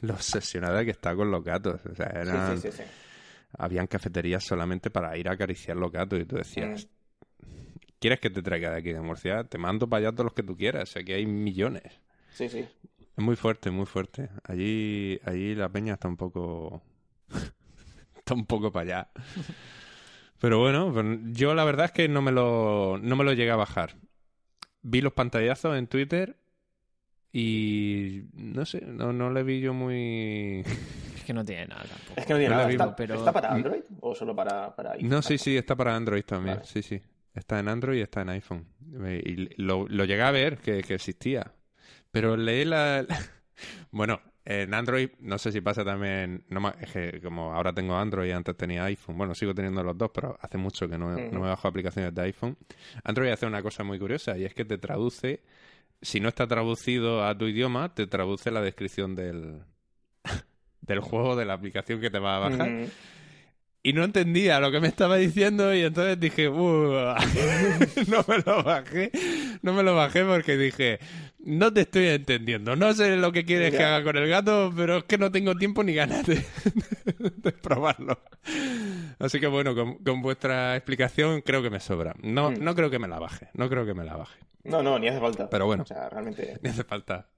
lo 0.00 0.14
obsesionada 0.14 0.84
que 0.84 0.90
está 0.90 1.14
con 1.14 1.30
los 1.30 1.44
gatos. 1.44 1.80
O 1.90 1.94
sea, 1.94 2.10
Sí, 2.12 2.18
eran, 2.18 2.58
sí, 2.60 2.70
sí, 2.70 2.76
sí. 2.78 2.82
Habían 3.58 3.86
cafeterías 3.86 4.44
solamente 4.44 4.90
para 4.90 5.16
ir 5.16 5.28
a 5.28 5.32
acariciar 5.32 5.76
los 5.76 5.90
gatos 5.90 6.20
y 6.20 6.24
tú 6.24 6.36
decías, 6.36 6.88
¿quieres 7.98 8.20
que 8.20 8.30
te 8.30 8.42
traiga 8.42 8.70
de 8.70 8.78
aquí 8.78 8.92
de 8.92 9.00
Murcia? 9.00 9.44
Te 9.44 9.58
mando 9.58 9.88
para 9.88 10.08
allá 10.08 10.12
todos 10.12 10.26
los 10.26 10.34
que 10.34 10.42
tú 10.42 10.56
quieras. 10.56 10.96
Aquí 10.96 11.12
hay 11.12 11.26
millones. 11.26 12.00
Sí, 12.32 12.48
sí. 12.48 12.60
Es 12.60 13.24
muy 13.24 13.36
fuerte, 13.36 13.70
muy 13.70 13.86
fuerte. 13.86 14.30
Allí, 14.44 15.20
allí 15.24 15.54
la 15.54 15.68
peña 15.68 15.94
está 15.94 16.08
un 16.08 16.16
poco... 16.16 16.82
está 18.16 18.34
un 18.34 18.46
poco 18.46 18.72
para 18.72 18.84
allá. 18.84 19.10
Pero 20.40 20.58
bueno, 20.58 20.92
pues 20.92 21.06
yo 21.32 21.54
la 21.54 21.64
verdad 21.64 21.86
es 21.86 21.92
que 21.92 22.08
no 22.08 22.22
me 22.22 22.32
lo, 22.32 22.98
no 23.02 23.16
me 23.16 23.24
lo 23.24 23.32
llegué 23.32 23.50
a 23.50 23.56
bajar. 23.56 23.96
Vi 24.82 25.02
los 25.02 25.12
pantallazos 25.12 25.76
en 25.76 25.86
Twitter 25.86 26.36
y 27.32 28.22
no 28.32 28.64
sé, 28.64 28.80
no, 28.86 29.12
no 29.12 29.30
le 29.30 29.42
vi 29.42 29.60
yo 29.60 29.74
muy... 29.74 30.64
Es 31.30 31.32
que 31.32 31.34
no 31.34 31.44
tiene 31.44 31.66
nada 31.66 31.82
tampoco. 31.84 32.14
Es 32.20 32.26
que 32.26 32.32
no 32.32 32.38
tiene 32.38 32.54
nada. 32.54 32.70
¿Está, 32.70 32.96
pero- 32.96 33.14
¿Está 33.14 33.32
para 33.32 33.52
Android 33.52 33.82
o 34.00 34.14
solo 34.14 34.34
para, 34.34 34.74
para 34.74 34.92
iPhone? 34.92 35.08
No, 35.08 35.22
sí, 35.22 35.38
sí, 35.38 35.56
está 35.56 35.76
para 35.76 35.94
Android 35.94 36.24
también. 36.24 36.56
Vale. 36.56 36.66
Sí, 36.68 36.82
sí. 36.82 37.00
Está 37.34 37.58
en 37.60 37.68
Android 37.68 37.98
y 37.98 38.02
está 38.02 38.22
en 38.22 38.30
iPhone. 38.30 38.66
Eh, 39.04 39.22
Y 39.24 39.62
lo, 39.62 39.86
lo 39.88 40.04
llegué 40.04 40.22
a 40.22 40.30
ver 40.32 40.58
que, 40.58 40.82
que 40.82 40.94
existía. 40.94 41.52
Pero 42.10 42.36
leí 42.36 42.64
la... 42.64 43.06
bueno, 43.92 44.20
en 44.44 44.74
Android, 44.74 45.10
no 45.20 45.38
sé 45.38 45.52
si 45.52 45.60
pasa 45.60 45.84
también... 45.84 46.44
No, 46.48 46.68
es 46.80 46.90
que 46.90 47.20
como 47.20 47.52
ahora 47.54 47.72
tengo 47.72 47.96
Android 47.96 48.28
y 48.28 48.32
antes 48.32 48.56
tenía 48.56 48.84
iPhone. 48.86 49.16
Bueno, 49.16 49.34
sigo 49.34 49.54
teniendo 49.54 49.82
los 49.84 49.96
dos, 49.96 50.10
pero 50.12 50.36
hace 50.40 50.58
mucho 50.58 50.88
que 50.88 50.98
no, 50.98 51.10
no 51.10 51.40
me 51.40 51.48
bajo 51.48 51.68
aplicaciones 51.68 52.12
de 52.14 52.22
iPhone. 52.22 52.56
Android 53.04 53.30
hace 53.30 53.46
una 53.46 53.62
cosa 53.62 53.84
muy 53.84 53.98
curiosa 53.98 54.36
y 54.36 54.44
es 54.44 54.54
que 54.54 54.64
te 54.64 54.78
traduce... 54.78 55.42
Si 56.02 56.18
no 56.18 56.28
está 56.30 56.46
traducido 56.46 57.24
a 57.26 57.36
tu 57.36 57.44
idioma, 57.46 57.94
te 57.94 58.06
traduce 58.06 58.50
la 58.50 58.62
descripción 58.62 59.14
del... 59.14 59.62
del 60.82 61.00
juego, 61.00 61.36
de 61.36 61.44
la 61.44 61.54
aplicación 61.54 62.00
que 62.00 62.10
te 62.10 62.18
va 62.18 62.36
a 62.36 62.48
bajar. 62.50 62.68
Mm, 62.70 62.84
Y 63.82 63.94
no 63.94 64.04
entendía 64.04 64.60
lo 64.60 64.70
que 64.70 64.78
me 64.78 64.88
estaba 64.88 65.16
diciendo 65.16 65.74
y 65.74 65.80
entonces 65.82 66.20
dije, 66.20 66.48
"Uh, 66.50 67.14
no 68.08 68.24
me 68.28 68.38
lo 68.44 68.62
bajé, 68.62 69.10
no 69.62 69.72
me 69.72 69.82
lo 69.82 69.94
bajé 69.96 70.22
porque 70.24 70.58
dije, 70.58 70.98
no 71.38 71.72
te 71.72 71.82
estoy 71.82 72.08
entendiendo, 72.08 72.76
no 72.76 72.92
sé 72.92 73.16
lo 73.16 73.32
que 73.32 73.46
quieres 73.46 73.74
que 73.74 73.82
haga 73.82 74.04
con 74.04 74.18
el 74.18 74.28
gato, 74.28 74.70
pero 74.76 74.98
es 74.98 75.04
que 75.04 75.16
no 75.16 75.32
tengo 75.32 75.54
tiempo 75.54 75.82
ni 75.82 75.94
ganas 75.94 76.26
de, 76.26 76.44
de 77.18 77.52
probarlo. 77.52 78.20
Así 79.18 79.40
que 79.40 79.46
bueno, 79.46 79.74
con, 79.74 79.94
con 79.96 80.20
vuestra 80.20 80.76
explicación 80.76 81.40
creo 81.40 81.62
que 81.62 81.70
me 81.70 81.80
sobra. 81.80 82.14
No, 82.22 82.50
Mm. 82.50 82.62
no 82.62 82.74
creo 82.74 82.90
que 82.90 82.98
me 82.98 83.08
la 83.08 83.18
baje, 83.18 83.48
no 83.54 83.68
creo 83.70 83.86
que 83.86 83.94
me 83.94 84.04
la 84.04 84.16
baje. 84.16 84.38
No, 84.64 84.82
no, 84.82 84.98
ni 84.98 85.08
hace 85.08 85.20
falta. 85.20 85.48
Pero 85.48 85.64
bueno. 85.64 85.84
O 85.84 85.86
sea, 85.86 86.10
realmente. 86.10 86.58
Ni 86.62 86.68
hace 86.68 86.84
falta. 86.84 87.28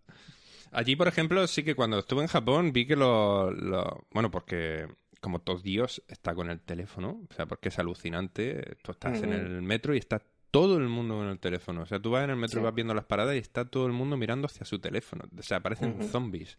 Allí, 0.72 0.96
por 0.96 1.06
ejemplo, 1.08 1.46
sí 1.46 1.62
que 1.62 1.74
cuando 1.74 1.98
estuve 1.98 2.22
en 2.22 2.28
Japón 2.28 2.72
vi 2.72 2.86
que 2.86 2.96
lo... 2.96 3.50
lo- 3.50 4.06
bueno, 4.10 4.30
porque 4.30 4.88
como 5.20 5.38
todo 5.40 5.58
Dios 5.58 6.02
está 6.08 6.34
con 6.34 6.50
el 6.50 6.60
teléfono, 6.60 7.20
o 7.30 7.34
sea, 7.34 7.46
porque 7.46 7.68
es 7.68 7.78
alucinante. 7.78 8.76
Tú 8.82 8.90
estás 8.92 9.22
en 9.22 9.32
el 9.32 9.62
metro 9.62 9.94
y 9.94 9.98
está 9.98 10.20
todo 10.50 10.76
el 10.78 10.88
mundo 10.88 11.16
con 11.16 11.28
el 11.28 11.38
teléfono. 11.38 11.82
O 11.82 11.86
sea, 11.86 12.00
tú 12.00 12.10
vas 12.10 12.24
en 12.24 12.30
el 12.30 12.36
metro 12.36 12.60
y 12.60 12.64
vas 12.64 12.74
viendo 12.74 12.92
las 12.92 13.04
paradas 13.04 13.36
y 13.36 13.38
está 13.38 13.64
todo 13.64 13.86
el 13.86 13.92
mundo 13.92 14.16
mirando 14.16 14.46
hacia 14.46 14.66
su 14.66 14.80
teléfono. 14.80 15.24
O 15.38 15.42
sea, 15.42 15.60
parecen 15.60 16.02
zombies. 16.10 16.58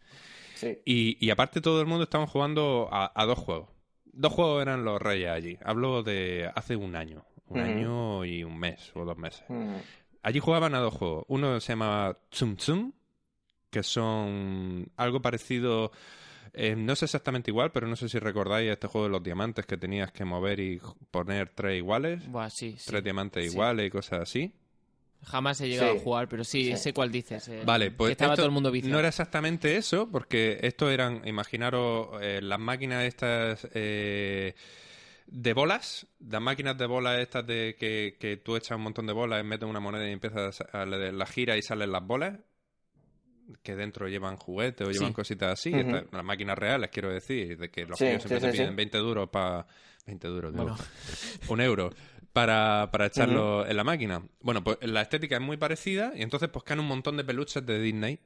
Sí. 0.54 0.78
Y, 0.86 1.18
y 1.24 1.30
aparte 1.30 1.60
todo 1.60 1.80
el 1.80 1.86
mundo 1.86 2.04
estaba 2.04 2.26
jugando 2.26 2.88
a, 2.90 3.12
a 3.14 3.26
dos 3.26 3.38
juegos. 3.38 3.68
Dos 4.06 4.32
juegos 4.32 4.62
eran 4.62 4.84
los 4.84 5.02
reyes 5.02 5.30
allí. 5.30 5.58
Hablo 5.64 6.02
de 6.02 6.50
hace 6.54 6.76
un 6.76 6.96
año. 6.96 7.24
Un 7.48 7.60
año 7.60 8.24
y 8.24 8.42
un 8.44 8.58
mes 8.58 8.90
o 8.94 9.04
dos 9.04 9.18
meses. 9.18 9.44
Allí 10.22 10.38
jugaban 10.40 10.74
a 10.74 10.78
dos 10.78 10.94
juegos. 10.94 11.24
Uno 11.28 11.60
se 11.60 11.72
llama 11.72 12.16
Tsum 12.30 12.56
Tsum, 12.56 12.92
que 13.74 13.82
son 13.82 14.86
algo 14.96 15.20
parecido. 15.20 15.90
eh, 16.56 16.76
no 16.76 16.92
es 16.92 17.02
exactamente 17.02 17.50
igual, 17.50 17.72
pero 17.72 17.88
no 17.88 17.96
sé 17.96 18.08
si 18.08 18.20
recordáis 18.20 18.70
este 18.70 18.86
juego 18.86 19.06
de 19.08 19.10
los 19.10 19.22
diamantes 19.24 19.66
que 19.66 19.76
tenías 19.76 20.12
que 20.12 20.24
mover 20.24 20.60
y 20.60 20.80
poner 21.10 21.48
tres 21.48 21.76
iguales, 21.78 22.28
Buah, 22.28 22.48
sí, 22.48 22.76
sí. 22.78 22.84
tres 22.86 23.02
diamantes 23.02 23.44
Sí. 23.44 23.50
iguales 23.52 23.86
y 23.88 23.90
cosas 23.90 24.20
así. 24.20 24.52
Jamás 25.24 25.60
he 25.62 25.68
llegado 25.68 25.94
Sí. 25.94 25.98
a 25.98 26.02
jugar, 26.04 26.28
pero 26.28 26.44
sí, 26.44 26.66
Sí. 26.66 26.76
sé 26.76 26.92
cuál 26.92 27.10
dices. 27.10 27.48
eh, 27.48 27.62
Vale, 27.64 27.90
pues 27.90 28.10
que 28.10 28.12
estaba 28.12 28.36
todo 28.36 28.46
el 28.46 28.52
mundo 28.52 28.70
viciado. 28.70 28.92
no 28.92 28.98
era 29.00 29.08
exactamente 29.08 29.76
eso, 29.76 30.08
porque 30.12 30.60
esto 30.62 30.88
eran, 30.90 31.26
imaginaros, 31.26 32.22
eh, 32.22 32.40
las 32.40 32.60
máquinas 32.60 33.02
estas 33.02 33.66
eh, 33.74 34.54
de 35.26 35.52
bolas, 35.54 36.06
las 36.20 36.40
máquinas 36.40 36.78
de 36.78 36.86
bolas 36.86 37.18
estas 37.18 37.44
de 37.46 37.74
que, 37.80 38.16
que 38.20 38.36
tú 38.36 38.54
echas 38.54 38.76
un 38.76 38.82
montón 38.84 39.06
de 39.08 39.12
bolas, 39.12 39.44
metes 39.44 39.68
una 39.68 39.80
moneda 39.80 40.08
y 40.08 40.12
empiezas 40.12 40.60
a 40.72 40.84
la 40.86 41.26
gira 41.26 41.56
y 41.56 41.62
salen 41.62 41.90
las 41.90 42.06
bolas, 42.06 42.38
que 43.62 43.76
dentro 43.76 44.08
llevan 44.08 44.36
juguetes 44.36 44.86
o 44.86 44.90
llevan 44.90 45.08
Sí. 45.08 45.14
cositas 45.14 45.52
así, 45.52 45.70
las 45.70 46.24
máquinas 46.24 46.58
reales, 46.58 46.90
quiero 46.90 47.12
decir, 47.12 47.56
de 47.58 47.70
que 47.70 47.84
los 47.86 47.98
Sí, 47.98 48.04
críos 48.06 48.22
siempre 48.22 48.40
sí, 48.40 48.46
te 48.46 48.52
piden 48.52 48.70
sí. 48.70 48.76
20 48.76 48.98
duros 48.98 49.28
para... 49.30 49.66
20 50.06 50.28
duros, 50.28 50.52
digo 50.52 50.64
Bueno, 50.64 50.78
un 51.48 51.60
euro 51.60 51.90
para, 52.32 52.88
para 52.92 53.06
echarlo 53.06 53.66
en 53.66 53.76
la 53.76 53.84
máquina. 53.84 54.22
Bueno, 54.40 54.62
pues 54.62 54.78
la 54.82 55.00
estética 55.02 55.36
es 55.36 55.42
muy 55.42 55.56
parecida 55.56 56.12
y 56.14 56.22
entonces 56.22 56.48
pues 56.50 56.62
caen 56.64 56.80
un 56.80 56.86
montón 56.86 57.16
de 57.16 57.24
peluches 57.24 57.64
de 57.64 57.80
Disney. 57.80 58.18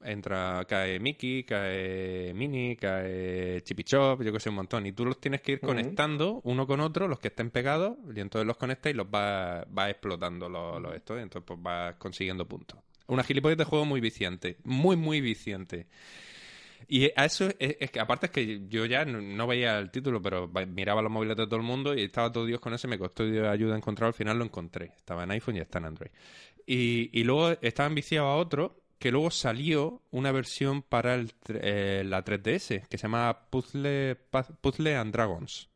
Entra, 0.00 0.64
cae 0.68 1.00
Mickey, 1.00 1.42
cae 1.42 2.32
Minnie, 2.32 2.76
cae 2.76 3.60
Chippy 3.64 3.82
Chop, 3.82 4.22
yo 4.22 4.32
que 4.32 4.38
sé, 4.38 4.48
un 4.48 4.54
montón. 4.54 4.86
Y 4.86 4.92
tú 4.92 5.04
los 5.04 5.20
tienes 5.20 5.40
que 5.40 5.52
ir 5.52 5.60
conectando 5.60 6.40
uno 6.44 6.68
con 6.68 6.78
otro, 6.78 7.08
los 7.08 7.18
que 7.18 7.28
estén 7.28 7.50
pegados, 7.50 7.96
y 8.14 8.20
entonces 8.20 8.46
los 8.46 8.56
conectas 8.56 8.92
y 8.92 8.94
los 8.94 9.10
vas 9.10 9.66
vas 9.68 9.90
explotando 9.90 10.48
los, 10.48 10.80
los 10.80 10.94
estos, 10.94 11.18
y 11.18 11.22
entonces 11.22 11.44
pues 11.44 11.60
vas 11.60 11.96
consiguiendo 11.96 12.46
puntos. 12.46 12.78
Una 13.08 13.24
gilipollez 13.24 13.58
de 13.58 13.64
juego 13.64 13.84
muy 13.84 14.00
viciante, 14.00 14.58
muy, 14.64 14.96
muy 14.96 15.20
viciante. 15.20 15.86
Y 16.86 17.10
a 17.16 17.24
eso 17.24 17.48
es, 17.58 17.90
que 17.90 18.00
aparte 18.00 18.26
es 18.26 18.32
que 18.32 18.68
yo 18.68 18.86
ya 18.86 19.04
no, 19.04 19.46
veía 19.46 19.78
el 19.78 19.90
título, 19.90 20.22
pero 20.22 20.50
miraba 20.68 21.02
los 21.02 21.10
móviles 21.10 21.36
de 21.36 21.46
todo 21.46 21.56
el 21.56 21.62
mundo 21.62 21.94
y 21.94 22.02
estaba 22.02 22.32
todo 22.32 22.46
Dios 22.46 22.60
con 22.60 22.72
eso 22.72 22.86
y 22.86 22.90
me 22.90 22.98
costó 22.98 23.24
ayuda 23.24 23.74
a 23.74 23.76
encontrar. 23.76 24.08
Al 24.08 24.14
final 24.14 24.38
lo 24.38 24.44
encontré. 24.44 24.92
Estaba 24.96 25.24
en 25.24 25.32
iPhone 25.32 25.56
y 25.56 25.60
está 25.60 25.78
en 25.78 25.84
Android. 25.86 26.10
Y, 26.66 27.24
luego 27.24 27.50
estaban 27.62 27.94
viciados 27.94 28.28
a 28.28 28.36
otro 28.36 28.82
que 28.98 29.10
luego 29.10 29.30
salió 29.30 30.02
una 30.10 30.32
versión 30.32 30.82
para 30.82 31.22
eh, 31.48 32.02
la 32.04 32.24
3DS 32.24 32.88
que 32.88 32.98
se 32.98 33.02
llama 33.02 33.48
Puzzle, 33.50 34.16
Puzzle 34.60 34.96
and 34.96 35.12
Dragons. 35.12 35.68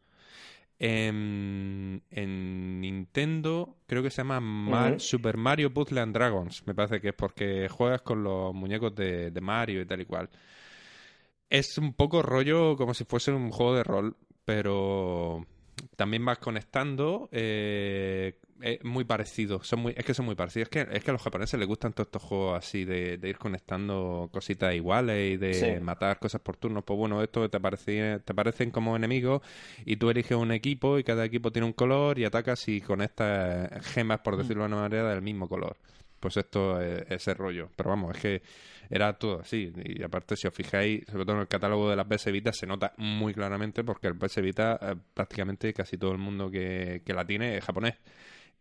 En, 0.84 2.02
en 2.10 2.80
Nintendo 2.80 3.76
creo 3.86 4.02
que 4.02 4.10
se 4.10 4.16
llama 4.16 4.40
Mar-. 4.40 4.98
Super 5.00 5.36
Mario 5.36 5.72
Puzzle 5.72 6.00
and 6.00 6.12
Dragons. 6.12 6.66
Me 6.66 6.74
parece 6.74 7.00
que 7.00 7.10
es 7.10 7.14
porque 7.14 7.68
juegas 7.68 8.02
con 8.02 8.24
los 8.24 8.52
muñecos 8.52 8.92
de, 8.92 9.30
de 9.30 9.40
Mario 9.40 9.80
y 9.80 9.86
tal 9.86 10.00
y 10.00 10.06
cual. 10.06 10.28
Es 11.48 11.78
un 11.78 11.92
poco 11.92 12.20
rollo 12.20 12.76
como 12.76 12.94
si 12.94 13.04
fuese 13.04 13.30
un 13.30 13.52
juego 13.52 13.76
de 13.76 13.84
rol, 13.84 14.16
pero 14.44 15.46
también 15.96 16.24
vas 16.24 16.38
conectando. 16.38 17.28
eh, 17.32 18.38
es 18.60 18.84
muy 18.84 19.04
parecido. 19.04 19.60
Son 19.64 19.80
muy, 19.80 19.92
es 19.96 20.04
que 20.04 20.14
son 20.14 20.24
muy 20.24 20.36
parecidos. 20.36 20.68
Es 20.68 20.68
que, 20.86 20.96
es 20.96 21.02
que 21.02 21.10
a 21.10 21.14
los 21.14 21.22
japoneses 21.22 21.58
les 21.58 21.66
gustan 21.66 21.92
todos 21.92 22.06
estos 22.06 22.22
juegos 22.22 22.56
así 22.58 22.84
de, 22.84 23.18
de 23.18 23.28
ir 23.28 23.36
conectando 23.38 24.30
cositas 24.32 24.72
iguales 24.74 25.32
y 25.34 25.36
de 25.36 25.78
Sí. 25.78 25.80
matar 25.82 26.20
cosas 26.20 26.40
por 26.42 26.56
turnos. 26.56 26.84
Pues 26.84 26.96
bueno, 26.96 27.20
esto 27.22 27.50
te, 27.50 27.58
parece, 27.58 28.20
te 28.20 28.34
parecen 28.34 28.70
como 28.70 28.94
enemigos 28.94 29.42
y 29.84 29.96
tú 29.96 30.10
eliges 30.10 30.36
un 30.38 30.52
equipo 30.52 30.98
y 30.98 31.04
cada 31.04 31.24
equipo 31.24 31.50
tiene 31.50 31.66
un 31.66 31.72
color 31.72 32.18
y 32.20 32.24
atacas 32.24 32.68
y 32.68 32.80
conectas 32.80 33.84
gemas, 33.86 34.20
por 34.20 34.36
decirlo 34.36 34.62
de 34.62 34.68
una 34.68 34.82
manera, 34.82 35.10
del 35.10 35.22
mismo 35.22 35.48
color. 35.48 35.76
Pues 36.22 36.36
esto 36.36 36.80
es 36.80 37.04
ese 37.10 37.34
rollo. 37.34 37.68
Pero 37.74 37.90
vamos, 37.90 38.14
es 38.14 38.22
que 38.22 38.42
era 38.88 39.12
todo 39.18 39.40
así. 39.40 39.72
Y 39.84 40.04
aparte, 40.04 40.36
si 40.36 40.46
os 40.46 40.54
fijáis, 40.54 41.04
sobre 41.10 41.24
todo 41.24 41.34
en 41.34 41.42
el 41.42 41.48
catálogo 41.48 41.90
de 41.90 41.96
las 41.96 42.06
PS 42.06 42.30
Vita, 42.30 42.52
se 42.52 42.64
nota 42.64 42.94
muy 42.96 43.34
claramente 43.34 43.82
porque 43.82 44.06
el 44.06 44.16
PS 44.16 44.40
Vita, 44.40 44.78
eh, 44.80 44.94
prácticamente 45.14 45.74
casi 45.74 45.98
todo 45.98 46.12
el 46.12 46.18
mundo 46.18 46.48
que, 46.48 47.02
que 47.04 47.12
la 47.12 47.24
tiene 47.26 47.56
es 47.56 47.64
japonés. 47.64 47.96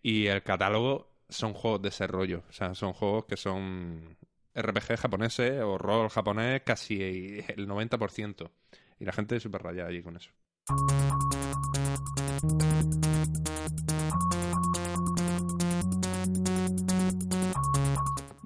Y 0.01 0.25
el 0.25 0.41
catálogo 0.41 1.11
son 1.29 1.53
juegos 1.53 1.83
de 1.83 1.89
ese 1.89 2.07
rollo. 2.07 2.43
O 2.49 2.53
sea, 2.53 2.73
son 2.73 2.93
juegos 2.93 3.25
que 3.25 3.37
son 3.37 4.17
RPG 4.55 4.97
japoneses 4.97 5.61
o 5.61 5.77
rol 5.77 6.09
japonés 6.09 6.63
casi 6.63 6.99
el 7.47 7.67
90%. 7.67 8.49
Y 8.99 9.05
la 9.05 9.11
gente 9.11 9.35
es 9.35 9.43
súper 9.43 9.61
rayada 9.61 9.89
allí 9.89 10.01
con 10.01 10.17
eso. 10.17 10.31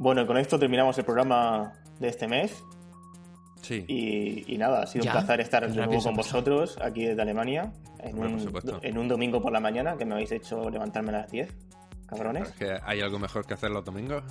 Bueno, 0.05 0.27
con 0.27 0.37
esto 0.37 0.59
terminamos 0.59 0.95
el 0.99 1.03
programa 1.03 1.73
de 1.99 2.09
este 2.09 2.27
mes. 2.27 2.63
Sí. 3.63 3.85
Y, 3.87 4.53
y 4.53 4.55
nada, 4.55 4.83
ha 4.83 4.85
sido 4.85 5.03
Ya, 5.03 5.09
un 5.09 5.17
placer 5.17 5.41
estar 5.41 5.67
de 5.67 5.75
nuevo 5.75 5.99
con 5.99 6.13
vosotros 6.13 6.77
aquí 6.79 7.05
desde 7.05 7.23
Alemania. 7.23 7.73
En, 8.01 8.13
Hombre, 8.13 8.33
un, 8.33 8.39
supuesto. 8.39 8.79
en 8.83 8.99
un 8.99 9.07
domingo 9.07 9.41
por 9.41 9.51
la 9.51 9.59
mañana 9.59 9.97
que 9.97 10.05
me 10.05 10.13
habéis 10.13 10.31
hecho 10.31 10.69
levantarme 10.69 11.09
a 11.09 11.21
las 11.21 11.31
10, 11.31 11.51
cabrones. 12.05 12.49
Es 12.49 12.55
que 12.55 12.77
hay 12.83 13.01
algo 13.01 13.17
mejor 13.17 13.47
que 13.47 13.55
hacer 13.55 13.71
los 13.71 13.83
domingos 13.83 14.23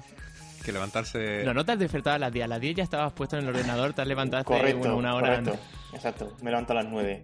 que 0.65 0.71
levantarse. 0.71 1.43
No, 1.45 1.53
no 1.53 1.65
te 1.65 1.73
has 1.73 1.79
despertado 1.81 2.15
a 2.15 2.19
las 2.21 2.33
10. 2.33 2.45
A 2.45 2.49
las 2.49 2.61
10 2.61 2.77
ya 2.77 2.85
estabas 2.85 3.13
puesto 3.13 3.37
en 3.37 3.43
el 3.43 3.49
ordenador, 3.49 3.95
te 3.95 4.03
has 4.03 4.07
levantado 4.07 4.43
hace 4.43 4.47
correcto, 4.47 4.79
bueno, 4.79 4.97
una 4.97 5.17
hora 5.17 5.27
correcto. 5.31 5.51
antes. 5.55 5.67
Exacto, 5.93 6.37
me 6.41 6.51
levanto 6.53 6.73
a 6.73 6.77
las 6.77 6.87
9. 6.87 7.21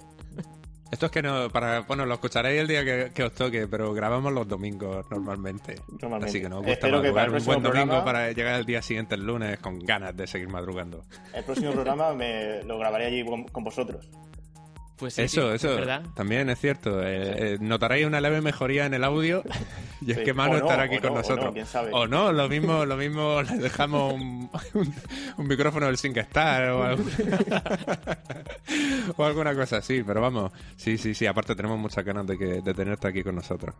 Esto 0.90 1.06
es 1.06 1.12
que 1.12 1.22
no, 1.22 1.48
para, 1.50 1.80
bueno, 1.82 2.04
lo 2.04 2.14
escucharéis 2.14 2.60
el 2.60 2.66
día 2.66 2.84
que, 2.84 3.12
que 3.14 3.22
os 3.22 3.32
toque, 3.32 3.68
pero 3.68 3.94
grabamos 3.94 4.32
los 4.32 4.48
domingos 4.48 5.06
normalmente. 5.10 5.76
Normalmente. 5.88 6.30
Así 6.30 6.40
que 6.40 6.48
nos 6.48 6.58
gusta 6.58 6.72
Espero 6.72 6.96
madrugar 6.98 7.30
un 7.30 7.44
buen 7.44 7.62
domingo 7.62 8.04
para 8.04 8.32
llegar 8.32 8.58
el 8.58 8.66
día 8.66 8.82
siguiente, 8.82 9.14
el 9.14 9.24
lunes, 9.24 9.58
con 9.60 9.78
ganas 9.78 10.16
de 10.16 10.26
seguir 10.26 10.48
madrugando. 10.48 11.04
El 11.32 11.44
próximo 11.44 11.72
programa 11.72 12.12
me 12.12 12.64
lo 12.64 12.78
grabaré 12.78 13.06
allí 13.06 13.24
con, 13.24 13.44
con 13.44 13.62
vosotros. 13.62 14.08
Pues 15.00 15.14
sí, 15.14 15.22
eso, 15.22 15.48
sí, 15.50 15.56
eso, 15.56 15.70
es 15.70 15.76
¿verdad? 15.78 16.02
también 16.14 16.50
es 16.50 16.60
cierto. 16.60 17.02
Eh, 17.02 17.54
eh, 17.54 17.58
notaréis 17.60 18.06
una 18.06 18.20
leve 18.20 18.40
mejoría 18.42 18.84
en 18.86 18.92
el 18.94 19.02
audio 19.02 19.42
y 20.02 20.12
es 20.12 20.18
Sí. 20.18 20.24
que 20.24 20.34
Manu 20.34 20.52
no, 20.52 20.58
estará 20.58 20.82
aquí 20.84 20.98
con 20.98 21.08
no, 21.08 21.14
o 21.14 21.22
nosotros. 21.22 21.46
no, 21.46 21.52
quién 21.54 21.66
sabe. 21.66 21.90
O 21.94 22.06
no, 22.06 22.30
lo 22.32 22.48
mismo, 22.48 22.84
lo 22.84 22.96
mismo 22.96 23.40
le 23.50 23.56
dejamos 23.56 24.12
un, 24.12 24.50
un, 24.74 24.94
un 25.38 25.48
micrófono 25.48 25.86
del 25.86 25.96
SingStar 25.96 26.68
o, 26.70 26.84
algo- 26.84 27.04
o 29.16 29.24
alguna 29.24 29.54
cosa 29.54 29.78
así, 29.78 30.02
pero 30.02 30.20
vamos, 30.20 30.52
sí, 30.76 30.98
sí, 30.98 31.14
sí, 31.14 31.26
aparte 31.26 31.54
tenemos 31.54 31.78
muchas 31.78 32.04
ganas 32.04 32.26
de, 32.26 32.38
que, 32.38 32.60
de 32.60 32.74
tenerte 32.74 33.08
aquí 33.08 33.22
con 33.22 33.34
nosotros 33.34 33.74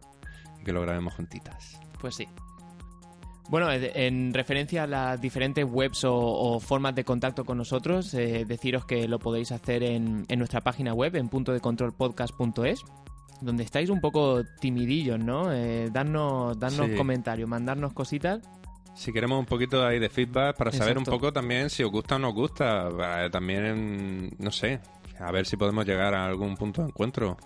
y 0.61 0.65
que 0.65 0.73
lo 0.73 0.83
grabemos 0.83 1.15
juntitas. 1.15 1.79
Pues 2.01 2.15
sí. 2.15 2.29
Bueno, 3.51 3.71
eh, 3.73 3.91
en 4.07 4.33
referencia 4.33 4.85
a 4.85 4.87
las 4.87 5.21
diferentes 5.21 5.65
webs 5.69 6.05
o, 6.05 6.15
o 6.17 6.61
formas 6.61 6.95
de 6.95 7.05
contacto 7.05 7.45
con 7.45 7.59
nosotros, 7.59 8.15
eh, 8.15 8.45
deciros 8.47 8.85
que 8.87 9.09
lo 9.09 9.19
podéis 9.19 9.51
hacer 9.53 9.83
en, 9.83 10.25
en 10.29 10.39
nuestra 10.39 10.61
página 10.61 10.95
web, 10.95 11.17
en 11.17 11.29
punto 11.29 11.53
de 11.53 11.59
control 11.61 11.93
podcast.es, 11.93 12.83
donde 13.41 13.65
estáis 13.65 13.91
un 13.91 14.01
poco 14.01 14.45
timidillos, 14.61 15.19
¿no? 15.19 15.53
Eh, 15.53 15.89
darnos 15.93 16.59
darnos 16.61 16.87
Sí. 16.91 16.95
comentarios, 16.95 17.49
mandarnos 17.49 17.93
cositas. 17.93 18.41
Si 18.95 19.13
queremos 19.13 19.39
un 19.41 19.47
poquito 19.47 19.85
ahí 19.85 19.99
de 19.99 20.09
feedback 20.11 20.57
para 20.57 20.71
saber 20.73 20.99
un 20.99 21.05
poco 21.05 21.33
también 21.33 21.71
si 21.71 21.83
os 21.83 21.91
gusta 21.91 22.17
o 22.17 22.19
no 22.19 22.29
os 22.29 22.35
gusta, 22.35 22.89
eh, 23.25 23.31
también, 23.31 24.31
no 24.39 24.51
sé, 24.51 24.81
a 25.19 25.33
ver 25.33 25.47
si 25.47 25.57
podemos 25.57 25.87
llegar 25.87 26.15
a 26.15 26.27
algún 26.27 26.57
punto 26.57 26.83
de 26.83 26.89
encuentro, 26.89 27.37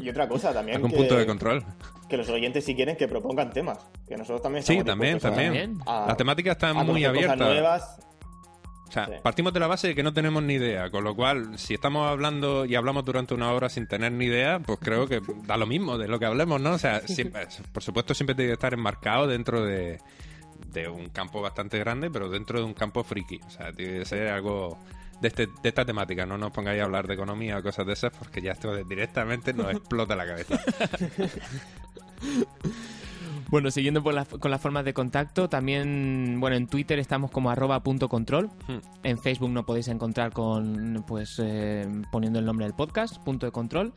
Y 0.00 0.08
otra 0.08 0.28
cosa 0.28 0.52
también, 0.52 0.76
algún 0.76 0.90
que, 0.90 0.96
punto 0.96 1.16
de 1.16 1.26
control. 1.26 1.64
que 2.08 2.16
los 2.16 2.28
oyentes 2.28 2.64
si 2.64 2.74
quieren 2.74 2.96
que 2.96 3.06
propongan 3.08 3.50
temas, 3.52 3.78
que 4.08 4.16
nosotros 4.16 4.42
también 4.42 4.62
Sí, 4.64 4.82
también, 4.84 5.18
también. 5.18 5.78
a- 5.86 6.06
La 6.08 6.16
temática 6.16 6.52
está 6.52 6.70
a 6.70 6.74
muy 6.74 6.86
conocer 7.02 7.12
cosas 7.14 7.24
abierta. 7.30 7.44
nuevas. 7.44 7.98
O 8.88 8.92
sea, 8.94 9.06
Sí. 9.06 9.12
partimos 9.22 9.52
de 9.52 9.60
la 9.60 9.66
base 9.66 9.88
de 9.88 9.94
que 9.94 10.02
no 10.04 10.12
tenemos 10.12 10.42
ni 10.42 10.54
idea, 10.54 10.88
con 10.90 11.02
lo 11.04 11.16
cual, 11.16 11.58
si 11.58 11.74
estamos 11.74 12.06
hablando 12.08 12.64
y 12.64 12.74
hablamos 12.76 13.04
durante 13.04 13.34
una 13.34 13.50
hora 13.52 13.68
sin 13.68 13.88
tener 13.88 14.12
ni 14.12 14.26
idea, 14.26 14.60
pues 14.60 14.78
creo 14.80 15.08
que 15.08 15.20
da 15.46 15.56
lo 15.56 15.66
mismo 15.66 15.98
de 15.98 16.06
lo 16.06 16.18
que 16.20 16.26
hablemos, 16.26 16.60
¿no? 16.60 16.72
O 16.74 16.78
sea, 16.78 17.00
siempre- 17.08 17.48
por 17.72 17.82
supuesto 17.82 18.14
siempre 18.14 18.34
tiene 18.36 18.50
que 18.50 18.54
estar 18.54 18.72
enmarcado 18.72 19.26
dentro 19.26 19.64
de, 19.64 19.98
de 20.72 20.88
un 20.88 21.08
campo 21.08 21.40
bastante 21.40 21.78
grande, 21.78 22.10
pero 22.10 22.28
dentro 22.28 22.58
de 22.60 22.64
un 22.64 22.74
campo 22.74 23.02
friki. 23.02 23.40
O 23.46 23.50
sea, 23.50 23.72
tiene 23.72 24.00
que 24.00 24.04
ser 24.04 24.28
algo 24.28 24.78
de, 25.20 25.28
este, 25.28 25.46
de 25.46 25.68
esta 25.68 25.84
temática. 25.84 26.26
No 26.26 26.38
nos 26.38 26.52
pongáis 26.52 26.80
a 26.80 26.84
hablar 26.84 27.06
de 27.06 27.14
economía 27.14 27.58
o 27.58 27.62
cosas 27.62 27.86
de 27.86 27.92
esas, 27.92 28.12
porque 28.16 28.40
ya 28.40 28.52
esto 28.52 28.74
directamente 28.84 29.52
nos 29.52 29.70
explota 29.70 30.16
la 30.16 30.26
cabeza. 30.26 30.60
Bueno, 33.54 33.70
siguiendo 33.70 34.02
por 34.02 34.14
con 34.40 34.50
las 34.50 34.60
formas 34.60 34.84
de 34.84 34.94
contacto, 34.94 35.48
también, 35.48 36.38
bueno, 36.40 36.56
en 36.56 36.66
Twitter 36.66 36.98
estamos 36.98 37.30
como 37.30 37.50
arroba 37.50 37.84
punto 37.84 38.08
control. 38.08 38.50
Hmm. 38.66 38.78
En 39.04 39.18
Facebook 39.18 39.50
nos 39.50 39.64
podéis 39.64 39.86
encontrar 39.88 40.32
con, 40.32 41.04
pues, 41.06 41.40
eh, 41.40 41.86
poniendo 42.10 42.40
el 42.40 42.46
nombre 42.46 42.66
del 42.66 42.74
podcast, 42.74 43.18
punto 43.22 43.46
de 43.46 43.52
control. 43.52 43.92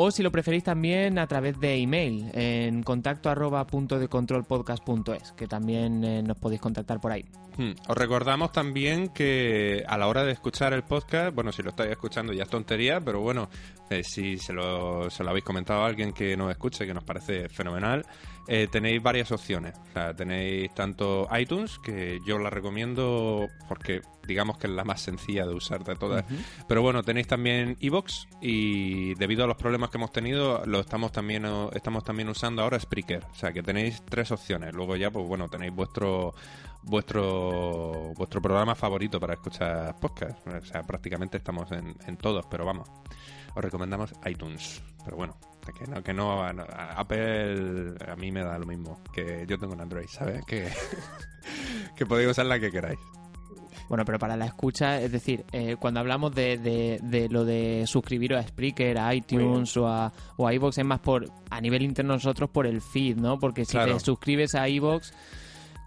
O 0.00 0.12
si 0.12 0.22
lo 0.22 0.30
preferís 0.30 0.62
también 0.62 1.18
a 1.18 1.26
través 1.26 1.58
de 1.58 1.74
email, 1.74 2.30
en 2.32 2.84
contacto 2.84 3.30
arroba 3.30 3.66
punto 3.66 3.98
de 3.98 4.06
control 4.06 4.44
punto 4.44 5.12
es, 5.12 5.32
que 5.32 5.48
también 5.48 6.04
eh, 6.04 6.22
nos 6.22 6.38
podéis 6.38 6.60
contactar 6.60 7.00
por 7.00 7.10
ahí. 7.10 7.24
Hmm. 7.56 7.72
Os 7.88 7.98
recordamos 7.98 8.52
también 8.52 9.08
que 9.08 9.82
a 9.88 9.98
la 9.98 10.06
hora 10.06 10.22
de 10.22 10.30
escuchar 10.30 10.72
el 10.72 10.84
podcast, 10.84 11.34
bueno, 11.34 11.50
si 11.50 11.64
lo 11.64 11.70
estáis 11.70 11.90
escuchando 11.90 12.32
ya 12.32 12.44
es 12.44 12.48
tontería, 12.48 13.00
pero 13.00 13.22
bueno, 13.22 13.48
eh, 13.90 14.04
si 14.04 14.38
se 14.38 14.52
lo, 14.52 15.10
se 15.10 15.24
lo 15.24 15.30
habéis 15.30 15.44
comentado 15.44 15.82
a 15.82 15.86
alguien 15.88 16.12
que 16.12 16.36
nos 16.36 16.52
escuche, 16.52 16.86
que 16.86 16.94
nos 16.94 17.02
parece 17.02 17.48
fenomenal, 17.48 18.06
eh, 18.50 18.66
tenéis 18.66 19.02
varias 19.02 19.30
opciones. 19.30 19.74
O 19.90 19.92
sea, 19.92 20.16
tenéis 20.16 20.72
tanto 20.74 21.28
iTunes, 21.38 21.78
que 21.78 22.18
yo 22.26 22.38
la 22.38 22.48
recomiendo 22.48 23.46
porque 23.68 24.00
digamos 24.26 24.56
que 24.56 24.68
es 24.68 24.72
la 24.72 24.84
más 24.84 25.02
sencilla 25.02 25.46
de 25.46 25.54
usar 25.54 25.84
de 25.84 25.94
todas. 25.96 26.24
Pero 26.66 26.80
bueno, 26.80 27.02
tenéis 27.02 27.26
también 27.26 27.76
iBox 27.78 28.26
y 28.40 29.14
debido 29.16 29.44
a 29.44 29.46
los 29.46 29.58
problemas 29.58 29.90
que 29.90 29.98
hemos 29.98 30.12
tenido, 30.12 30.64
lo 30.64 30.80
estamos 30.80 31.12
también 31.12 31.44
estamos 31.74 32.04
también 32.04 32.30
usando 32.30 32.62
ahora 32.62 32.80
Spreaker. 32.80 33.24
O 33.30 33.34
sea, 33.34 33.52
que 33.52 33.62
tenéis 33.62 34.02
tres 34.08 34.32
opciones. 34.32 34.74
Luego 34.74 34.96
ya, 34.96 35.10
pues 35.10 35.26
bueno, 35.28 35.48
tenéis 35.48 35.74
vuestro 35.74 36.34
vuestro 36.84 38.14
vuestro 38.16 38.40
programa 38.40 38.74
favorito 38.74 39.20
para 39.20 39.34
escuchar 39.34 39.94
podcast. 40.00 40.46
O 40.46 40.64
sea, 40.64 40.82
prácticamente 40.84 41.36
estamos 41.36 41.70
en, 41.72 41.94
en 42.06 42.16
todos, 42.16 42.46
pero 42.50 42.64
vamos, 42.64 42.88
os 43.54 43.62
recomendamos 43.62 44.14
iTunes. 44.24 44.82
Pero 45.04 45.18
bueno, 45.18 45.36
que 45.72 45.86
no, 45.86 46.02
que 46.02 46.12
no, 46.14 46.42
a- 46.42 46.50
a- 46.50 47.00
Apple 47.00 47.94
a 48.06 48.16
mí 48.16 48.30
me 48.32 48.42
da 48.42 48.58
lo 48.58 48.66
mismo, 48.66 49.00
que 49.12 49.44
yo 49.48 49.58
tengo 49.58 49.72
un 49.74 49.80
Android, 49.80 50.06
¿sabes? 50.08 50.44
Que, 50.46 50.68
que 51.96 52.06
podéis 52.06 52.30
usar 52.30 52.46
la 52.46 52.58
que 52.58 52.70
queráis. 52.70 52.98
Bueno, 53.88 54.04
pero 54.04 54.18
para 54.18 54.36
la 54.36 54.44
escucha, 54.44 55.00
es 55.00 55.10
decir, 55.10 55.44
eh, 55.50 55.76
cuando 55.80 56.00
hablamos 56.00 56.34
de, 56.34 56.58
de- 56.58 56.98
de 57.02 57.28
lo 57.30 57.44
de 57.46 57.84
suscribiros 57.86 58.38
a 58.44 58.46
Spreaker, 58.46 58.98
a 58.98 59.14
iTunes 59.14 59.74
o 59.78 59.88
a, 59.88 60.12
o 60.36 60.46
a 60.46 60.52
iVoox, 60.52 60.76
es 60.78 60.84
más 60.84 61.00
por 61.00 61.24
a 61.48 61.60
nivel 61.60 61.82
interno 61.82 62.12
nosotros 62.12 62.50
por 62.50 62.66
el 62.66 62.82
feed, 62.82 63.16
¿no? 63.16 63.38
Porque 63.38 63.64
si 63.64 63.72
Claro. 63.72 63.94
te 63.94 64.00
suscribes 64.00 64.54
a 64.54 64.68
iVoox, 64.68 65.10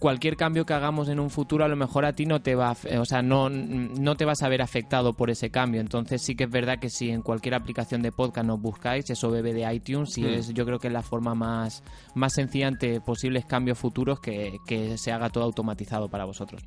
cualquier 0.02 0.36
cambio 0.36 0.66
que 0.66 0.74
hagamos 0.74 1.10
en 1.10 1.20
un 1.20 1.30
futuro 1.30 1.64
a 1.64 1.68
lo 1.68 1.76
mejor 1.76 2.06
a 2.06 2.14
ti 2.14 2.26
no 2.26 2.42
te 2.42 2.56
va, 2.56 2.76
o 2.98 3.06
sea, 3.06 3.22
no, 3.22 3.52
no 3.52 4.18
te 4.18 4.26
vas 4.26 4.42
a 4.42 4.50
ver 4.50 4.64
afectado 4.64 5.14
por 5.14 5.30
ese 5.30 5.52
cambio. 5.52 5.80
Entonces 5.80 6.24
sí 6.24 6.36
que 6.36 6.46
es 6.46 6.50
verdad 6.50 6.80
que 6.80 6.90
si 6.90 7.12
en 7.12 7.22
cualquier 7.22 7.54
aplicación 7.54 8.02
de 8.02 8.12
podcast 8.12 8.48
nos 8.48 8.60
buscáis, 8.60 9.08
eso 9.12 9.30
bebe 9.30 9.54
de 9.54 9.72
iTunes 9.72 10.18
y 10.18 10.24
Hmm. 10.24 10.34
es, 10.34 10.54
yo 10.56 10.66
creo 10.66 10.80
que 10.80 10.88
es 10.88 10.94
la 10.94 11.04
forma 11.04 11.36
más, 11.36 11.84
más 12.16 12.34
sencilla 12.34 12.68
ante 12.68 13.00
posibles 13.00 13.46
cambios 13.46 13.78
futuros 13.78 14.20
que, 14.20 14.58
que 14.66 14.98
se 14.98 15.12
haga 15.12 15.30
todo 15.30 15.44
automatizado 15.44 16.10
para 16.10 16.26
vosotros. 16.26 16.64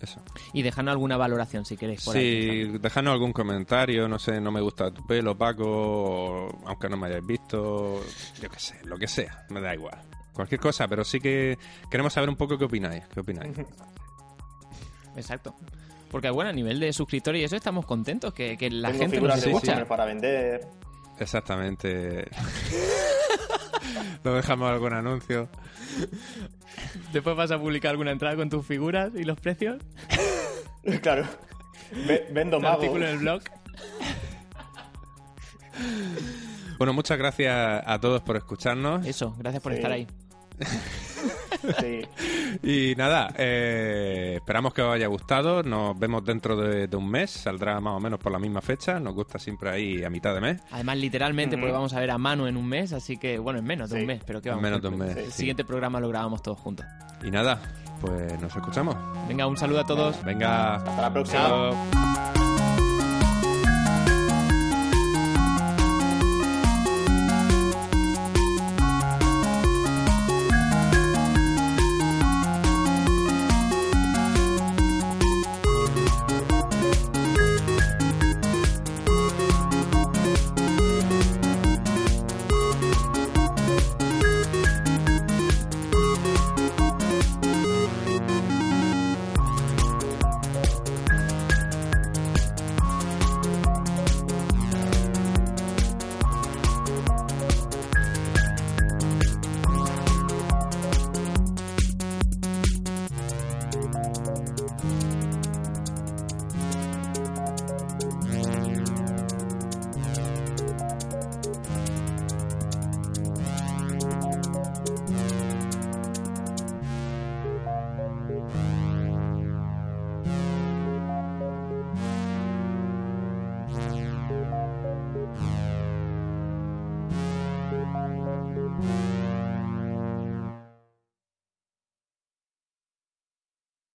Eso. 0.00 0.20
Y 0.52 0.62
dejadnos 0.62 0.92
alguna 0.92 1.16
valoración 1.16 1.64
si 1.64 1.76
queréis. 1.76 2.04
Por 2.04 2.16
ahí. 2.16 2.66
Sí, 2.66 2.78
dejadnos 2.78 3.14
algún 3.14 3.32
comentario, 3.32 4.06
no 4.06 4.20
sé, 4.20 4.40
no 4.40 4.52
me 4.52 4.60
gusta 4.60 4.92
tu 4.92 5.04
pelo, 5.04 5.36
Paco, 5.36 6.48
aunque 6.66 6.88
no 6.88 6.96
me 6.96 7.08
hayáis 7.08 7.26
visto, 7.26 8.00
yo 8.40 8.48
qué 8.48 8.58
sé, 8.60 8.76
lo 8.84 8.96
que 8.96 9.08
sea, 9.08 9.44
me 9.50 9.60
da 9.60 9.74
igual. 9.74 9.98
Cualquier 10.36 10.60
cosa, 10.60 10.86
pero 10.86 11.02
sí 11.04 11.18
que 11.18 11.58
queremos 11.90 12.12
saber 12.12 12.28
un 12.28 12.36
poco 12.36 12.56
qué 12.58 12.66
opináis, 12.66 13.02
qué 13.12 13.20
opináis. 13.20 13.56
Exacto. 15.16 15.54
Porque 16.10 16.30
bueno, 16.30 16.50
a 16.50 16.52
nivel 16.52 16.78
de 16.78 16.92
suscriptores 16.92 17.40
y 17.40 17.44
eso 17.44 17.56
estamos 17.56 17.84
contentos, 17.86 18.32
que, 18.32 18.56
que 18.56 18.70
la 18.70 18.88
Tengo 18.92 19.02
gente 19.04 19.20
nos 19.20 19.40
de 19.42 19.50
escucha. 19.50 19.84
Para 19.86 20.04
vender. 20.04 20.60
Exactamente. 21.18 22.28
¿No 24.24 24.34
dejamos 24.34 24.70
algún 24.70 24.92
anuncio? 24.92 25.48
Después 27.12 27.34
vas 27.36 27.50
a 27.50 27.58
publicar 27.58 27.92
alguna 27.92 28.10
entrada 28.12 28.36
con 28.36 28.50
tus 28.50 28.64
figuras 28.66 29.10
y 29.14 29.24
los 29.24 29.40
precios. 29.40 29.82
claro. 31.02 31.24
Ve- 32.06 32.28
vendo 32.32 32.58
Un 32.58 32.62
magos. 32.64 32.78
artículo 32.78 33.06
en 33.06 33.12
el 33.12 33.18
blog. 33.18 33.42
Bueno, 36.78 36.92
muchas 36.92 37.16
gracias 37.18 37.82
a 37.86 37.98
todos 38.00 38.20
por 38.22 38.36
escucharnos. 38.36 39.06
Eso, 39.06 39.34
gracias 39.38 39.62
por 39.62 39.72
Sí. 39.72 39.76
estar 39.78 39.92
ahí. 39.92 40.06
Sí. 41.80 42.02
Y 42.62 42.94
nada, 42.96 43.32
eh, 43.36 44.34
esperamos 44.36 44.72
que 44.72 44.82
os 44.82 44.94
haya 44.94 45.08
gustado. 45.08 45.62
Nos 45.64 45.98
vemos 45.98 46.24
dentro 46.24 46.54
de, 46.56 46.86
de 46.86 46.96
un 46.96 47.08
mes. 47.10 47.30
Saldrá 47.30 47.80
más 47.80 47.94
o 47.94 48.00
menos 48.00 48.20
por 48.20 48.30
la 48.30 48.38
misma 48.38 48.60
fecha. 48.60 49.00
Nos 49.00 49.14
gusta 49.14 49.38
siempre 49.38 49.70
ahí 49.70 50.04
a 50.04 50.10
mitad 50.10 50.32
de 50.34 50.40
mes. 50.40 50.60
Además, 50.70 50.96
literalmente, 50.98 51.56
Ujú. 51.56 51.62
porque 51.62 51.72
vamos 51.72 51.92
a 51.94 52.00
ver 52.00 52.10
a 52.12 52.18
Manu 52.18 52.46
en 52.46 52.56
un 52.56 52.68
mes, 52.68 52.92
así 52.92 53.16
que, 53.16 53.38
bueno, 53.38 53.58
en 53.58 53.64
menos 53.64 53.90
de 53.90 53.96
Sí. 53.96 54.02
un 54.02 54.06
mes, 54.06 54.22
pero 54.24 54.40
que 54.40 54.48
En 54.50 54.54
vamos. 54.56 54.62
menos 54.62 54.82
de 54.82 54.88
un 54.88 54.94
el- 54.94 55.00
mes, 55.08 55.16
El 55.16 55.32
sí. 55.32 55.38
siguiente 55.38 55.64
programa 55.64 55.98
lo 55.98 56.08
grabamos 56.08 56.40
todos 56.42 56.58
juntos. 56.60 56.86
Y 57.24 57.30
nada, 57.32 57.60
pues 58.00 58.40
nos 58.40 58.54
escuchamos. 58.54 58.94
Venga, 59.26 59.46
un 59.48 59.56
saludo 59.56 59.80
a 59.80 59.84
todos. 59.86 60.22
Venga, 60.24 60.76
Hasta 60.76 61.02
la 61.02 61.12
próxima. 61.12 61.42
chao. 61.42 62.35